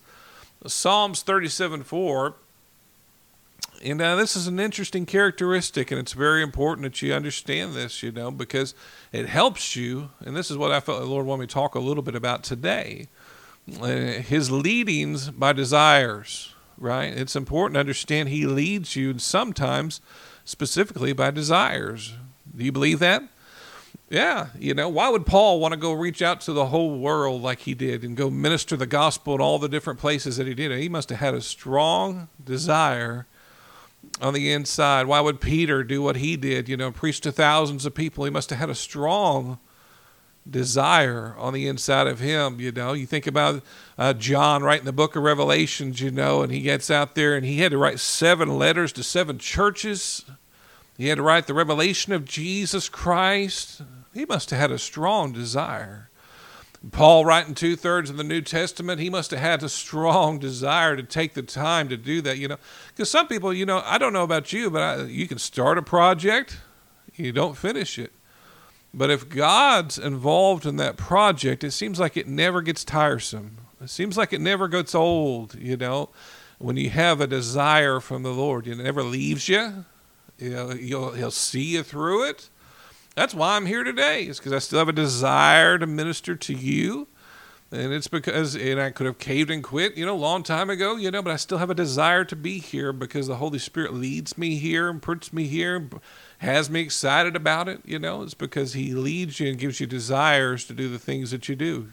Psalms 0.65 1.21
37 1.21 1.84
4. 1.84 2.36
And 3.84 4.01
uh, 4.01 4.15
this 4.15 4.36
is 4.36 4.47
an 4.47 4.60
interesting 4.60 5.06
characteristic, 5.06 5.91
and 5.91 5.99
it's 5.99 6.13
very 6.13 6.41
important 6.41 6.84
that 6.86 7.01
you 7.01 7.13
understand 7.13 7.73
this, 7.73 8.01
you 8.01 8.12
know, 8.12 8.32
because 8.32 8.73
it 9.12 9.28
helps 9.28 9.75
you. 9.75 10.10
And 10.21 10.36
this 10.36 10.49
is 10.49 10.58
what 10.58 10.71
I 10.71 10.80
felt 10.80 11.01
the 11.01 11.06
Lord 11.06 11.25
wanted 11.25 11.41
me 11.41 11.47
to 11.47 11.54
talk 11.54 11.75
a 11.75 11.80
little 11.80 12.01
bit 12.01 12.15
about 12.15 12.43
today 12.43 13.10
Uh, 13.82 13.88
his 14.21 14.51
leadings 14.51 15.32
by 15.32 15.51
desires, 15.51 16.54
right? 16.78 17.12
It's 17.12 17.36
important 17.36 17.75
to 17.75 17.80
understand 17.80 18.30
he 18.30 18.45
leads 18.45 18.95
you 18.95 19.17
sometimes 19.17 20.01
specifically 20.43 21.13
by 21.13 21.32
desires. 21.32 22.13
Do 22.56 22.63
you 22.63 22.71
believe 22.71 22.99
that? 22.99 23.23
Yeah, 24.08 24.47
you 24.60 24.75
know, 24.75 24.88
why 24.88 25.10
would 25.10 25.25
Paul 25.25 25.60
want 25.60 25.73
to 25.73 25.80
go 25.80 25.91
reach 25.91 26.21
out 26.21 26.41
to 26.41 26.54
the 26.54 26.67
whole 26.67 26.99
world 26.99 27.41
like 27.41 27.62
he 27.62 27.73
did 27.73 28.04
and 28.04 28.15
go 28.15 28.30
minister 28.30 28.78
the 28.78 28.86
gospel 28.86 29.34
in 29.34 29.41
all 29.41 29.58
the 29.58 29.67
different 29.67 29.99
places 29.99 30.38
that 30.38 30.45
he 30.45 30.54
did? 30.54 30.71
He 30.80 30.88
must 30.88 31.10
have 31.10 31.19
had 31.19 31.34
a 31.34 31.41
strong 31.41 32.28
desire 32.43 33.25
on 34.21 34.36
the 34.36 34.51
inside. 34.51 35.08
Why 35.08 35.21
would 35.21 35.41
Peter 35.41 35.84
do 35.84 36.04
what 36.04 36.17
he 36.17 36.38
did, 36.38 36.69
you 36.69 36.78
know, 36.78 36.91
preach 36.91 37.19
to 37.21 37.32
thousands 37.32 37.84
of 37.84 37.95
people? 37.95 38.25
He 38.25 38.32
must 38.32 38.51
have 38.51 38.60
had 38.60 38.69
a 38.69 38.75
strong 38.75 39.58
desire 40.49 41.36
on 41.38 41.53
the 41.53 41.67
inside 41.67 42.08
of 42.08 42.19
him. 42.19 42.60
You 42.60 42.71
know, 42.71 42.93
you 42.93 43.05
think 43.05 43.27
about 43.27 43.63
uh, 43.97 44.13
John 44.13 44.63
writing 44.63 44.86
the 44.86 44.93
book 44.93 45.15
of 45.15 45.23
Revelations, 45.23 46.01
you 46.01 46.12
know, 46.12 46.41
and 46.41 46.51
he 46.51 46.62
gets 46.62 46.91
out 46.91 47.15
there 47.15 47.36
and 47.36 47.45
he 47.45 47.60
had 47.60 47.71
to 47.71 47.77
write 47.77 47.99
seven 47.99 48.58
letters 48.58 48.91
to 48.93 49.03
seven 49.03 49.38
churches. 49.38 50.25
He 50.97 51.08
had 51.08 51.17
to 51.17 51.23
write 51.23 51.47
the 51.47 51.53
revelation 51.53 52.13
of 52.13 52.25
Jesus 52.25 52.89
Christ. 52.89 53.81
He 54.13 54.25
must 54.25 54.49
have 54.51 54.60
had 54.60 54.71
a 54.71 54.79
strong 54.79 55.34
desire. 55.34 56.10
Paul, 56.91 57.25
writing 57.25 57.55
two 57.55 57.75
thirds 57.75 58.10
of 58.12 58.17
the 58.17 58.23
New 58.23 58.41
Testament, 58.41 59.01
he 59.01 59.10
must 59.10 59.31
have 59.31 59.39
had 59.39 59.63
a 59.63 59.69
strong 59.69 60.38
desire 60.39 60.95
to 60.95 61.03
take 61.03 61.34
the 61.34 61.41
time 61.41 61.89
to 61.89 61.97
do 61.97 62.21
that, 62.21 62.38
you 62.38 62.47
know. 62.47 62.58
Because 62.89 63.10
some 63.10 63.27
people, 63.27 63.53
you 63.53 63.65
know, 63.65 63.81
I 63.84 63.97
don't 63.97 64.13
know 64.13 64.23
about 64.23 64.53
you, 64.53 64.69
but 64.69 64.81
I, 64.81 65.03
you 65.03 65.27
can 65.27 65.39
start 65.39 65.77
a 65.77 65.81
project, 65.81 66.60
you 67.15 67.31
don't 67.31 67.58
finish 67.58 67.97
it. 67.97 68.12
But 68.97 69.12
if 69.12 69.27
God's 69.27 69.97
involved 69.97 70.65
in 70.65 70.77
that 70.77 70.95
project, 70.95 71.65
it 71.65 71.71
seems 71.71 71.99
like 71.99 72.15
it 72.15 72.29
never 72.29 72.62
gets 72.62 72.86
tiresome. 72.86 73.58
It 73.81 73.89
seems 73.89 74.17
like 74.17 74.31
it 74.31 74.39
never 74.39 74.69
gets 74.69 74.95
old, 74.95 75.55
you 75.55 75.75
know. 75.75 76.10
When 76.60 76.77
you 76.77 76.89
have 76.91 77.19
a 77.19 77.27
desire 77.27 77.99
from 77.99 78.23
the 78.23 78.31
Lord, 78.31 78.67
it 78.67 78.77
never 78.77 79.03
leaves 79.03 79.49
you. 79.49 79.84
You 80.39 80.49
know, 80.49 80.69
he'll, 80.69 81.12
he'll 81.12 81.29
see 81.29 81.75
you 81.75 81.84
through 81.84 82.29
it. 82.29 82.49
That's 83.15 83.34
why 83.34 83.58
I'm 83.58 83.65
here 83.65 83.84
today. 83.84 84.23
It's 84.23 84.39
because 84.39 84.53
I 84.53 84.60
still 84.60 84.79
have 84.79 84.88
a 84.88 84.93
desire 84.93 85.77
to 85.77 85.86
minister 85.86 86.34
to 86.34 86.53
you. 86.53 87.10
And 87.71 87.91
it's 87.91 88.08
because, 88.08 88.55
and 88.55 88.79
I 88.79 88.91
could 88.91 89.08
have 89.08 89.19
caved 89.19 89.51
and 89.51 89.62
quit, 89.62 89.97
you 89.97 90.05
know, 90.05 90.15
a 90.15 90.17
long 90.17 90.41
time 90.43 90.69
ago, 90.69 90.95
you 90.95 91.12
know, 91.12 91.21
but 91.21 91.34
I 91.34 91.36
still 91.36 91.58
have 91.58 91.69
a 91.69 91.75
desire 91.75 92.23
to 92.23 92.36
be 92.36 92.60
here 92.60 92.93
because 92.93 93.27
the 93.27 93.36
Holy 93.36 93.60
Spirit 93.60 93.93
leads 93.93 94.38
me 94.38 94.55
here 94.55 94.89
and 94.89 95.01
puts 95.01 95.34
me 95.34 95.47
here 95.47 95.89
has 96.39 96.69
me 96.69 96.82
excited 96.82 97.36
about 97.36 97.67
it, 97.69 97.82
you 97.86 98.00
know, 98.00 98.21
it's 98.21 98.34
because 98.34 98.74
he 98.74 98.93
leads 98.93 99.39
you 99.39 99.50
and 99.50 99.58
gives 99.58 99.80
you 99.80 99.88
desires 99.88 100.65
to 100.65 100.74
do 100.74 100.89
the 100.89 101.00
things 101.00 101.32
that 101.32 101.48
you 101.48 101.56
do. 101.56 101.89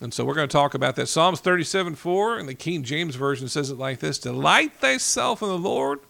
And 0.00 0.14
so 0.14 0.24
we're 0.24 0.34
going 0.34 0.48
to 0.48 0.52
talk 0.52 0.74
about 0.74 0.94
that. 0.96 1.08
Psalms 1.08 1.40
37 1.40 1.96
4 1.96 2.38
in 2.38 2.46
the 2.46 2.54
King 2.54 2.84
James 2.84 3.16
Version 3.16 3.48
says 3.48 3.70
it 3.70 3.78
like 3.78 3.98
this 3.98 4.18
Delight 4.18 4.74
thyself 4.74 5.42
in 5.42 5.48
the 5.48 5.58
Lord. 5.58 6.00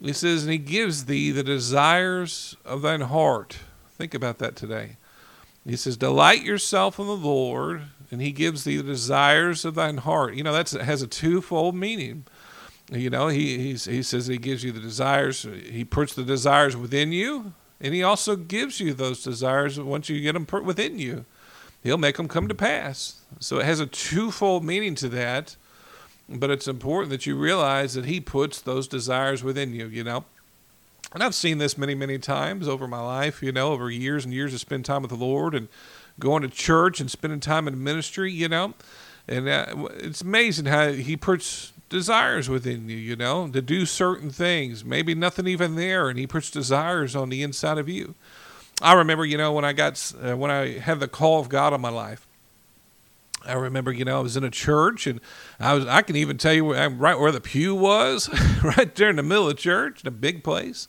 He 0.00 0.12
says, 0.12 0.42
and 0.42 0.52
he 0.52 0.58
gives 0.58 1.04
thee 1.04 1.30
the 1.30 1.44
desires 1.44 2.56
of 2.64 2.82
thine 2.82 3.02
heart. 3.02 3.58
Think 3.92 4.12
about 4.12 4.38
that 4.38 4.56
today. 4.56 4.96
He 5.64 5.76
says, 5.76 5.96
Delight 5.96 6.42
yourself 6.42 6.98
in 6.98 7.06
the 7.06 7.16
Lord, 7.16 7.82
and 8.10 8.20
he 8.20 8.32
gives 8.32 8.64
thee 8.64 8.76
the 8.76 8.82
desires 8.82 9.64
of 9.64 9.76
thine 9.76 9.98
heart. 9.98 10.34
You 10.34 10.42
know, 10.42 10.52
that 10.52 10.70
has 10.70 11.00
a 11.00 11.06
twofold 11.06 11.74
meaning. 11.74 12.26
You 12.90 13.10
know, 13.10 13.28
he 13.28 13.74
he 13.74 14.02
says 14.02 14.26
he 14.26 14.36
gives 14.36 14.62
you 14.62 14.72
the 14.72 14.80
desires. 14.80 15.42
He 15.42 15.84
puts 15.84 16.14
the 16.14 16.22
desires 16.22 16.76
within 16.76 17.12
you, 17.12 17.54
and 17.80 17.94
he 17.94 18.02
also 18.02 18.36
gives 18.36 18.78
you 18.78 18.92
those 18.92 19.22
desires 19.22 19.80
once 19.80 20.08
you 20.08 20.20
get 20.20 20.32
them 20.32 20.46
put 20.46 20.64
within 20.64 20.98
you. 20.98 21.24
He'll 21.82 21.98
make 21.98 22.16
them 22.16 22.28
come 22.28 22.48
to 22.48 22.54
pass. 22.54 23.20
So 23.40 23.58
it 23.58 23.66
has 23.66 23.80
a 23.80 23.86
twofold 23.86 24.64
meaning 24.64 24.94
to 24.96 25.08
that, 25.10 25.56
but 26.28 26.50
it's 26.50 26.66
important 26.66 27.10
that 27.10 27.26
you 27.26 27.36
realize 27.36 27.94
that 27.94 28.06
He 28.06 28.20
puts 28.20 28.60
those 28.60 28.88
desires 28.88 29.42
within 29.42 29.74
you, 29.74 29.86
you 29.86 30.04
know. 30.04 30.24
And 31.12 31.22
I've 31.22 31.34
seen 31.34 31.58
this 31.58 31.78
many, 31.78 31.94
many 31.94 32.18
times 32.18 32.66
over 32.66 32.88
my 32.88 33.00
life, 33.00 33.42
you 33.42 33.52
know, 33.52 33.72
over 33.72 33.90
years 33.90 34.24
and 34.24 34.34
years 34.34 34.52
of 34.52 34.60
spend 34.60 34.84
time 34.84 35.02
with 35.02 35.10
the 35.10 35.16
Lord 35.16 35.54
and 35.54 35.68
going 36.18 36.42
to 36.42 36.48
church 36.48 37.00
and 37.00 37.10
spending 37.10 37.40
time 37.40 37.68
in 37.68 37.82
ministry, 37.82 38.32
you 38.32 38.48
know. 38.48 38.74
And 39.28 39.48
uh, 39.48 39.88
it's 39.96 40.22
amazing 40.22 40.66
how 40.66 40.92
He 40.92 41.16
puts 41.16 41.73
desires 41.94 42.48
within 42.48 42.88
you, 42.88 42.96
you 42.96 43.14
know, 43.14 43.48
to 43.48 43.62
do 43.62 43.86
certain 43.86 44.28
things. 44.28 44.84
Maybe 44.84 45.14
nothing 45.14 45.46
even 45.46 45.76
there, 45.76 46.08
and 46.08 46.18
He 46.18 46.26
puts 46.26 46.50
desires 46.50 47.14
on 47.14 47.28
the 47.28 47.42
inside 47.42 47.78
of 47.78 47.88
you. 47.88 48.16
I 48.82 48.94
remember, 48.94 49.24
you 49.24 49.38
know, 49.38 49.52
when 49.52 49.64
I 49.64 49.72
got 49.72 50.12
uh, 50.20 50.36
when 50.36 50.50
I 50.50 50.78
had 50.78 50.98
the 50.98 51.08
call 51.08 51.40
of 51.40 51.48
God 51.48 51.72
on 51.72 51.80
my 51.80 51.90
life. 51.90 52.26
I 53.46 53.52
remember, 53.52 53.92
you 53.92 54.06
know, 54.06 54.18
I 54.18 54.22
was 54.22 54.38
in 54.38 54.42
a 54.44 54.50
church, 54.50 55.06
and 55.06 55.20
I 55.60 55.74
was 55.74 55.86
I 55.86 56.02
can 56.02 56.16
even 56.16 56.36
tell 56.36 56.52
you 56.52 56.64
where, 56.64 56.90
right 56.90 57.18
where 57.18 57.30
the 57.30 57.40
pew 57.40 57.74
was, 57.74 58.28
right 58.64 58.92
there 58.94 59.10
in 59.10 59.16
the 59.16 59.22
middle 59.22 59.48
of 59.48 59.56
the 59.56 59.62
church, 59.62 60.02
in 60.02 60.08
a 60.08 60.10
big 60.10 60.42
place. 60.42 60.88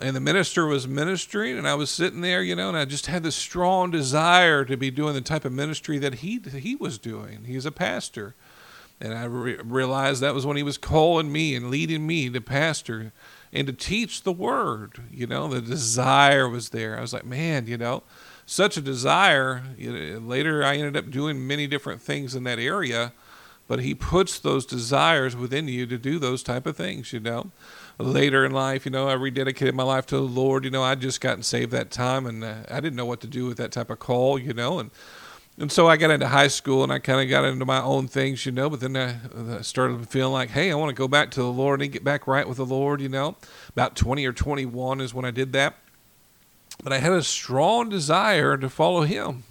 And 0.00 0.16
the 0.16 0.20
minister 0.20 0.66
was 0.66 0.88
ministering, 0.88 1.56
and 1.58 1.68
I 1.68 1.74
was 1.74 1.90
sitting 1.90 2.20
there, 2.20 2.42
you 2.42 2.56
know, 2.56 2.68
and 2.68 2.76
I 2.76 2.84
just 2.84 3.06
had 3.06 3.22
this 3.22 3.36
strong 3.36 3.90
desire 3.92 4.64
to 4.64 4.76
be 4.76 4.90
doing 4.90 5.14
the 5.14 5.20
type 5.20 5.44
of 5.44 5.52
ministry 5.52 5.98
that 5.98 6.14
he 6.14 6.38
he 6.38 6.74
was 6.74 6.98
doing. 6.98 7.44
He's 7.44 7.66
a 7.66 7.72
pastor, 7.72 8.34
and 9.00 9.14
I 9.14 9.24
re- 9.24 9.58
realized 9.62 10.20
that 10.20 10.34
was 10.34 10.46
when 10.46 10.56
he 10.56 10.62
was 10.62 10.78
calling 10.78 11.30
me 11.30 11.54
and 11.54 11.70
leading 11.70 12.06
me 12.06 12.30
to 12.30 12.40
pastor 12.40 13.12
and 13.52 13.66
to 13.66 13.72
teach 13.72 14.22
the 14.22 14.32
word. 14.32 15.02
You 15.10 15.26
know, 15.26 15.48
the 15.48 15.60
desire 15.60 16.48
was 16.48 16.70
there. 16.70 16.98
I 16.98 17.00
was 17.00 17.12
like, 17.12 17.24
man, 17.24 17.66
you 17.66 17.76
know, 17.76 18.02
such 18.46 18.76
a 18.76 18.80
desire. 18.80 19.62
Later, 19.78 20.64
I 20.64 20.76
ended 20.76 20.96
up 20.96 21.10
doing 21.10 21.46
many 21.46 21.66
different 21.66 22.02
things 22.02 22.34
in 22.34 22.44
that 22.44 22.58
area, 22.58 23.12
but 23.66 23.80
he 23.80 23.94
puts 23.94 24.38
those 24.38 24.66
desires 24.66 25.36
within 25.36 25.68
you 25.68 25.86
to 25.86 25.98
do 25.98 26.18
those 26.18 26.42
type 26.42 26.66
of 26.66 26.76
things. 26.76 27.12
You 27.12 27.20
know, 27.20 27.50
later 27.98 28.44
in 28.44 28.52
life, 28.52 28.84
you 28.84 28.90
know, 28.90 29.08
I 29.08 29.14
rededicated 29.14 29.74
my 29.74 29.84
life 29.84 30.06
to 30.06 30.16
the 30.16 30.22
Lord. 30.22 30.64
You 30.64 30.70
know, 30.70 30.82
I'd 30.82 31.00
just 31.00 31.20
gotten 31.20 31.42
saved 31.42 31.70
that 31.72 31.90
time, 31.90 32.26
and 32.26 32.44
uh, 32.44 32.54
I 32.70 32.80
didn't 32.80 32.96
know 32.96 33.06
what 33.06 33.20
to 33.22 33.26
do 33.26 33.46
with 33.46 33.56
that 33.58 33.72
type 33.72 33.90
of 33.90 33.98
call. 33.98 34.38
You 34.38 34.52
know, 34.52 34.78
and 34.78 34.90
and 35.56 35.70
so 35.70 35.86
I 35.86 35.96
got 35.96 36.10
into 36.10 36.26
high 36.26 36.48
school 36.48 36.82
and 36.82 36.92
I 36.92 36.98
kind 36.98 37.20
of 37.20 37.28
got 37.28 37.44
into 37.44 37.64
my 37.64 37.80
own 37.80 38.08
things, 38.08 38.44
you 38.44 38.50
know. 38.50 38.68
But 38.68 38.80
then 38.80 38.96
I, 38.96 39.16
I 39.56 39.62
started 39.62 40.08
feeling 40.08 40.32
like, 40.32 40.50
hey, 40.50 40.72
I 40.72 40.74
want 40.74 40.90
to 40.90 40.94
go 40.94 41.06
back 41.06 41.30
to 41.32 41.40
the 41.40 41.52
Lord 41.52 41.80
and 41.80 41.92
get 41.92 42.02
back 42.02 42.26
right 42.26 42.48
with 42.48 42.56
the 42.56 42.66
Lord, 42.66 43.00
you 43.00 43.08
know. 43.08 43.36
About 43.68 43.94
20 43.94 44.26
or 44.26 44.32
21 44.32 45.00
is 45.00 45.14
when 45.14 45.24
I 45.24 45.30
did 45.30 45.52
that. 45.52 45.76
But 46.82 46.92
I 46.92 46.98
had 46.98 47.12
a 47.12 47.22
strong 47.22 47.88
desire 47.88 48.56
to 48.56 48.68
follow 48.68 49.02
Him. 49.02 49.44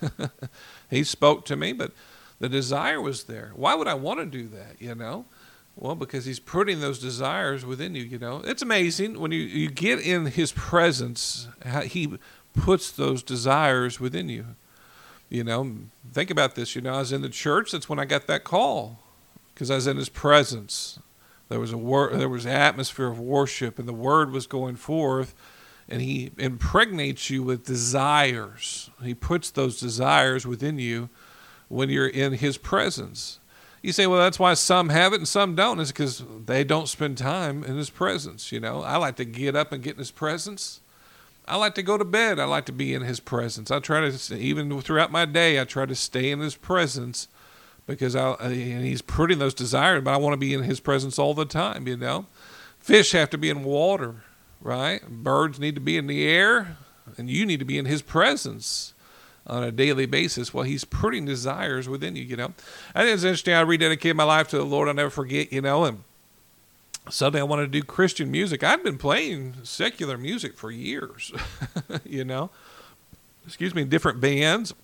he 0.90 1.04
spoke 1.04 1.44
to 1.46 1.56
me, 1.56 1.74
but 1.74 1.92
the 2.38 2.48
desire 2.48 3.02
was 3.02 3.24
there. 3.24 3.52
Why 3.54 3.74
would 3.74 3.86
I 3.86 3.94
want 3.94 4.20
to 4.20 4.26
do 4.26 4.48
that, 4.48 4.80
you 4.80 4.94
know? 4.94 5.26
Well, 5.76 5.94
because 5.94 6.24
He's 6.24 6.40
putting 6.40 6.80
those 6.80 6.98
desires 6.98 7.66
within 7.66 7.94
you, 7.94 8.04
you 8.04 8.18
know. 8.18 8.40
It's 8.44 8.62
amazing 8.62 9.20
when 9.20 9.30
you, 9.30 9.40
you 9.40 9.68
get 9.68 10.00
in 10.00 10.24
His 10.24 10.52
presence, 10.52 11.48
He 11.84 12.16
puts 12.54 12.90
those 12.90 13.22
desires 13.22 14.00
within 14.00 14.30
you. 14.30 14.46
You 15.28 15.44
know, 15.44 15.76
think 16.12 16.30
about 16.30 16.54
this. 16.54 16.76
You 16.76 16.82
know, 16.82 16.94
I 16.94 16.98
was 16.98 17.12
in 17.12 17.22
the 17.22 17.28
church. 17.28 17.72
That's 17.72 17.88
when 17.88 17.98
I 17.98 18.04
got 18.04 18.26
that 18.26 18.44
call 18.44 19.00
because 19.52 19.70
I 19.70 19.76
was 19.76 19.86
in 19.86 19.96
His 19.96 20.08
presence. 20.08 20.98
There 21.48 21.60
was 21.60 21.72
a 21.72 21.78
wor- 21.78 22.10
there 22.14 22.28
was 22.28 22.46
atmosphere 22.46 23.08
of 23.08 23.20
worship, 23.20 23.78
and 23.78 23.86
the 23.88 23.92
word 23.92 24.30
was 24.30 24.46
going 24.46 24.76
forth. 24.76 25.34
And 25.88 26.00
He 26.00 26.30
impregnates 26.38 27.30
you 27.30 27.42
with 27.42 27.64
desires. 27.64 28.90
He 29.02 29.14
puts 29.14 29.50
those 29.50 29.78
desires 29.78 30.46
within 30.46 30.78
you 30.78 31.10
when 31.68 31.90
you're 31.90 32.08
in 32.08 32.34
His 32.34 32.56
presence. 32.56 33.40
You 33.82 33.92
say, 33.92 34.06
well, 34.06 34.18
that's 34.18 34.38
why 34.38 34.54
some 34.54 34.88
have 34.88 35.12
it 35.12 35.16
and 35.16 35.28
some 35.28 35.54
don't. 35.54 35.78
Is 35.78 35.92
because 35.92 36.24
they 36.46 36.64
don't 36.64 36.88
spend 36.88 37.18
time 37.18 37.62
in 37.64 37.76
His 37.76 37.90
presence. 37.90 38.50
You 38.50 38.60
know, 38.60 38.82
I 38.82 38.96
like 38.96 39.16
to 39.16 39.26
get 39.26 39.54
up 39.54 39.72
and 39.72 39.82
get 39.82 39.92
in 39.94 39.98
His 39.98 40.10
presence. 40.10 40.80
I 41.46 41.56
like 41.56 41.74
to 41.74 41.82
go 41.82 41.98
to 41.98 42.04
bed. 42.04 42.38
I 42.38 42.44
like 42.44 42.64
to 42.66 42.72
be 42.72 42.94
in 42.94 43.02
His 43.02 43.20
presence. 43.20 43.70
I 43.70 43.78
try 43.78 44.08
to, 44.08 44.36
even 44.38 44.80
throughout 44.80 45.12
my 45.12 45.24
day, 45.24 45.60
I 45.60 45.64
try 45.64 45.84
to 45.86 45.94
stay 45.94 46.30
in 46.30 46.40
His 46.40 46.56
presence 46.56 47.28
because 47.86 48.16
I, 48.16 48.30
and 48.32 48.84
He's 48.84 49.02
putting 49.02 49.38
those 49.38 49.54
desires, 49.54 50.02
but 50.02 50.14
I 50.14 50.16
want 50.16 50.32
to 50.32 50.38
be 50.38 50.54
in 50.54 50.62
His 50.62 50.80
presence 50.80 51.18
all 51.18 51.34
the 51.34 51.44
time, 51.44 51.86
you 51.86 51.96
know. 51.96 52.26
Fish 52.78 53.12
have 53.12 53.30
to 53.30 53.38
be 53.38 53.50
in 53.50 53.64
water, 53.64 54.24
right? 54.60 55.06
Birds 55.06 55.58
need 55.58 55.74
to 55.74 55.80
be 55.80 55.98
in 55.98 56.06
the 56.06 56.26
air, 56.26 56.78
and 57.18 57.28
you 57.28 57.44
need 57.44 57.58
to 57.58 57.66
be 57.66 57.78
in 57.78 57.84
His 57.84 58.00
presence 58.00 58.94
on 59.46 59.62
a 59.62 59.70
daily 59.70 60.06
basis. 60.06 60.54
Well, 60.54 60.64
He's 60.64 60.84
putting 60.84 61.26
desires 61.26 61.88
within 61.88 62.16
you, 62.16 62.24
you 62.24 62.36
know. 62.36 62.54
I 62.94 63.02
think 63.02 63.14
it's 63.14 63.24
interesting. 63.24 63.52
I 63.52 63.64
rededicated 63.64 64.16
my 64.16 64.24
life 64.24 64.48
to 64.48 64.56
the 64.56 64.64
Lord. 64.64 64.88
I'll 64.88 64.94
never 64.94 65.10
forget, 65.10 65.52
you 65.52 65.60
know, 65.60 65.84
and 65.84 66.04
suddenly 67.10 67.40
I 67.40 67.44
wanted 67.44 67.72
to 67.72 67.80
do 67.80 67.82
Christian 67.82 68.30
music. 68.30 68.62
I'd 68.62 68.82
been 68.82 68.98
playing 68.98 69.56
secular 69.62 70.16
music 70.16 70.56
for 70.56 70.70
years, 70.70 71.32
you 72.04 72.24
know, 72.24 72.50
excuse 73.46 73.74
me, 73.74 73.84
different 73.84 74.20
bands. 74.20 74.74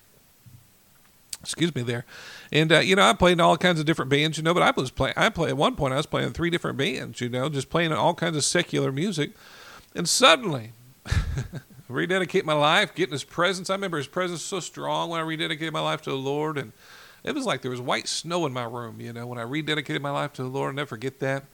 Excuse 1.42 1.74
me 1.74 1.80
there, 1.80 2.04
and 2.52 2.70
uh, 2.70 2.80
you 2.80 2.94
know 2.94 3.02
I 3.02 3.14
played 3.14 3.32
in 3.32 3.40
all 3.40 3.56
kinds 3.56 3.80
of 3.80 3.86
different 3.86 4.10
bands, 4.10 4.36
you 4.36 4.44
know. 4.44 4.52
But 4.52 4.62
I 4.62 4.78
was 4.78 4.90
playing. 4.90 5.14
I 5.16 5.30
played 5.30 5.48
at 5.48 5.56
one 5.56 5.74
point. 5.74 5.94
I 5.94 5.96
was 5.96 6.04
playing 6.04 6.34
three 6.34 6.50
different 6.50 6.76
bands, 6.76 7.22
you 7.22 7.30
know, 7.30 7.48
just 7.48 7.70
playing 7.70 7.92
all 7.92 8.12
kinds 8.12 8.36
of 8.36 8.44
secular 8.44 8.92
music. 8.92 9.30
And 9.94 10.06
suddenly, 10.06 10.72
rededicate 11.88 12.44
my 12.44 12.52
life, 12.52 12.94
getting 12.94 13.12
His 13.12 13.24
presence. 13.24 13.70
I 13.70 13.74
remember 13.74 13.96
His 13.96 14.06
presence 14.06 14.42
so 14.42 14.60
strong 14.60 15.08
when 15.08 15.18
I 15.18 15.24
rededicated 15.24 15.72
my 15.72 15.80
life 15.80 16.02
to 16.02 16.10
the 16.10 16.16
Lord, 16.16 16.58
and 16.58 16.72
it 17.24 17.34
was 17.34 17.46
like 17.46 17.62
there 17.62 17.70
was 17.70 17.80
white 17.80 18.06
snow 18.06 18.44
in 18.44 18.52
my 18.52 18.64
room, 18.64 19.00
you 19.00 19.14
know, 19.14 19.26
when 19.26 19.38
I 19.38 19.44
rededicated 19.44 20.02
my 20.02 20.10
life 20.10 20.34
to 20.34 20.42
the 20.42 20.48
Lord. 20.48 20.68
I'll 20.68 20.74
never 20.74 20.88
forget 20.88 21.20
that 21.20 21.44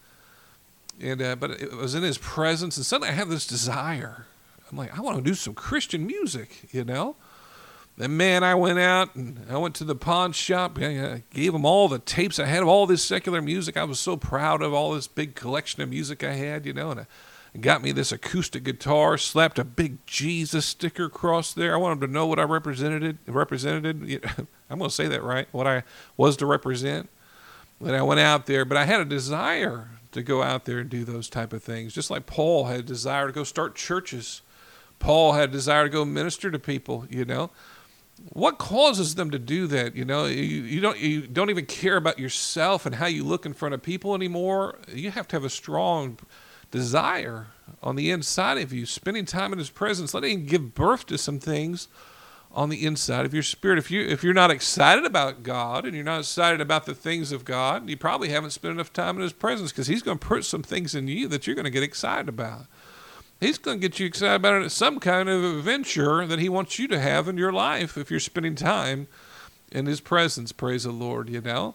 and 1.01 1.22
uh, 1.22 1.36
but 1.36 1.51
it 1.51 1.72
was 1.72 1.94
in 1.94 2.03
his 2.03 2.18
presence, 2.18 2.76
and 2.76 2.86
suddenly 2.86 3.11
I 3.11 3.12
have 3.12 3.28
this 3.28 3.47
desire. 3.47 4.26
I'm 4.70 4.76
like, 4.76 4.97
I 4.97 5.01
want 5.01 5.16
to 5.16 5.22
do 5.22 5.34
some 5.34 5.55
Christian 5.55 6.07
music, 6.07 6.72
you 6.72 6.84
know. 6.84 7.16
And 7.99 8.18
man, 8.18 8.44
I 8.44 8.55
went 8.55 8.78
out 8.78 9.14
and 9.14 9.47
I 9.49 9.57
went 9.57 9.74
to 9.76 9.84
the 9.84 9.94
pawn 9.94 10.32
shop. 10.32 10.78
I 10.78 11.22
gave 11.30 11.53
them 11.53 11.64
all 11.64 11.88
the 11.88 11.99
tapes 11.99 12.38
I 12.38 12.44
had 12.44 12.62
of 12.62 12.68
all 12.68 12.86
this 12.86 13.03
secular 13.03 13.40
music. 13.40 13.76
I 13.76 13.84
was 13.84 13.99
so 13.99 14.16
proud 14.16 14.61
of 14.61 14.74
all 14.74 14.92
this 14.92 15.09
big 15.09 15.34
collection 15.34 15.82
of 15.82 15.88
music 15.88 16.22
I 16.22 16.32
had, 16.32 16.66
you 16.66 16.74
know. 16.74 16.90
And 16.90 17.01
I 17.01 17.07
got 17.59 17.82
me 17.82 17.92
this 17.92 18.12
acoustic 18.12 18.64
guitar, 18.64 19.16
slapped 19.16 19.59
a 19.59 19.64
big 19.64 20.05
Jesus 20.07 20.66
sticker 20.66 21.07
across 21.07 21.55
there. 21.55 21.72
I 21.72 21.78
wanted 21.78 22.07
to 22.07 22.12
know 22.12 22.26
what 22.26 22.38
I 22.38 22.42
represented. 22.42 23.18
Represented. 23.26 24.22
I'm 24.70 24.78
going 24.78 24.90
to 24.90 24.94
say 24.94 25.09
that 25.09 25.22
right. 25.22 25.49
What 25.53 25.66
I 25.66 25.82
was 26.18 26.36
to 26.38 26.47
represent. 26.47 27.09
And 27.80 27.97
I 27.97 28.03
went 28.03 28.20
out 28.20 28.47
there, 28.47 28.66
but 28.66 28.76
I 28.76 28.84
had 28.84 29.01
a 29.01 29.05
desire 29.07 29.88
to 30.16 30.22
go 30.22 30.42
out 30.42 30.64
there 30.64 30.78
and 30.78 30.90
do 30.90 31.04
those 31.04 31.28
type 31.28 31.52
of 31.52 31.62
things. 31.62 31.94
Just 31.94 32.10
like 32.10 32.26
Paul 32.26 32.64
had 32.64 32.80
a 32.80 32.82
desire 32.82 33.28
to 33.28 33.32
go 33.32 33.44
start 33.44 33.74
churches. 33.74 34.42
Paul 34.98 35.32
had 35.34 35.50
a 35.50 35.52
desire 35.52 35.84
to 35.84 35.90
go 35.90 36.04
minister 36.04 36.50
to 36.50 36.58
people, 36.58 37.06
you 37.08 37.24
know. 37.24 37.50
What 38.32 38.58
causes 38.58 39.14
them 39.14 39.30
to 39.30 39.38
do 39.38 39.66
that? 39.68 39.94
You 39.94 40.04
know, 40.04 40.24
you, 40.24 40.42
you 40.42 40.80
don't 40.80 40.98
you 40.98 41.26
don't 41.26 41.50
even 41.50 41.66
care 41.66 41.96
about 41.96 42.18
yourself 42.18 42.86
and 42.86 42.94
how 42.94 43.06
you 43.06 43.22
look 43.22 43.46
in 43.46 43.52
front 43.52 43.74
of 43.74 43.82
people 43.82 44.14
anymore. 44.14 44.78
You 44.88 45.10
have 45.10 45.28
to 45.28 45.36
have 45.36 45.44
a 45.44 45.50
strong 45.50 46.18
desire 46.70 47.48
on 47.82 47.96
the 47.96 48.10
inside 48.10 48.58
of 48.58 48.72
you, 48.72 48.86
spending 48.86 49.26
time 49.26 49.52
in 49.52 49.58
his 49.58 49.70
presence, 49.70 50.14
letting 50.14 50.40
him 50.40 50.46
give 50.46 50.74
birth 50.74 51.06
to 51.06 51.18
some 51.18 51.38
things 51.38 51.88
on 52.57 52.70
the 52.70 52.86
inside 52.86 53.26
of 53.26 53.34
your 53.34 53.42
spirit. 53.42 53.78
If 53.78 53.90
you 53.90 54.00
if 54.00 54.24
you're 54.24 54.34
not 54.34 54.50
excited 54.50 55.04
about 55.04 55.42
God 55.42 55.84
and 55.84 55.94
you're 55.94 56.02
not 56.02 56.20
excited 56.20 56.61
about 56.61 56.86
the 56.86 56.94
things 56.94 57.30
of 57.30 57.44
God, 57.44 57.88
you 57.88 57.96
probably 57.98 58.30
haven't 58.30 58.50
spent 58.50 58.72
enough 58.72 58.92
time 58.92 59.16
in 59.16 59.22
His 59.22 59.34
presence 59.34 59.70
because 59.70 59.86
He's 59.86 60.02
going 60.02 60.18
to 60.18 60.26
put 60.26 60.44
some 60.44 60.62
things 60.62 60.94
in 60.94 61.07
you 61.07 61.28
that 61.28 61.46
you're 61.46 61.54
going 61.54 61.66
to 61.66 61.70
get 61.70 61.82
excited 61.82 62.28
about. 62.28 62.62
He's 63.38 63.59
going 63.59 63.78
to 63.78 63.88
get 63.88 64.00
you 64.00 64.07
excited 64.07 64.36
about 64.36 64.72
some 64.72 64.98
kind 64.98 65.28
of 65.28 65.44
adventure 65.44 66.26
that 66.26 66.38
He 66.38 66.48
wants 66.48 66.78
you 66.78 66.88
to 66.88 66.98
have 66.98 67.28
in 67.28 67.36
your 67.36 67.52
life 67.52 67.98
if 67.98 68.11
you're 68.11 68.18
spending 68.18 68.54
time 68.54 69.07
in 69.70 69.84
His 69.84 70.00
presence. 70.00 70.50
Praise 70.50 70.84
the 70.84 70.92
Lord, 70.92 71.28
you 71.28 71.42
know. 71.42 71.74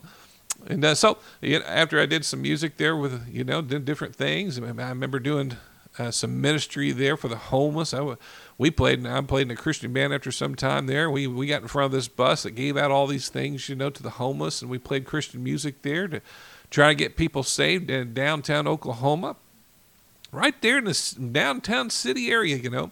And 0.65 0.83
uh, 0.83 0.95
so 0.95 1.19
after 1.43 1.99
I 1.99 2.07
did 2.07 2.25
some 2.25 2.41
music 2.41 2.77
there 2.77 2.97
with 2.97 3.27
you 3.31 3.43
know 3.43 3.61
did 3.61 3.85
different 3.85 4.15
things. 4.15 4.57
I 4.57 4.61
remember 4.61 5.19
doing 5.19 5.57
uh, 5.99 6.11
some 6.11 6.39
ministry 6.41 6.91
there 6.91 7.17
for 7.17 7.27
the 7.27 7.35
homeless. 7.35 7.93
I 7.93 7.97
w- 7.97 8.17
we 8.61 8.69
played, 8.69 9.03
I 9.07 9.19
played 9.21 9.47
in 9.47 9.51
a 9.51 9.55
Christian 9.55 9.91
band 9.91 10.13
after 10.13 10.31
some 10.31 10.53
time 10.53 10.85
there. 10.85 11.09
We 11.09 11.25
we 11.25 11.47
got 11.47 11.63
in 11.63 11.67
front 11.67 11.87
of 11.87 11.91
this 11.91 12.07
bus 12.07 12.43
that 12.43 12.51
gave 12.51 12.77
out 12.77 12.91
all 12.91 13.07
these 13.07 13.27
things, 13.27 13.67
you 13.67 13.75
know, 13.75 13.89
to 13.89 14.03
the 14.03 14.11
homeless, 14.11 14.61
and 14.61 14.69
we 14.69 14.77
played 14.77 15.03
Christian 15.03 15.43
music 15.43 15.81
there 15.81 16.07
to 16.07 16.21
try 16.69 16.89
to 16.89 16.93
get 16.93 17.17
people 17.17 17.41
saved 17.41 17.89
in 17.89 18.13
downtown 18.13 18.67
Oklahoma, 18.67 19.35
right 20.31 20.53
there 20.61 20.77
in 20.77 20.83
the 20.83 21.15
downtown 21.31 21.89
city 21.89 22.29
area, 22.29 22.55
you 22.55 22.69
know, 22.69 22.91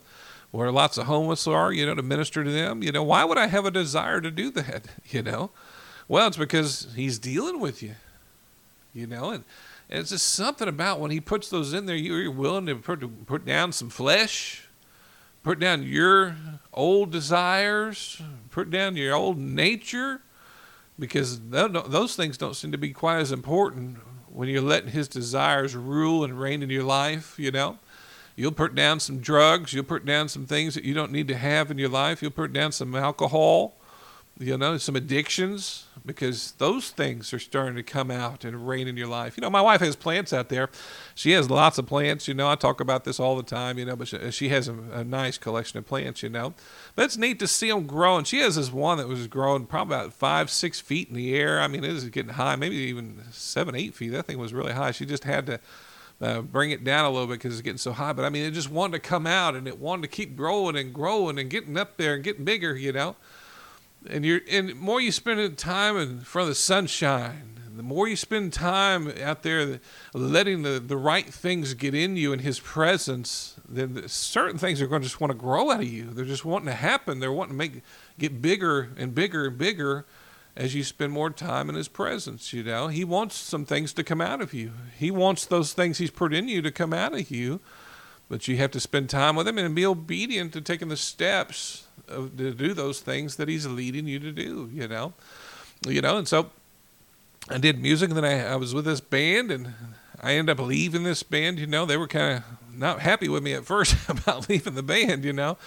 where 0.50 0.72
lots 0.72 0.98
of 0.98 1.06
homeless 1.06 1.46
are, 1.46 1.72
you 1.72 1.86
know, 1.86 1.94
to 1.94 2.02
minister 2.02 2.44
to 2.44 2.50
them. 2.50 2.82
You 2.82 2.92
know, 2.92 3.04
why 3.04 3.24
would 3.24 3.38
I 3.38 3.46
have 3.46 3.66
a 3.66 3.72
desire 3.72 4.22
to 4.22 4.32
do 4.32 4.50
that? 4.50 4.86
You 5.12 5.22
know, 5.22 5.52
well, 6.08 6.26
it's 6.30 6.38
because 6.38 6.88
He's 6.96 7.20
dealing 7.20 7.60
with 7.60 7.84
you, 7.84 7.94
you 8.92 9.06
know, 9.06 9.30
and. 9.30 9.44
And 9.92 10.02
it's 10.02 10.12
just 10.12 10.28
something 10.28 10.68
about 10.68 11.00
when 11.00 11.10
he 11.10 11.20
puts 11.20 11.50
those 11.50 11.74
in 11.74 11.88
there, 11.88 11.96
you're 11.96 12.30
willing 12.30 12.68
to 12.68 12.76
put, 12.76 13.26
put 13.26 13.44
down 13.44 13.72
some 13.72 13.90
flesh, 13.90 14.69
put 15.50 15.58
down 15.58 15.82
your 15.82 16.36
old 16.76 17.12
desires, 17.12 18.22
put 18.52 18.70
down 18.70 18.96
your 18.96 19.16
old 19.16 19.36
nature, 19.36 20.22
because 21.00 21.40
those 21.50 22.16
things 22.16 22.38
don't 22.38 22.56
seem 22.56 22.72
to 22.72 22.78
be 22.78 22.92
quite 22.92 23.18
as 23.18 23.32
important 23.32 23.98
when 24.32 24.48
you're 24.48 24.62
letting 24.62 24.92
His 24.92 25.08
desires 25.08 25.76
rule 25.76 26.24
and 26.24 26.40
reign 26.40 26.62
in 26.62 26.70
your 26.70 26.84
life, 26.84 27.34
you 27.40 27.50
know. 27.50 27.80
You'll 28.36 28.52
put 28.52 28.76
down 28.76 29.00
some 29.00 29.22
drugs, 29.22 29.74
you'll 29.74 29.86
put 29.86 30.06
down 30.06 30.30
some 30.30 30.46
things 30.46 30.76
that 30.76 30.84
you 30.84 30.94
don't 30.94 31.12
need 31.12 31.28
to 31.30 31.36
have 31.36 31.72
in 31.72 31.80
your 31.80 31.90
life, 31.90 32.22
you'll 32.22 32.30
put 32.30 32.54
down 32.54 32.72
some 32.72 32.94
alcohol, 32.94 33.79
you 34.40 34.58
know, 34.58 34.78
some 34.78 34.96
addictions, 34.96 35.86
because 36.06 36.54
those 36.54 36.92
things 36.92 37.34
are 37.34 37.40
starting 37.40 37.76
to 37.76 37.84
come 37.84 38.10
out 38.10 38.46
and 38.46 38.66
reign 38.68 38.88
in 38.88 38.96
your 38.96 39.08
life. 39.08 39.36
You 39.36 39.42
know, 39.42 39.50
my 39.50 39.62
wife 39.62 39.82
has 39.82 39.98
plants 39.98 40.32
out 40.32 40.48
there. 40.48 40.70
She 41.14 41.32
has 41.32 41.50
lots 41.50 41.78
of 41.78 41.86
plants. 41.86 42.26
You 42.26 42.34
know, 42.34 42.50
I 42.50 42.56
talk 42.56 42.80
about 42.80 43.04
this 43.04 43.20
all 43.20 43.36
the 43.36 43.44
time. 43.44 43.78
You 43.78 43.84
know, 43.84 43.98
but 43.98 44.08
she, 44.08 44.32
she 44.32 44.50
has 44.50 44.70
a, 44.70 44.76
a, 44.94 45.04
nice 45.04 45.38
collection 45.38 45.78
of 45.78 45.86
plants. 45.86 46.24
You 46.24 46.30
know, 46.30 46.54
but 46.96 47.04
it's 47.04 47.18
neat 47.18 47.38
to 47.40 47.48
see 47.48 47.70
them 47.70 47.86
growing. 47.86 48.24
She 48.24 48.40
has 48.40 48.56
this 48.56 48.72
one 48.72 48.98
that 48.98 49.10
was 49.10 49.28
growing 49.28 49.66
probably 49.66 49.96
about 49.96 50.14
five, 50.14 50.50
six 50.50 50.80
feet 50.80 51.10
in 51.10 51.16
the 51.16 51.36
air. 51.36 51.60
I 51.60 51.68
mean, 51.68 51.84
it 51.84 51.92
is 51.92 52.08
getting 52.10 52.34
high, 52.34 52.56
maybe 52.56 52.76
even 52.78 53.22
seven, 53.32 53.76
eight 53.76 53.94
feet. 53.94 54.10
That 54.10 54.26
thing 54.26 54.38
was 54.38 54.54
really 54.54 54.74
high. 54.74 54.92
She 54.92 55.06
just 55.06 55.26
had 55.26 55.46
to. 55.48 55.60
Uh, 56.22 56.42
bring 56.42 56.70
it 56.70 56.84
down 56.84 57.06
a 57.06 57.10
little 57.10 57.28
bit 57.28 57.36
because 57.36 57.54
it's 57.54 57.62
getting 57.62 57.78
so 57.78 57.94
high. 57.94 58.12
But 58.12 58.26
I 58.26 58.30
mean, 58.30 58.44
it 58.44 58.52
just 58.52 58.70
wanted 58.70 58.92
to 58.92 59.00
come 59.00 59.26
out 59.26 59.56
and 59.56 59.70
it 59.70 59.80
wanted 59.80 60.02
to 60.02 60.10
keep 60.10 60.36
growing 60.36 60.76
and 60.76 60.94
growing 60.94 61.40
and 61.40 61.50
getting 61.50 61.78
up 61.78 61.96
there 61.96 62.14
and 62.14 62.22
getting 62.22 62.44
bigger, 62.44 62.76
you 62.76 62.92
know 62.92 63.16
and 64.08 64.26
you're 64.26 64.42
and 64.50 64.70
the 64.70 64.76
more 64.76 65.02
you 65.02 65.12
spend 65.12 65.58
time 65.58 65.98
in 65.98 66.20
front 66.22 66.44
of 66.44 66.50
the 66.50 66.56
sunshine 66.56 67.60
the 67.76 67.84
more 67.84 68.10
you 68.10 68.16
spend 68.18 68.52
time 68.52 69.10
out 69.22 69.42
there 69.42 69.80
letting 70.14 70.64
the, 70.64 70.82
the 70.82 70.98
right 70.98 71.26
things 71.26 71.74
get 71.74 71.96
in 71.96 72.18
you 72.18 72.34
in 72.34 72.40
his 72.40 72.60
presence 72.60 73.56
then 73.70 74.08
certain 74.08 74.58
things 74.58 74.82
are 74.82 74.88
going 74.88 75.02
to 75.02 75.08
just 75.08 75.22
want 75.22 75.32
to 75.32 75.38
grow 75.38 75.72
out 75.72 75.82
of 75.82 75.88
you. 75.88 76.06
They're 76.06 76.26
just 76.26 76.46
wanting 76.46 76.68
to 76.68 76.74
happen. 76.74 77.20
They're 77.20 77.32
wanting 77.32 77.54
to 77.54 77.58
make 77.58 77.82
get 78.18 78.42
bigger 78.42 78.90
and 78.98 79.14
bigger 79.14 79.48
and 79.48 79.58
bigger 79.58 80.06
as 80.58 80.76
you 80.76 80.84
spend 80.84 81.14
more 81.14 81.30
time 81.30 81.70
in 81.70 81.76
his 81.76 81.88
presence 81.88 82.52
you 82.52 82.64
know? 82.64 82.88
He 82.88 83.06
wants 83.06 83.36
some 83.36 83.66
things 83.66 83.94
to 83.94 84.04
come 84.04 84.20
out 84.20 84.42
of 84.42 84.54
you. 84.54 84.74
He 84.98 85.12
wants 85.12 85.46
those 85.46 85.74
things 85.74 86.00
he's 86.00 86.12
put 86.12 86.34
in 86.34 86.50
you 86.50 86.62
to 86.62 86.72
come 86.72 86.94
out 86.94 87.14
of 87.14 87.32
you 87.32 87.62
but 88.30 88.48
you 88.48 88.58
have 88.58 88.72
to 88.72 88.80
spend 88.80 89.10
time 89.10 89.36
with 89.36 89.48
him 89.48 89.58
and 89.58 89.76
be 89.76 89.86
obedient 89.86 90.54
to 90.54 90.62
taking 90.62 90.88
the 90.88 90.98
steps 90.98 91.88
of, 92.08 92.38
to 92.38 92.54
do 92.54 92.74
those 92.74 93.02
things 93.02 93.36
that 93.36 93.50
he's 93.50 93.66
leading 93.66 94.08
you 94.08 94.20
to 94.20 94.32
do, 94.32 94.70
you 94.72 94.88
know. 94.88 95.14
You 95.88 96.02
know, 96.02 96.18
and 96.18 96.28
so 96.28 96.52
I 97.50 97.58
did 97.58 97.82
music 97.82 98.10
and 98.10 98.18
then 98.18 98.26
I, 98.26 98.54
I 98.54 98.56
was 98.56 98.74
with 98.74 98.86
this 98.86 99.02
band 99.02 99.50
and 99.50 99.74
I 100.22 100.34
ended 100.34 100.60
up 100.60 100.66
leaving 100.66 101.04
this 101.04 101.24
band, 101.24 101.58
you 101.60 101.68
know. 101.68 101.86
They 101.86 101.98
were 101.98 102.08
kind 102.08 102.38
of 102.38 102.78
not 102.78 103.00
happy 103.00 103.28
with 103.28 103.42
me 103.42 103.54
at 103.54 103.66
first 103.66 103.96
about 104.10 104.48
leaving 104.48 104.76
the 104.76 104.84
band, 104.84 105.26
you 105.26 105.34
know. 105.34 105.58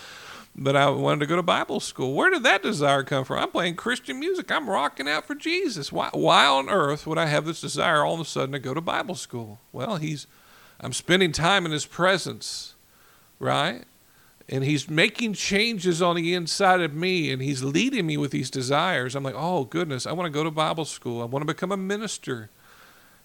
But 0.54 0.76
I 0.76 0.90
wanted 0.90 1.20
to 1.20 1.26
go 1.26 1.36
to 1.36 1.42
Bible 1.42 1.80
school. 1.80 2.14
Where 2.14 2.28
did 2.28 2.42
that 2.42 2.62
desire 2.62 3.02
come 3.04 3.24
from? 3.24 3.38
I'm 3.38 3.50
playing 3.50 3.76
Christian 3.76 4.20
music. 4.20 4.50
I'm 4.50 4.68
rocking 4.68 5.08
out 5.08 5.26
for 5.26 5.34
Jesus. 5.34 5.90
Why, 5.90 6.10
why 6.12 6.44
on 6.46 6.68
earth 6.68 7.06
would 7.06 7.16
I 7.16 7.24
have 7.26 7.46
this 7.46 7.62
desire 7.62 8.04
all 8.04 8.14
of 8.14 8.20
a 8.20 8.24
sudden 8.26 8.52
to 8.52 8.58
go 8.58 8.74
to 8.74 8.82
Bible 8.82 9.14
school? 9.14 9.60
Well, 9.72 9.96
he's 9.96 10.26
I'm 10.82 10.92
spending 10.92 11.32
time 11.32 11.64
in 11.64 11.72
His 11.72 11.86
presence, 11.86 12.74
right? 13.38 13.84
And 14.48 14.64
He's 14.64 14.90
making 14.90 15.34
changes 15.34 16.02
on 16.02 16.16
the 16.16 16.34
inside 16.34 16.80
of 16.80 16.92
me, 16.92 17.32
and 17.32 17.40
He's 17.40 17.62
leading 17.62 18.06
me 18.06 18.16
with 18.16 18.32
these 18.32 18.50
desires. 18.50 19.14
I'm 19.14 19.22
like, 19.22 19.36
oh, 19.36 19.64
goodness, 19.64 20.06
I 20.06 20.12
want 20.12 20.26
to 20.26 20.36
go 20.36 20.44
to 20.44 20.50
Bible 20.50 20.84
school. 20.84 21.22
I 21.22 21.26
want 21.26 21.42
to 21.42 21.52
become 21.52 21.72
a 21.72 21.76
minister 21.76 22.50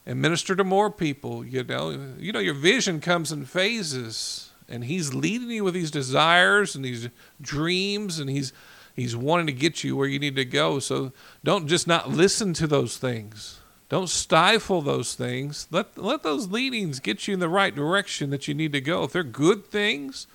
and 0.05 0.21
minister 0.21 0.55
to 0.55 0.63
more 0.63 0.89
people. 0.89 1.43
You 1.45 1.63
know, 1.63 2.13
you 2.19 2.31
know, 2.31 2.39
your 2.39 2.53
vision 2.53 3.01
comes 3.01 3.31
in 3.31 3.45
phases, 3.45 4.51
and 4.69 4.83
He's 4.85 5.13
leading 5.13 5.49
you 5.49 5.63
with 5.63 5.73
these 5.73 5.91
desires 5.91 6.75
and 6.75 6.85
these 6.85 7.09
dreams, 7.41 8.19
and 8.19 8.29
He's 8.29 8.53
He's 8.95 9.15
wanting 9.15 9.45
to 9.45 9.53
get 9.53 9.83
you 9.83 9.95
where 9.95 10.07
you 10.07 10.17
need 10.17 10.35
to 10.37 10.45
go. 10.45 10.79
So 10.79 11.11
don't 11.43 11.67
just 11.67 11.87
not 11.87 12.09
listen 12.09 12.53
to 12.55 12.65
those 12.65 12.97
things. 12.97 13.59
Don't 13.89 14.09
stifle 14.09 14.81
those 14.81 15.15
things. 15.15 15.67
Let 15.71 15.97
let 15.97 16.23
those 16.23 16.49
leadings 16.49 16.99
get 16.99 17.27
you 17.27 17.33
in 17.33 17.39
the 17.39 17.49
right 17.49 17.73
direction 17.73 18.29
that 18.31 18.47
you 18.47 18.53
need 18.53 18.73
to 18.73 18.81
go. 18.81 19.03
If 19.03 19.13
they're 19.13 19.23
good 19.23 19.67
things, 19.67 20.27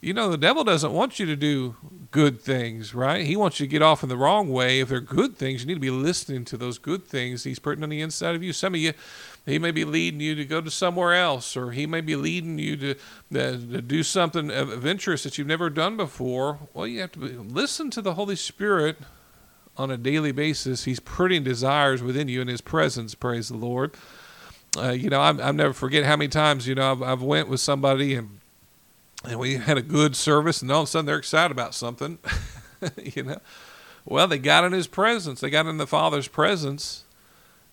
you 0.00 0.12
know 0.12 0.30
the 0.30 0.36
devil 0.36 0.64
doesn't 0.64 0.92
want 0.92 1.20
you 1.20 1.26
to 1.26 1.36
do 1.36 1.76
good 2.10 2.40
things, 2.40 2.94
right? 2.94 3.24
He 3.24 3.36
wants 3.36 3.60
you 3.60 3.66
to 3.66 3.70
get 3.70 3.82
off 3.82 4.02
in 4.02 4.08
the 4.08 4.16
wrong 4.16 4.50
way. 4.50 4.80
If 4.80 4.88
they're 4.88 5.00
good 5.00 5.36
things, 5.36 5.60
you 5.60 5.68
need 5.68 5.74
to 5.74 5.80
be 5.80 5.90
listening 5.90 6.44
to 6.46 6.56
those 6.56 6.78
good 6.78 7.04
things 7.04 7.44
he's 7.44 7.58
putting 7.58 7.84
on 7.84 7.90
the 7.90 8.00
inside 8.00 8.34
of 8.34 8.42
you. 8.42 8.52
Some 8.52 8.74
of 8.74 8.80
you, 8.80 8.94
he 9.46 9.58
may 9.58 9.70
be 9.70 9.84
leading 9.84 10.20
you 10.20 10.34
to 10.34 10.44
go 10.44 10.60
to 10.60 10.70
somewhere 10.70 11.14
else, 11.14 11.56
or 11.56 11.72
he 11.72 11.86
may 11.86 12.00
be 12.00 12.16
leading 12.16 12.58
you 12.58 12.76
to, 12.76 12.90
uh, 12.92 12.96
to 13.32 13.82
do 13.82 14.02
something 14.02 14.50
interest 14.50 15.24
that 15.24 15.38
you've 15.38 15.46
never 15.46 15.70
done 15.70 15.96
before. 15.96 16.58
Well, 16.72 16.86
you 16.86 17.00
have 17.02 17.12
to 17.12 17.18
be, 17.18 17.28
listen 17.28 17.90
to 17.90 18.02
the 18.02 18.14
Holy 18.14 18.36
Spirit 18.36 18.96
on 19.78 19.90
a 19.90 19.96
daily 19.96 20.32
basis. 20.32 20.84
He's 20.84 21.00
putting 21.00 21.44
desires 21.44 22.02
within 22.02 22.28
you 22.28 22.40
in 22.40 22.48
His 22.48 22.60
presence. 22.60 23.14
Praise 23.14 23.48
the 23.48 23.56
Lord. 23.56 23.94
Uh, 24.76 24.90
you 24.90 25.08
know, 25.08 25.20
I'm, 25.20 25.40
I'm 25.40 25.56
never 25.56 25.72
forget 25.72 26.04
how 26.04 26.16
many 26.16 26.28
times 26.28 26.66
you 26.66 26.74
know 26.74 26.92
I've, 26.92 27.02
I've 27.02 27.22
went 27.22 27.48
with 27.48 27.60
somebody 27.60 28.14
and 28.14 28.40
and 29.24 29.40
we 29.40 29.56
had 29.56 29.76
a 29.76 29.82
good 29.82 30.14
service, 30.14 30.62
and 30.62 30.70
all 30.70 30.82
of 30.82 30.88
a 30.88 30.90
sudden 30.90 31.06
they're 31.06 31.18
excited 31.18 31.50
about 31.50 31.74
something. 31.74 32.18
you 33.02 33.22
know, 33.22 33.38
well 34.04 34.28
they 34.28 34.38
got 34.38 34.64
in 34.64 34.72
His 34.72 34.86
presence. 34.86 35.40
They 35.40 35.50
got 35.50 35.66
in 35.66 35.78
the 35.78 35.86
Father's 35.86 36.28
presence. 36.28 37.04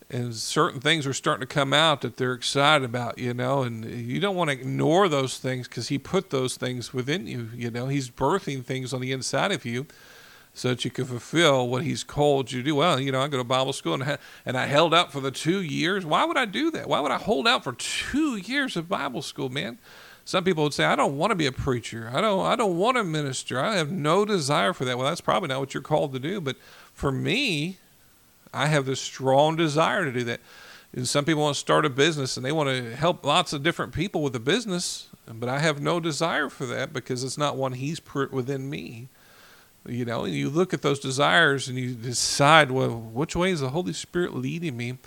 And 0.08 0.36
certain 0.36 0.80
things 0.80 1.08
are 1.08 1.14
starting 1.14 1.48
to 1.48 1.52
come 1.52 1.74
out 1.74 2.02
that 2.02 2.18
they're 2.18 2.34
excited 2.34 2.86
about, 2.86 3.18
you 3.18 3.34
know, 3.34 3.64
and 3.64 3.84
you 3.84 4.20
don't 4.20 4.36
want 4.36 4.52
to 4.52 4.54
ignore 4.54 5.10
those 5.10 5.40
things 5.40 5.68
because 5.68 5.88
He 5.88 5.98
put 5.98 6.30
those 6.30 6.58
things 6.58 6.94
within 6.94 7.26
you, 7.26 7.50
you 7.56 7.72
know. 7.72 7.88
He's 7.88 8.12
birthing 8.12 8.64
things 8.64 8.94
on 8.94 9.02
the 9.02 9.12
inside 9.12 9.52
of 9.52 9.66
you 9.66 9.88
so 10.56 10.70
that 10.70 10.86
you 10.86 10.90
can 10.90 11.04
fulfill 11.04 11.68
what 11.68 11.84
he's 11.84 12.02
called 12.02 12.50
you 12.50 12.62
to 12.62 12.66
do. 12.66 12.76
Well, 12.76 12.98
you 12.98 13.12
know, 13.12 13.20
I 13.20 13.28
go 13.28 13.38
to 13.38 13.44
Bible 13.44 13.74
school 13.74 13.96
and, 13.96 14.04
ha- 14.04 14.18
and 14.46 14.58
I 14.58 14.68
held 14.68 14.94
out 14.94 15.12
for 15.12 15.20
the 15.20 15.30
two 15.30 15.62
years. 15.62 16.06
Why 16.06 16.24
would 16.24 16.38
I 16.38 16.46
do 16.46 16.72
that? 16.72 16.88
Why 16.88 17.02
would 17.02 17.12
I 17.12 17.18
hold 17.18 17.46
out 17.46 17.66
for 17.66 17.74
two 17.74 18.38
years 18.38 18.78
of 18.78 18.88
Bible 18.88 19.22
school, 19.22 19.50
man? 19.50 19.78
Some 20.24 20.46
people 20.46 20.64
would 20.64 20.74
say, 20.74 20.86
I 20.86 20.96
don't 20.96 21.18
want 21.18 21.32
to 21.32 21.36
be 21.36 21.46
a 21.46 21.52
preacher. 21.52 22.10
I 22.12 22.22
don't, 22.22 22.46
I 22.46 22.56
don't 22.56 22.78
want 22.78 22.96
to 22.96 23.04
minister. 23.04 23.60
I 23.60 23.76
have 23.76 23.92
no 23.92 24.24
desire 24.24 24.72
for 24.72 24.86
that. 24.86 24.98
Well, 24.98 25.08
that's 25.08 25.20
probably 25.20 25.50
not 25.50 25.60
what 25.60 25.74
you're 25.74 25.84
called 25.84 26.14
to 26.14 26.20
do. 26.20 26.40
But 26.40 26.56
for 26.94 27.12
me, 27.12 27.78
I 28.54 28.68
have 28.68 28.86
this 28.86 29.02
strong 29.02 29.58
desire 29.58 30.06
to 30.06 30.12
do 30.12 30.24
that. 30.24 30.40
And 30.94 31.06
some 31.06 31.26
people 31.26 31.44
want 31.44 31.56
to 31.56 31.60
start 31.60 31.86
a 31.86 31.90
business 31.90 32.38
and 32.38 32.46
they 32.46 32.54
want 32.54 32.70
to 32.70 32.96
help 32.96 33.26
lots 33.26 33.52
of 33.52 33.62
different 33.62 33.94
people 33.94 34.24
with 34.24 34.32
the 34.32 34.40
business. 34.40 35.10
But 35.28 35.50
I 35.50 35.60
have 35.60 35.82
no 35.82 36.00
desire 36.00 36.48
for 36.48 36.66
that 36.68 36.94
because 36.94 37.26
it's 37.26 37.38
not 37.38 37.58
one 37.58 37.74
he's 37.74 38.00
put 38.00 38.32
within 38.32 38.70
me 38.70 39.10
you 39.88 40.06
know, 40.06 40.26
and 40.26 40.34
you 40.34 40.50
look 40.50 40.74
at 40.74 40.82
those 40.82 41.00
desires 41.00 41.68
and 41.68 41.78
you 41.78 41.94
decide, 41.94 42.72
well, 42.72 43.00
which 43.00 43.36
way 43.36 43.52
is 43.52 43.60
the 43.60 43.70
Holy 43.70 43.94
Spirit 43.94 44.36
leading 44.36 44.78
me 44.78 44.98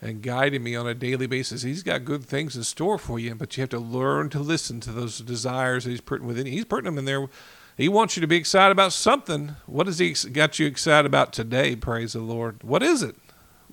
and 0.00 0.22
guiding 0.22 0.62
me 0.62 0.76
on 0.76 0.86
a 0.86 0.94
daily 0.94 1.26
basis? 1.26 1.62
He's 1.62 1.82
got 1.82 2.04
good 2.04 2.24
things 2.24 2.56
in 2.56 2.64
store 2.64 2.98
for 2.98 3.18
you, 3.18 3.34
but 3.34 3.56
you 3.56 3.62
have 3.62 3.70
to 3.70 3.78
learn 3.78 4.30
to 4.30 4.40
listen 4.40 4.80
to 4.80 4.92
those 4.92 5.18
desires 5.18 5.84
that 5.84 5.90
He's 5.90 6.00
putting 6.00 6.26
within 6.26 6.46
you. 6.46 6.52
He's 6.52 6.64
putting 6.64 6.84
them 6.84 6.98
in 6.98 7.04
there. 7.04 7.28
He 7.76 7.88
wants 7.88 8.16
you 8.16 8.20
to 8.20 8.26
be 8.26 8.36
excited 8.36 8.72
about 8.72 8.92
something. 8.92 9.56
What 9.66 9.86
has 9.86 9.98
He 9.98 10.12
got 10.12 10.58
you 10.58 10.66
excited 10.66 11.06
about 11.06 11.32
today? 11.32 11.74
Praise 11.76 12.12
the 12.12 12.20
Lord. 12.20 12.62
What 12.62 12.82
is 12.82 13.02
it? 13.02 13.16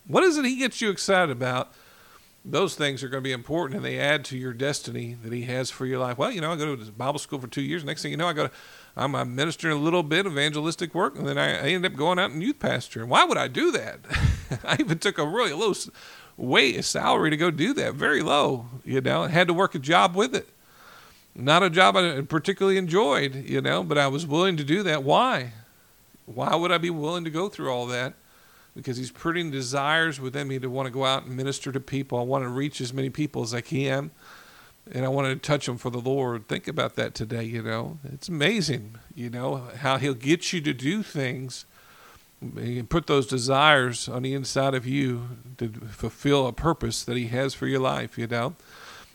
What 0.08 0.24
is 0.24 0.38
it 0.38 0.45
He 0.45 0.58
gets 0.58 0.82
you 0.82 0.89
excited 0.89 1.32
about? 1.32 1.74
Those 2.45 2.76
things 2.76 3.03
are 3.03 3.10
going 3.10 3.22
to 3.22 3.28
be 3.28 3.34
important 3.34 3.76
and 3.76 3.86
they 3.86 3.99
add 3.99 4.24
to 4.26 4.38
your 4.38 4.53
destiny 4.53 5.18
that 5.22 5.34
He 5.34 5.43
has 5.43 5.70
for 5.70 5.86
your 5.86 5.99
life. 5.99 6.18
Well, 6.18 6.32
you 6.32 6.39
know, 6.39 6.53
I 6.53 6.55
go 6.55 6.76
to 6.76 6.91
Bible 6.93 7.20
school 7.20 7.39
for 7.39 7.47
two 7.47 7.62
years. 7.62 7.84
Next 7.84 8.01
thing 8.01 8.12
you 8.12 8.18
know, 8.18 8.28
I 8.28 8.34
go 8.34 8.47
to 8.47 8.53
I'm 8.98 9.14
a 9.14 9.24
minister 9.24 9.70
a 9.70 9.76
little 9.76 10.02
bit 10.02 10.26
of 10.26 10.32
evangelistic 10.32 10.95
work, 10.95 11.20
and 11.20 11.28
then 11.28 11.38
I, 11.38 11.70
ended 11.70 11.91
up 11.91 11.98
going 11.98 12.18
out 12.18 12.32
in 12.32 12.41
youth 12.41 12.58
pastor. 12.58 13.02
And 13.02 13.12
why 13.12 13.26
would 13.26 13.38
I 13.38 13.48
do 13.48 13.72
that? 13.72 14.00
I 14.66 14.76
even 14.80 14.98
took 14.98 15.20
a 15.20 15.26
really 15.26 15.54
low 15.54 15.76
wage 16.36 16.84
salary 16.84 17.30
to 17.30 17.38
go 17.38 17.52
do 17.52 17.76
that, 17.76 17.93
very 17.93 18.24
low. 18.24 18.66
You 18.84 19.02
know, 19.02 19.26
I 19.26 19.28
had 19.28 19.48
to 19.50 19.54
work 19.54 19.76
a 19.76 19.80
job 19.80 20.16
with 20.16 20.36
it. 20.36 20.50
Not 21.36 21.62
a 21.62 21.70
job 21.70 21.95
I 21.95 22.22
particularly 22.22 22.80
enjoyed, 22.80 23.48
you 23.48 23.62
know, 23.62 23.84
but 23.84 24.00
I 24.00 24.08
was 24.08 24.26
willing 24.26 24.58
to 24.58 24.64
do 24.64 24.82
that. 24.82 25.04
Why? 25.04 25.54
Why 26.26 26.56
would 26.56 26.72
I 26.72 26.80
be 26.80 26.89
willing 26.89 27.24
to 27.24 27.30
go 27.30 27.50
through 27.50 27.70
all 27.70 27.86
that? 27.88 28.16
Because 28.76 28.98
he's 28.98 29.12
putting 29.12 29.52
desires 29.52 30.20
within 30.20 30.48
me 30.48 30.58
to 30.58 30.72
want 30.72 30.88
to 30.88 30.91
go 30.91 31.06
out 31.06 31.26
and 31.26 31.38
minister 31.38 31.72
to 31.72 31.80
people. 31.80 32.18
I 32.18 32.24
want 32.24 32.43
to 32.43 32.50
reach 32.50 32.82
as 32.82 32.91
many 32.91 33.12
people 33.12 33.43
as 33.43 33.54
I 33.54 33.62
can 33.62 34.10
and 34.94 35.06
I 35.06 35.10
wanted 35.10 35.42
to 35.42 35.48
touch 35.48 35.66
them 35.66 35.78
for 35.78 35.90
the 35.90 36.00
Lord. 36.00 36.48
Think 36.48 36.68
about 36.68 36.96
that 36.96 37.14
today, 37.14 37.44
you 37.44 37.62
know. 37.62 38.00
It's 38.04 38.30
amazing, 38.30 38.96
you 39.16 39.30
know, 39.30 39.70
how 39.78 39.98
He'll 39.98 40.14
get 40.14 40.54
you 40.54 40.62
to 40.62 40.74
do 40.74 41.04
things 41.04 41.66
and 42.42 42.90
put 42.90 43.08
those 43.08 43.28
desires 43.28 44.08
on 44.08 44.24
the 44.24 44.34
inside 44.34 44.76
of 44.76 44.86
you 44.86 45.28
to 45.58 45.70
fulfill 45.70 46.48
a 46.48 46.54
purpose 46.54 47.04
that 47.04 47.18
He 47.18 47.28
has 47.28 47.54
for 47.54 47.68
your 47.68 47.80
life, 47.80 48.18
you 48.18 48.28
know. 48.28 48.56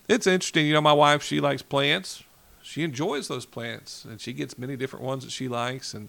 It's 0.09 0.27
interesting, 0.27 0.67
you 0.67 0.73
know, 0.73 0.81
my 0.81 0.93
wife, 0.93 1.23
she 1.23 1.41
likes 1.41 1.63
plants. 1.63 2.25
She 2.63 2.83
enjoys 2.83 3.29
those 3.29 3.47
plants, 3.47 4.05
and 4.05 4.21
she 4.21 4.33
gets 4.33 4.59
many 4.59 4.77
different 4.77 5.05
ones 5.05 5.25
that 5.25 5.33
she 5.33 5.49
likes, 5.49 5.95
and 5.95 6.09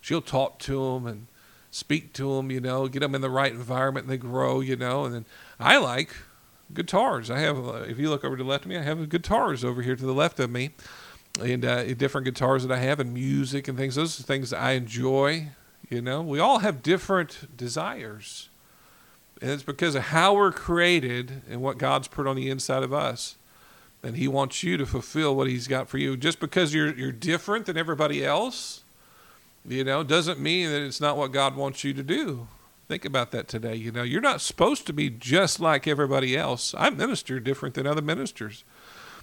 she'll 0.00 0.22
talk 0.22 0.58
to 0.60 0.92
them 0.92 1.06
and 1.06 1.26
speak 1.70 2.12
to 2.14 2.36
them, 2.36 2.50
you 2.50 2.60
know, 2.60 2.88
get 2.88 3.00
them 3.00 3.14
in 3.14 3.20
the 3.20 3.30
right 3.30 3.52
environment 3.52 4.04
and 4.04 4.12
they 4.12 4.18
grow, 4.18 4.60
you 4.60 4.76
know. 4.76 5.04
And 5.04 5.14
then 5.14 5.24
I 5.58 5.78
like 5.78 6.14
guitars. 6.74 7.30
I 7.30 7.40
have, 7.40 7.58
uh, 7.58 7.72
if 7.88 7.98
you 7.98 8.10
look 8.10 8.24
over 8.24 8.36
to 8.36 8.42
the 8.42 8.48
left 8.48 8.64
of 8.64 8.70
me, 8.70 8.76
I 8.76 8.82
have 8.82 9.08
guitars 9.08 9.64
over 9.64 9.82
here 9.82 9.96
to 9.96 10.04
the 10.04 10.14
left 10.14 10.40
of 10.40 10.50
me. 10.50 10.70
and 11.40 11.64
uh, 11.64 11.84
different 11.94 12.24
guitars 12.24 12.66
that 12.66 12.74
I 12.74 12.78
have 12.78 13.00
and 13.00 13.14
music 13.14 13.68
and 13.68 13.78
things. 13.78 13.94
Those 13.94 14.18
are 14.18 14.22
things 14.22 14.52
I 14.52 14.72
enjoy. 14.72 15.48
You 15.88 16.02
know, 16.02 16.22
we 16.22 16.38
all 16.38 16.58
have 16.58 16.82
different 16.82 17.56
desires. 17.56 18.48
And 19.40 19.50
it's 19.50 19.62
because 19.62 19.94
of 19.94 20.04
how 20.04 20.34
we're 20.34 20.52
created 20.52 21.42
and 21.48 21.62
what 21.62 21.78
God's 21.78 22.08
put 22.08 22.26
on 22.26 22.36
the 22.36 22.50
inside 22.50 22.82
of 22.82 22.92
us. 22.92 23.36
And 24.02 24.16
He 24.16 24.28
wants 24.28 24.62
you 24.62 24.76
to 24.76 24.86
fulfill 24.86 25.34
what 25.34 25.46
He's 25.46 25.68
got 25.68 25.88
for 25.88 25.98
you. 25.98 26.16
Just 26.16 26.40
because 26.40 26.74
you're, 26.74 26.94
you're 26.94 27.12
different 27.12 27.66
than 27.66 27.76
everybody 27.76 28.24
else, 28.24 28.82
you 29.66 29.84
know, 29.84 30.02
doesn't 30.02 30.40
mean 30.40 30.70
that 30.70 30.82
it's 30.82 31.00
not 31.00 31.16
what 31.16 31.32
God 31.32 31.56
wants 31.56 31.84
you 31.84 31.92
to 31.94 32.02
do. 32.02 32.48
Think 32.90 33.04
about 33.04 33.30
that 33.30 33.46
today. 33.46 33.76
You 33.76 33.92
know, 33.92 34.02
you're 34.02 34.20
not 34.20 34.40
supposed 34.40 34.84
to 34.88 34.92
be 34.92 35.10
just 35.10 35.60
like 35.60 35.86
everybody 35.86 36.36
else. 36.36 36.74
I 36.76 36.90
minister 36.90 37.38
different 37.38 37.76
than 37.76 37.86
other 37.86 38.02
ministers. 38.02 38.64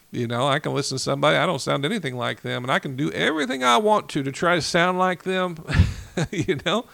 You 0.09 0.25
know, 0.25 0.47
I 0.47 0.59
can 0.59 0.73
listen 0.73 0.95
to 0.97 1.03
somebody, 1.03 1.35
I 1.35 1.45
don't 1.45 1.59
sound 1.59 1.83
anything 1.83 2.15
like 2.15 2.43
them, 2.43 2.63
and 2.63 2.71
I 2.71 2.79
can 2.79 2.95
do 2.95 3.11
everything 3.11 3.65
I 3.65 3.75
want 3.75 4.07
to 4.11 4.23
to 4.23 4.31
try 4.31 4.55
to 4.55 4.61
sound 4.61 4.97
like 4.97 5.23
them, 5.23 5.57
you 6.31 6.59
know. 6.65 6.85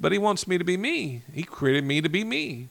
But 0.00 0.12
He 0.12 0.18
wants 0.18 0.48
me 0.48 0.56
to 0.56 0.64
be 0.64 0.78
me. 0.78 1.24
He 1.30 1.42
created 1.42 1.84
me 1.84 2.00
to 2.00 2.08
be 2.08 2.24
me. 2.24 2.70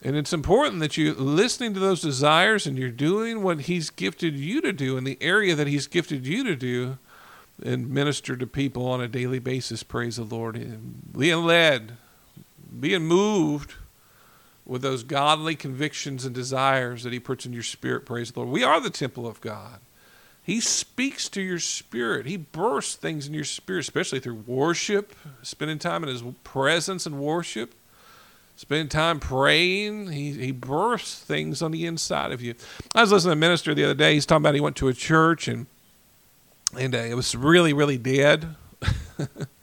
And 0.00 0.14
it's 0.14 0.32
important 0.32 0.78
that 0.78 0.96
you're 0.96 1.14
listening 1.14 1.74
to 1.74 1.80
those 1.80 2.00
desires 2.00 2.64
and 2.64 2.78
you're 2.78 2.90
doing 2.90 3.42
what 3.42 3.62
He's 3.62 3.90
gifted 3.90 4.38
you 4.38 4.60
to 4.60 4.72
do 4.72 4.96
in 4.96 5.02
the 5.02 5.18
area 5.20 5.56
that 5.56 5.66
He's 5.66 5.88
gifted 5.88 6.28
you 6.28 6.44
to 6.44 6.54
do 6.54 6.98
and 7.60 7.90
minister 7.90 8.36
to 8.36 8.46
people 8.46 8.86
on 8.86 9.00
a 9.00 9.08
daily 9.08 9.40
basis. 9.40 9.82
Praise 9.82 10.14
the 10.14 10.22
Lord. 10.22 10.54
Being 11.12 11.42
led, 11.42 11.96
being 12.78 13.04
moved 13.04 13.74
with 14.64 14.82
those 14.82 15.02
godly 15.02 15.56
convictions 15.56 16.24
and 16.24 16.34
desires 16.34 17.02
that 17.02 17.12
He 17.12 17.20
puts 17.20 17.46
in 17.46 17.52
your 17.52 17.62
spirit. 17.62 18.04
Praise 18.04 18.32
the 18.32 18.40
Lord. 18.40 18.52
We 18.52 18.62
are 18.64 18.80
the 18.80 18.90
temple 18.90 19.26
of 19.26 19.40
God. 19.40 19.80
He 20.42 20.60
speaks 20.60 21.28
to 21.30 21.42
your 21.42 21.58
spirit. 21.58 22.26
He 22.26 22.36
bursts 22.36 22.94
things 22.94 23.26
in 23.26 23.34
your 23.34 23.44
spirit, 23.44 23.80
especially 23.80 24.20
through 24.20 24.44
worship, 24.46 25.14
spending 25.42 25.78
time 25.78 26.02
in 26.02 26.08
His 26.08 26.22
presence 26.44 27.04
and 27.04 27.18
worship, 27.18 27.74
spending 28.56 28.88
time 28.88 29.20
praying. 29.20 30.12
He, 30.12 30.32
he 30.32 30.52
bursts 30.52 31.20
things 31.20 31.60
on 31.60 31.70
the 31.70 31.86
inside 31.86 32.32
of 32.32 32.40
you. 32.40 32.54
I 32.94 33.02
was 33.02 33.12
listening 33.12 33.32
to 33.32 33.38
a 33.38 33.40
minister 33.40 33.74
the 33.74 33.84
other 33.84 33.94
day. 33.94 34.14
He's 34.14 34.26
talking 34.26 34.42
about 34.42 34.54
he 34.54 34.60
went 34.60 34.76
to 34.76 34.88
a 34.88 34.94
church 34.94 35.48
and 35.48 35.66
and 36.76 36.94
uh, 36.94 36.98
it 36.98 37.14
was 37.14 37.34
really, 37.34 37.72
really 37.72 37.98
dead. 37.98 38.54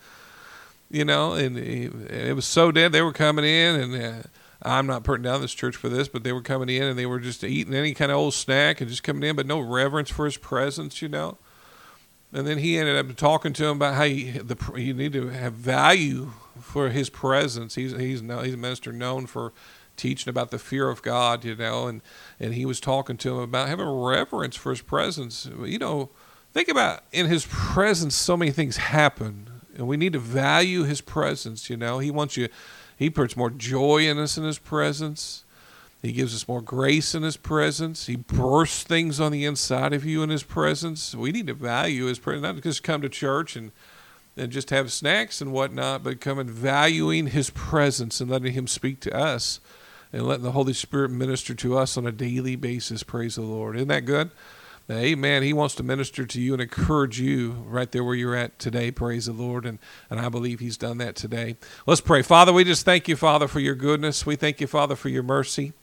you 0.90 1.06
know, 1.06 1.34
and 1.34 1.58
it 1.58 2.36
was 2.36 2.46
so 2.46 2.72
dead. 2.72 2.92
They 2.92 3.02
were 3.02 3.14
coming 3.14 3.46
in 3.46 3.80
and. 3.80 4.04
Uh, 4.04 4.28
I'm 4.62 4.88
not 4.88 5.04
putting 5.04 5.24
down 5.24 5.42
this 5.42 5.54
church 5.54 5.76
for 5.76 5.90
this, 5.90 6.08
but 6.08 6.24
they 6.24 6.34
were 6.34 6.42
coming 6.42 6.70
in 6.70 6.84
and 6.84 6.98
they 6.98 7.06
were 7.06 7.20
just 7.20 7.44
eating 7.44 7.76
any 7.76 7.94
kind 7.94 8.12
of 8.12 8.18
old 8.18 8.34
snack 8.34 8.82
and 8.82 8.90
just 8.90 9.04
coming 9.04 9.30
in, 9.30 9.36
but 9.36 9.46
no 9.46 9.60
reverence 9.60 10.10
for 10.10 10.26
his 10.26 10.38
presence, 10.38 11.04
you 11.04 11.10
know. 11.10 11.38
And 12.34 12.48
then 12.48 12.58
he 12.58 12.78
ended 12.78 12.98
up 12.98 13.16
talking 13.16 13.54
to 13.54 13.66
him 13.66 13.78
about 13.78 13.94
how 13.94 14.04
you, 14.04 14.42
the, 14.42 14.58
you 14.76 14.94
need 14.94 15.14
to 15.14 15.28
have 15.28 15.54
value 15.54 16.32
for 16.60 16.90
his 16.90 17.10
presence. 17.10 17.76
He's 17.76 17.96
he's 17.96 18.22
no, 18.22 18.42
he's 18.42 18.56
a 18.56 18.58
minister 18.58 18.92
known 18.92 19.26
for 19.26 19.54
teaching 19.96 20.30
about 20.30 20.52
the 20.52 20.60
fear 20.60 20.90
of 20.90 21.02
God, 21.02 21.46
you 21.46 21.56
know, 21.56 21.88
and 21.88 22.02
and 22.40 22.54
he 22.54 22.66
was 22.66 22.80
talking 22.80 23.18
to 23.18 23.36
him 23.36 23.40
about 23.40 23.70
having 23.70 23.88
reverence 23.88 24.56
for 24.56 24.72
his 24.72 24.82
presence. 24.82 25.48
You 25.64 25.80
know, 25.80 26.10
think 26.54 26.68
about 26.68 27.04
in 27.12 27.28
his 27.28 27.46
presence, 27.46 28.16
so 28.16 28.36
many 28.36 28.52
things 28.52 28.78
happen, 28.78 29.55
and 29.76 29.88
we 29.88 29.98
need 29.98 30.14
to 30.14 30.20
value 30.20 30.84
his 30.84 31.02
presence. 31.02 31.70
You 31.70 31.78
know, 31.78 32.00
he 32.00 32.12
wants 32.12 32.38
you 32.38 32.50
he 32.98 33.10
puts 33.10 33.36
more 33.36 33.50
joy 33.50 34.08
in 34.08 34.18
us 34.18 34.38
in 34.38 34.44
His 34.44 34.60
presence. 34.60 35.44
He 36.02 36.12
gives 36.12 36.36
us 36.36 36.48
more 36.48 36.62
grace 36.62 37.16
in 37.16 37.24
His 37.24 37.38
presence. 37.38 38.08
He 38.08 38.16
bursts 38.16 38.84
things 38.84 39.20
on 39.20 39.32
the 39.32 39.46
inside 39.46 39.94
of 39.94 40.06
you 40.06 40.24
in 40.24 40.30
His 40.30 40.44
presence. 40.44 41.14
We 41.16 41.32
need 41.32 41.48
to 41.48 41.54
value 41.54 42.06
His 42.06 42.20
presence, 42.20 42.44
not 42.44 42.62
just 42.62 42.84
come 42.84 43.02
to 43.02 43.10
church 43.10 43.56
and 43.56 43.72
and 44.38 44.52
just 44.52 44.70
have 44.70 44.92
snacks 44.92 45.40
and 45.40 45.54
whatnot, 45.54 46.04
but 46.04 46.20
come 46.20 46.40
and 46.40 46.50
valuing 46.50 47.28
His 47.28 47.50
presence 47.52 48.20
and 48.20 48.30
letting 48.30 48.52
Him 48.52 48.68
speak 48.68 49.00
to 49.02 49.16
us 49.16 49.62
and 50.12 50.28
letting 50.28 50.44
the 50.44 50.52
Holy 50.52 50.74
Spirit 50.74 51.10
minister 51.10 51.54
to 51.54 51.78
us 51.78 51.98
on 51.98 52.06
a 52.06 52.12
daily 52.12 52.58
basis. 52.58 53.02
Praise 53.02 53.36
the 53.36 53.42
Lord. 53.44 53.78
Isn't 53.78 53.88
that 53.88 54.04
good? 54.04 54.32
Amen. 54.92 55.42
He 55.42 55.52
wants 55.52 55.74
to 55.76 55.84
minister 55.84 56.28
to 56.28 56.40
you 56.40 56.54
and 56.54 56.62
encourage 56.62 57.20
you 57.20 57.54
right 57.66 57.92
there 57.92 58.04
where 58.04 58.14
you're 58.14 58.36
at 58.36 58.60
today. 58.60 58.92
Praise 58.92 59.26
the 59.26 59.34
Lord. 59.34 59.66
And, 59.66 59.80
and 60.12 60.20
I 60.20 60.30
believe 60.30 60.60
He's 60.60 60.78
done 60.78 61.00
that 61.00 61.16
today. 61.16 61.58
Let's 61.88 62.02
pray. 62.02 62.22
Father, 62.22 62.54
we 62.54 62.64
just 62.64 62.86
thank 62.86 63.08
you, 63.08 63.16
Father, 63.16 63.48
for 63.48 63.60
your 63.60 63.74
goodness. 63.74 64.28
We 64.28 64.36
thank 64.36 64.62
you, 64.62 64.68
Father, 64.68 64.96
for 64.96 65.10
your 65.10 65.24
mercy. 65.24 65.74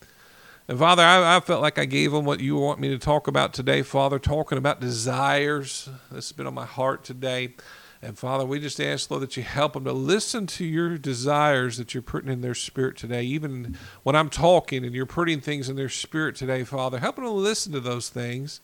And 0.68 0.78
Father, 0.78 1.02
I, 1.02 1.36
I 1.36 1.40
felt 1.40 1.60
like 1.60 1.80
I 1.80 1.84
gave 1.84 2.12
them 2.12 2.24
what 2.24 2.38
you 2.38 2.56
want 2.56 2.78
me 2.78 2.90
to 2.90 2.98
talk 2.98 3.26
about 3.26 3.52
today, 3.52 3.82
Father, 3.82 4.20
talking 4.20 4.56
about 4.56 4.80
desires. 4.80 5.88
This 6.12 6.28
has 6.28 6.32
been 6.32 6.46
on 6.46 6.54
my 6.54 6.64
heart 6.64 7.02
today. 7.02 7.56
And 8.02 8.16
Father, 8.16 8.44
we 8.44 8.60
just 8.60 8.80
ask, 8.80 9.10
Lord, 9.10 9.24
that 9.24 9.36
you 9.36 9.42
help 9.42 9.72
them 9.72 9.84
to 9.84 9.92
listen 9.92 10.46
to 10.48 10.64
your 10.64 10.96
desires 10.96 11.76
that 11.76 11.92
you're 11.92 12.02
putting 12.02 12.30
in 12.30 12.40
their 12.40 12.54
spirit 12.54 12.96
today. 12.96 13.24
Even 13.24 13.76
when 14.04 14.14
I'm 14.14 14.30
talking 14.30 14.84
and 14.84 14.94
you're 14.94 15.06
putting 15.06 15.40
things 15.40 15.68
in 15.68 15.74
their 15.74 15.88
spirit 15.88 16.36
today, 16.36 16.62
Father, 16.62 17.00
help 17.00 17.16
them 17.16 17.24
to 17.24 17.30
listen 17.30 17.72
to 17.72 17.80
those 17.80 18.08
things 18.08 18.60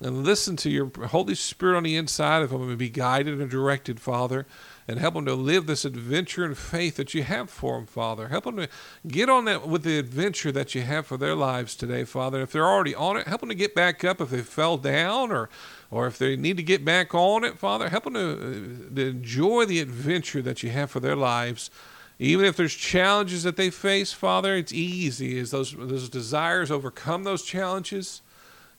and 0.00 0.24
listen 0.24 0.54
to 0.56 0.70
your 0.70 0.90
Holy 1.08 1.34
Spirit 1.34 1.76
on 1.76 1.82
the 1.82 1.96
inside 1.96 2.42
of 2.42 2.50
them 2.50 2.68
and 2.68 2.78
be 2.78 2.88
guided 2.88 3.40
and 3.40 3.50
directed, 3.50 3.98
Father, 3.98 4.46
and 4.86 5.00
help 5.00 5.14
them 5.14 5.24
to 5.26 5.34
live 5.34 5.66
this 5.66 5.84
adventure 5.84 6.44
and 6.44 6.56
faith 6.56 6.96
that 6.96 7.14
you 7.14 7.24
have 7.24 7.50
for 7.50 7.76
them, 7.76 7.86
Father. 7.86 8.28
Help 8.28 8.44
them 8.44 8.56
to 8.58 8.68
get 9.08 9.28
on 9.28 9.44
that 9.46 9.66
with 9.66 9.82
the 9.82 9.98
adventure 9.98 10.52
that 10.52 10.74
you 10.74 10.82
have 10.82 11.06
for 11.06 11.16
their 11.16 11.34
lives 11.34 11.74
today, 11.74 12.04
Father. 12.04 12.40
If 12.42 12.52
they're 12.52 12.66
already 12.66 12.94
on 12.94 13.16
it, 13.16 13.26
help 13.26 13.40
them 13.40 13.48
to 13.48 13.56
get 13.56 13.74
back 13.74 14.04
up 14.04 14.20
if 14.20 14.30
they 14.30 14.42
fell 14.42 14.76
down 14.76 15.32
or 15.32 15.50
or 15.90 16.06
if 16.06 16.18
they 16.18 16.36
need 16.36 16.58
to 16.58 16.62
get 16.62 16.84
back 16.84 17.14
on 17.14 17.44
it, 17.44 17.58
Father, 17.58 17.88
help 17.88 18.04
them 18.04 18.12
to, 18.12 18.32
uh, 18.32 18.94
to 18.94 19.06
enjoy 19.06 19.64
the 19.64 19.80
adventure 19.80 20.42
that 20.42 20.62
you 20.62 20.68
have 20.68 20.90
for 20.90 21.00
their 21.00 21.16
lives. 21.16 21.70
Even 22.18 22.44
if 22.44 22.56
there's 22.56 22.74
challenges 22.74 23.42
that 23.44 23.56
they 23.56 23.70
face, 23.70 24.12
Father, 24.12 24.54
it's 24.54 24.72
easy 24.72 25.38
as 25.38 25.50
those 25.50 25.72
those 25.72 26.08
desires 26.08 26.70
overcome 26.70 27.24
those 27.24 27.42
challenges 27.42 28.22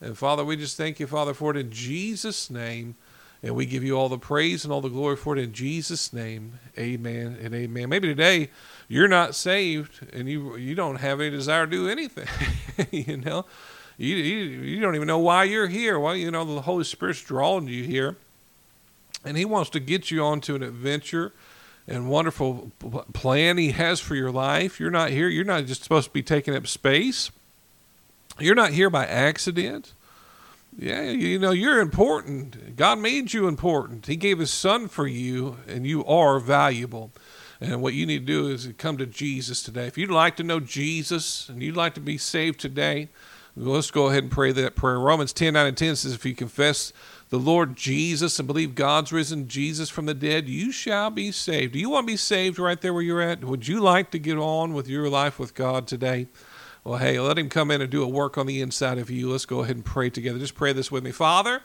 and 0.02 0.18
Father, 0.18 0.45
we 0.45 0.56
just 0.56 0.78
thank 0.78 1.00
you, 1.00 1.08
Father, 1.08 1.34
for 1.34 1.52
it 1.52 1.58
in 1.58 1.72
Jesus' 1.72 2.50
name. 2.50 2.95
And 3.41 3.56
we 3.56 3.66
give 3.66 3.86
you 3.86 3.97
all 3.97 4.10
the 4.10 4.18
praise 4.18 4.66
and 4.66 4.74
all 4.74 4.82
the 4.82 4.89
glory 4.89 5.16
for 5.16 5.38
it 5.38 5.41
in 5.41 5.54
Jesus' 5.54 6.12
name. 6.12 6.60
Amen 6.78 7.38
and 7.41 7.56
amen. 7.56 7.88
Maybe 7.88 8.10
today 8.10 8.50
you're 8.89 9.08
not 9.08 9.34
saved 9.34 10.06
and 10.12 10.28
you 10.28 10.58
you 10.58 10.76
don't 10.76 10.97
have 10.97 11.22
any 11.22 11.30
desire 11.30 11.66
to 11.66 11.72
do 11.72 11.88
anything. 11.88 12.28
you 12.91 13.16
know, 13.16 13.45
you, 13.97 14.16
you 14.18 14.62
you 14.62 14.82
don't 14.82 14.95
even 14.95 15.08
know 15.08 15.20
why 15.20 15.45
you're 15.45 15.68
here. 15.68 15.97
Well, 15.97 16.18
you 16.18 16.30
know 16.32 16.43
the 16.43 16.62
Holy 16.62 16.84
Spirit's 16.84 17.22
drawing 17.22 17.70
you 17.70 17.86
here, 17.86 18.18
and 19.24 19.38
He 19.38 19.45
wants 19.45 19.70
to 19.70 19.80
get 19.80 20.12
you 20.12 20.22
onto 20.22 20.56
an 20.56 20.64
adventure 20.64 21.32
and 21.88 22.10
wonderful 22.10 22.74
plan 23.14 23.58
He 23.58 23.72
has 23.72 24.02
for 24.02 24.16
your 24.16 24.32
life. 24.32 24.82
You're 24.82 24.91
not 24.91 25.12
here. 25.12 25.30
You're 25.30 25.45
not 25.45 25.66
just 25.66 25.84
supposed 25.84 26.08
to 26.08 26.14
be 26.14 26.24
taking 26.24 26.56
up 26.58 26.68
space. 26.68 27.32
You're 28.42 28.56
not 28.56 28.72
here 28.72 28.90
by 28.90 29.06
accident. 29.06 29.94
Yeah, 30.78 31.10
you 31.10 31.40
know, 31.40 31.52
you're 31.52 31.80
important. 31.80 32.76
God 32.76 33.00
made 33.00 33.34
you 33.34 33.48
important. 33.48 34.06
He 34.06 34.16
gave 34.16 34.40
his 34.40 34.52
son 34.52 34.88
for 34.88 35.08
you, 35.08 35.58
and 35.68 35.86
you 35.86 36.06
are 36.06 36.40
valuable. 36.40 37.12
And 37.60 37.82
what 37.82 37.94
you 37.94 38.06
need 38.06 38.26
to 38.26 38.26
do 38.26 38.48
is 38.48 38.72
come 38.78 38.98
to 38.98 39.06
Jesus 39.06 39.62
today. 39.62 39.88
If 39.88 39.98
you'd 39.98 40.10
like 40.10 40.38
to 40.38 40.44
know 40.44 40.62
Jesus 40.62 41.50
and 41.50 41.62
you'd 41.62 41.76
like 41.76 41.94
to 41.96 42.00
be 42.00 42.18
saved 42.18 42.60
today, 42.60 43.10
let's 43.58 43.92
go 43.92 44.08
ahead 44.08 44.24
and 44.24 44.32
pray 44.32 44.54
that 44.54 44.78
prayer. 44.78 45.00
Romans 45.00 45.34
10 45.34 45.54
9 45.54 45.68
and 45.68 45.78
10 45.78 45.98
says, 45.98 46.14
If 46.14 46.26
you 46.26 46.34
confess 46.34 46.94
the 47.30 47.40
Lord 47.40 47.76
Jesus 47.76 48.40
and 48.40 48.48
believe 48.48 48.76
God's 48.76 49.12
risen 49.12 49.50
Jesus 49.50 49.90
from 49.90 50.06
the 50.06 50.14
dead, 50.14 50.48
you 50.48 50.72
shall 50.72 51.10
be 51.10 51.34
saved. 51.34 51.74
Do 51.74 51.80
you 51.80 51.90
want 51.90 52.08
to 52.08 52.14
be 52.14 52.18
saved 52.18 52.58
right 52.58 52.80
there 52.80 52.94
where 52.94 53.04
you're 53.04 53.22
at? 53.22 53.44
Would 53.44 53.68
you 53.68 53.82
like 53.82 54.12
to 54.12 54.20
get 54.20 54.38
on 54.38 54.74
with 54.74 54.88
your 54.88 55.10
life 55.10 55.38
with 55.38 55.54
God 55.54 55.86
today? 55.86 56.28
Well, 56.84 56.98
hey, 56.98 57.20
let 57.20 57.38
him 57.38 57.50
come 57.50 57.72
in 57.72 57.82
and 57.82 57.90
do 57.90 58.04
a 58.04 58.08
work 58.08 58.38
on 58.38 58.48
the 58.48 58.62
inside 58.62 58.98
of 58.98 59.10
you. 59.10 59.30
Let's 59.30 59.46
go 59.46 59.62
ahead 59.62 59.76
and 59.76 59.86
pray 59.86 60.10
together. 60.10 60.40
Just 60.40 60.56
pray 60.56 60.74
this 60.74 60.92
with 60.92 61.04
me. 61.04 61.12
Father, 61.12 61.62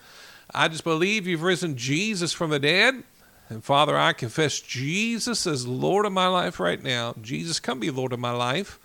I 0.53 0.69
just 0.69 0.85
believe 0.85 1.27
you've 1.27 1.43
risen 1.43 1.77
Jesus 1.77 2.33
from 2.33 2.51
the 2.51 2.59
dead. 2.59 3.05
And 3.49 3.62
Father, 3.62 3.97
I 3.97 4.12
confess 4.12 4.61
Jesus 4.61 5.47
as 5.47 5.67
Lord 5.67 6.07
of 6.07 6.12
my 6.12 6.27
life 6.27 6.59
right 6.59 6.83
now. 6.83 7.15
Jesus, 7.21 7.61
come 7.61 7.81
be 7.81 7.91
Lord 7.91 8.12
of 8.12 8.19
my 8.19 8.33
life 8.33 8.79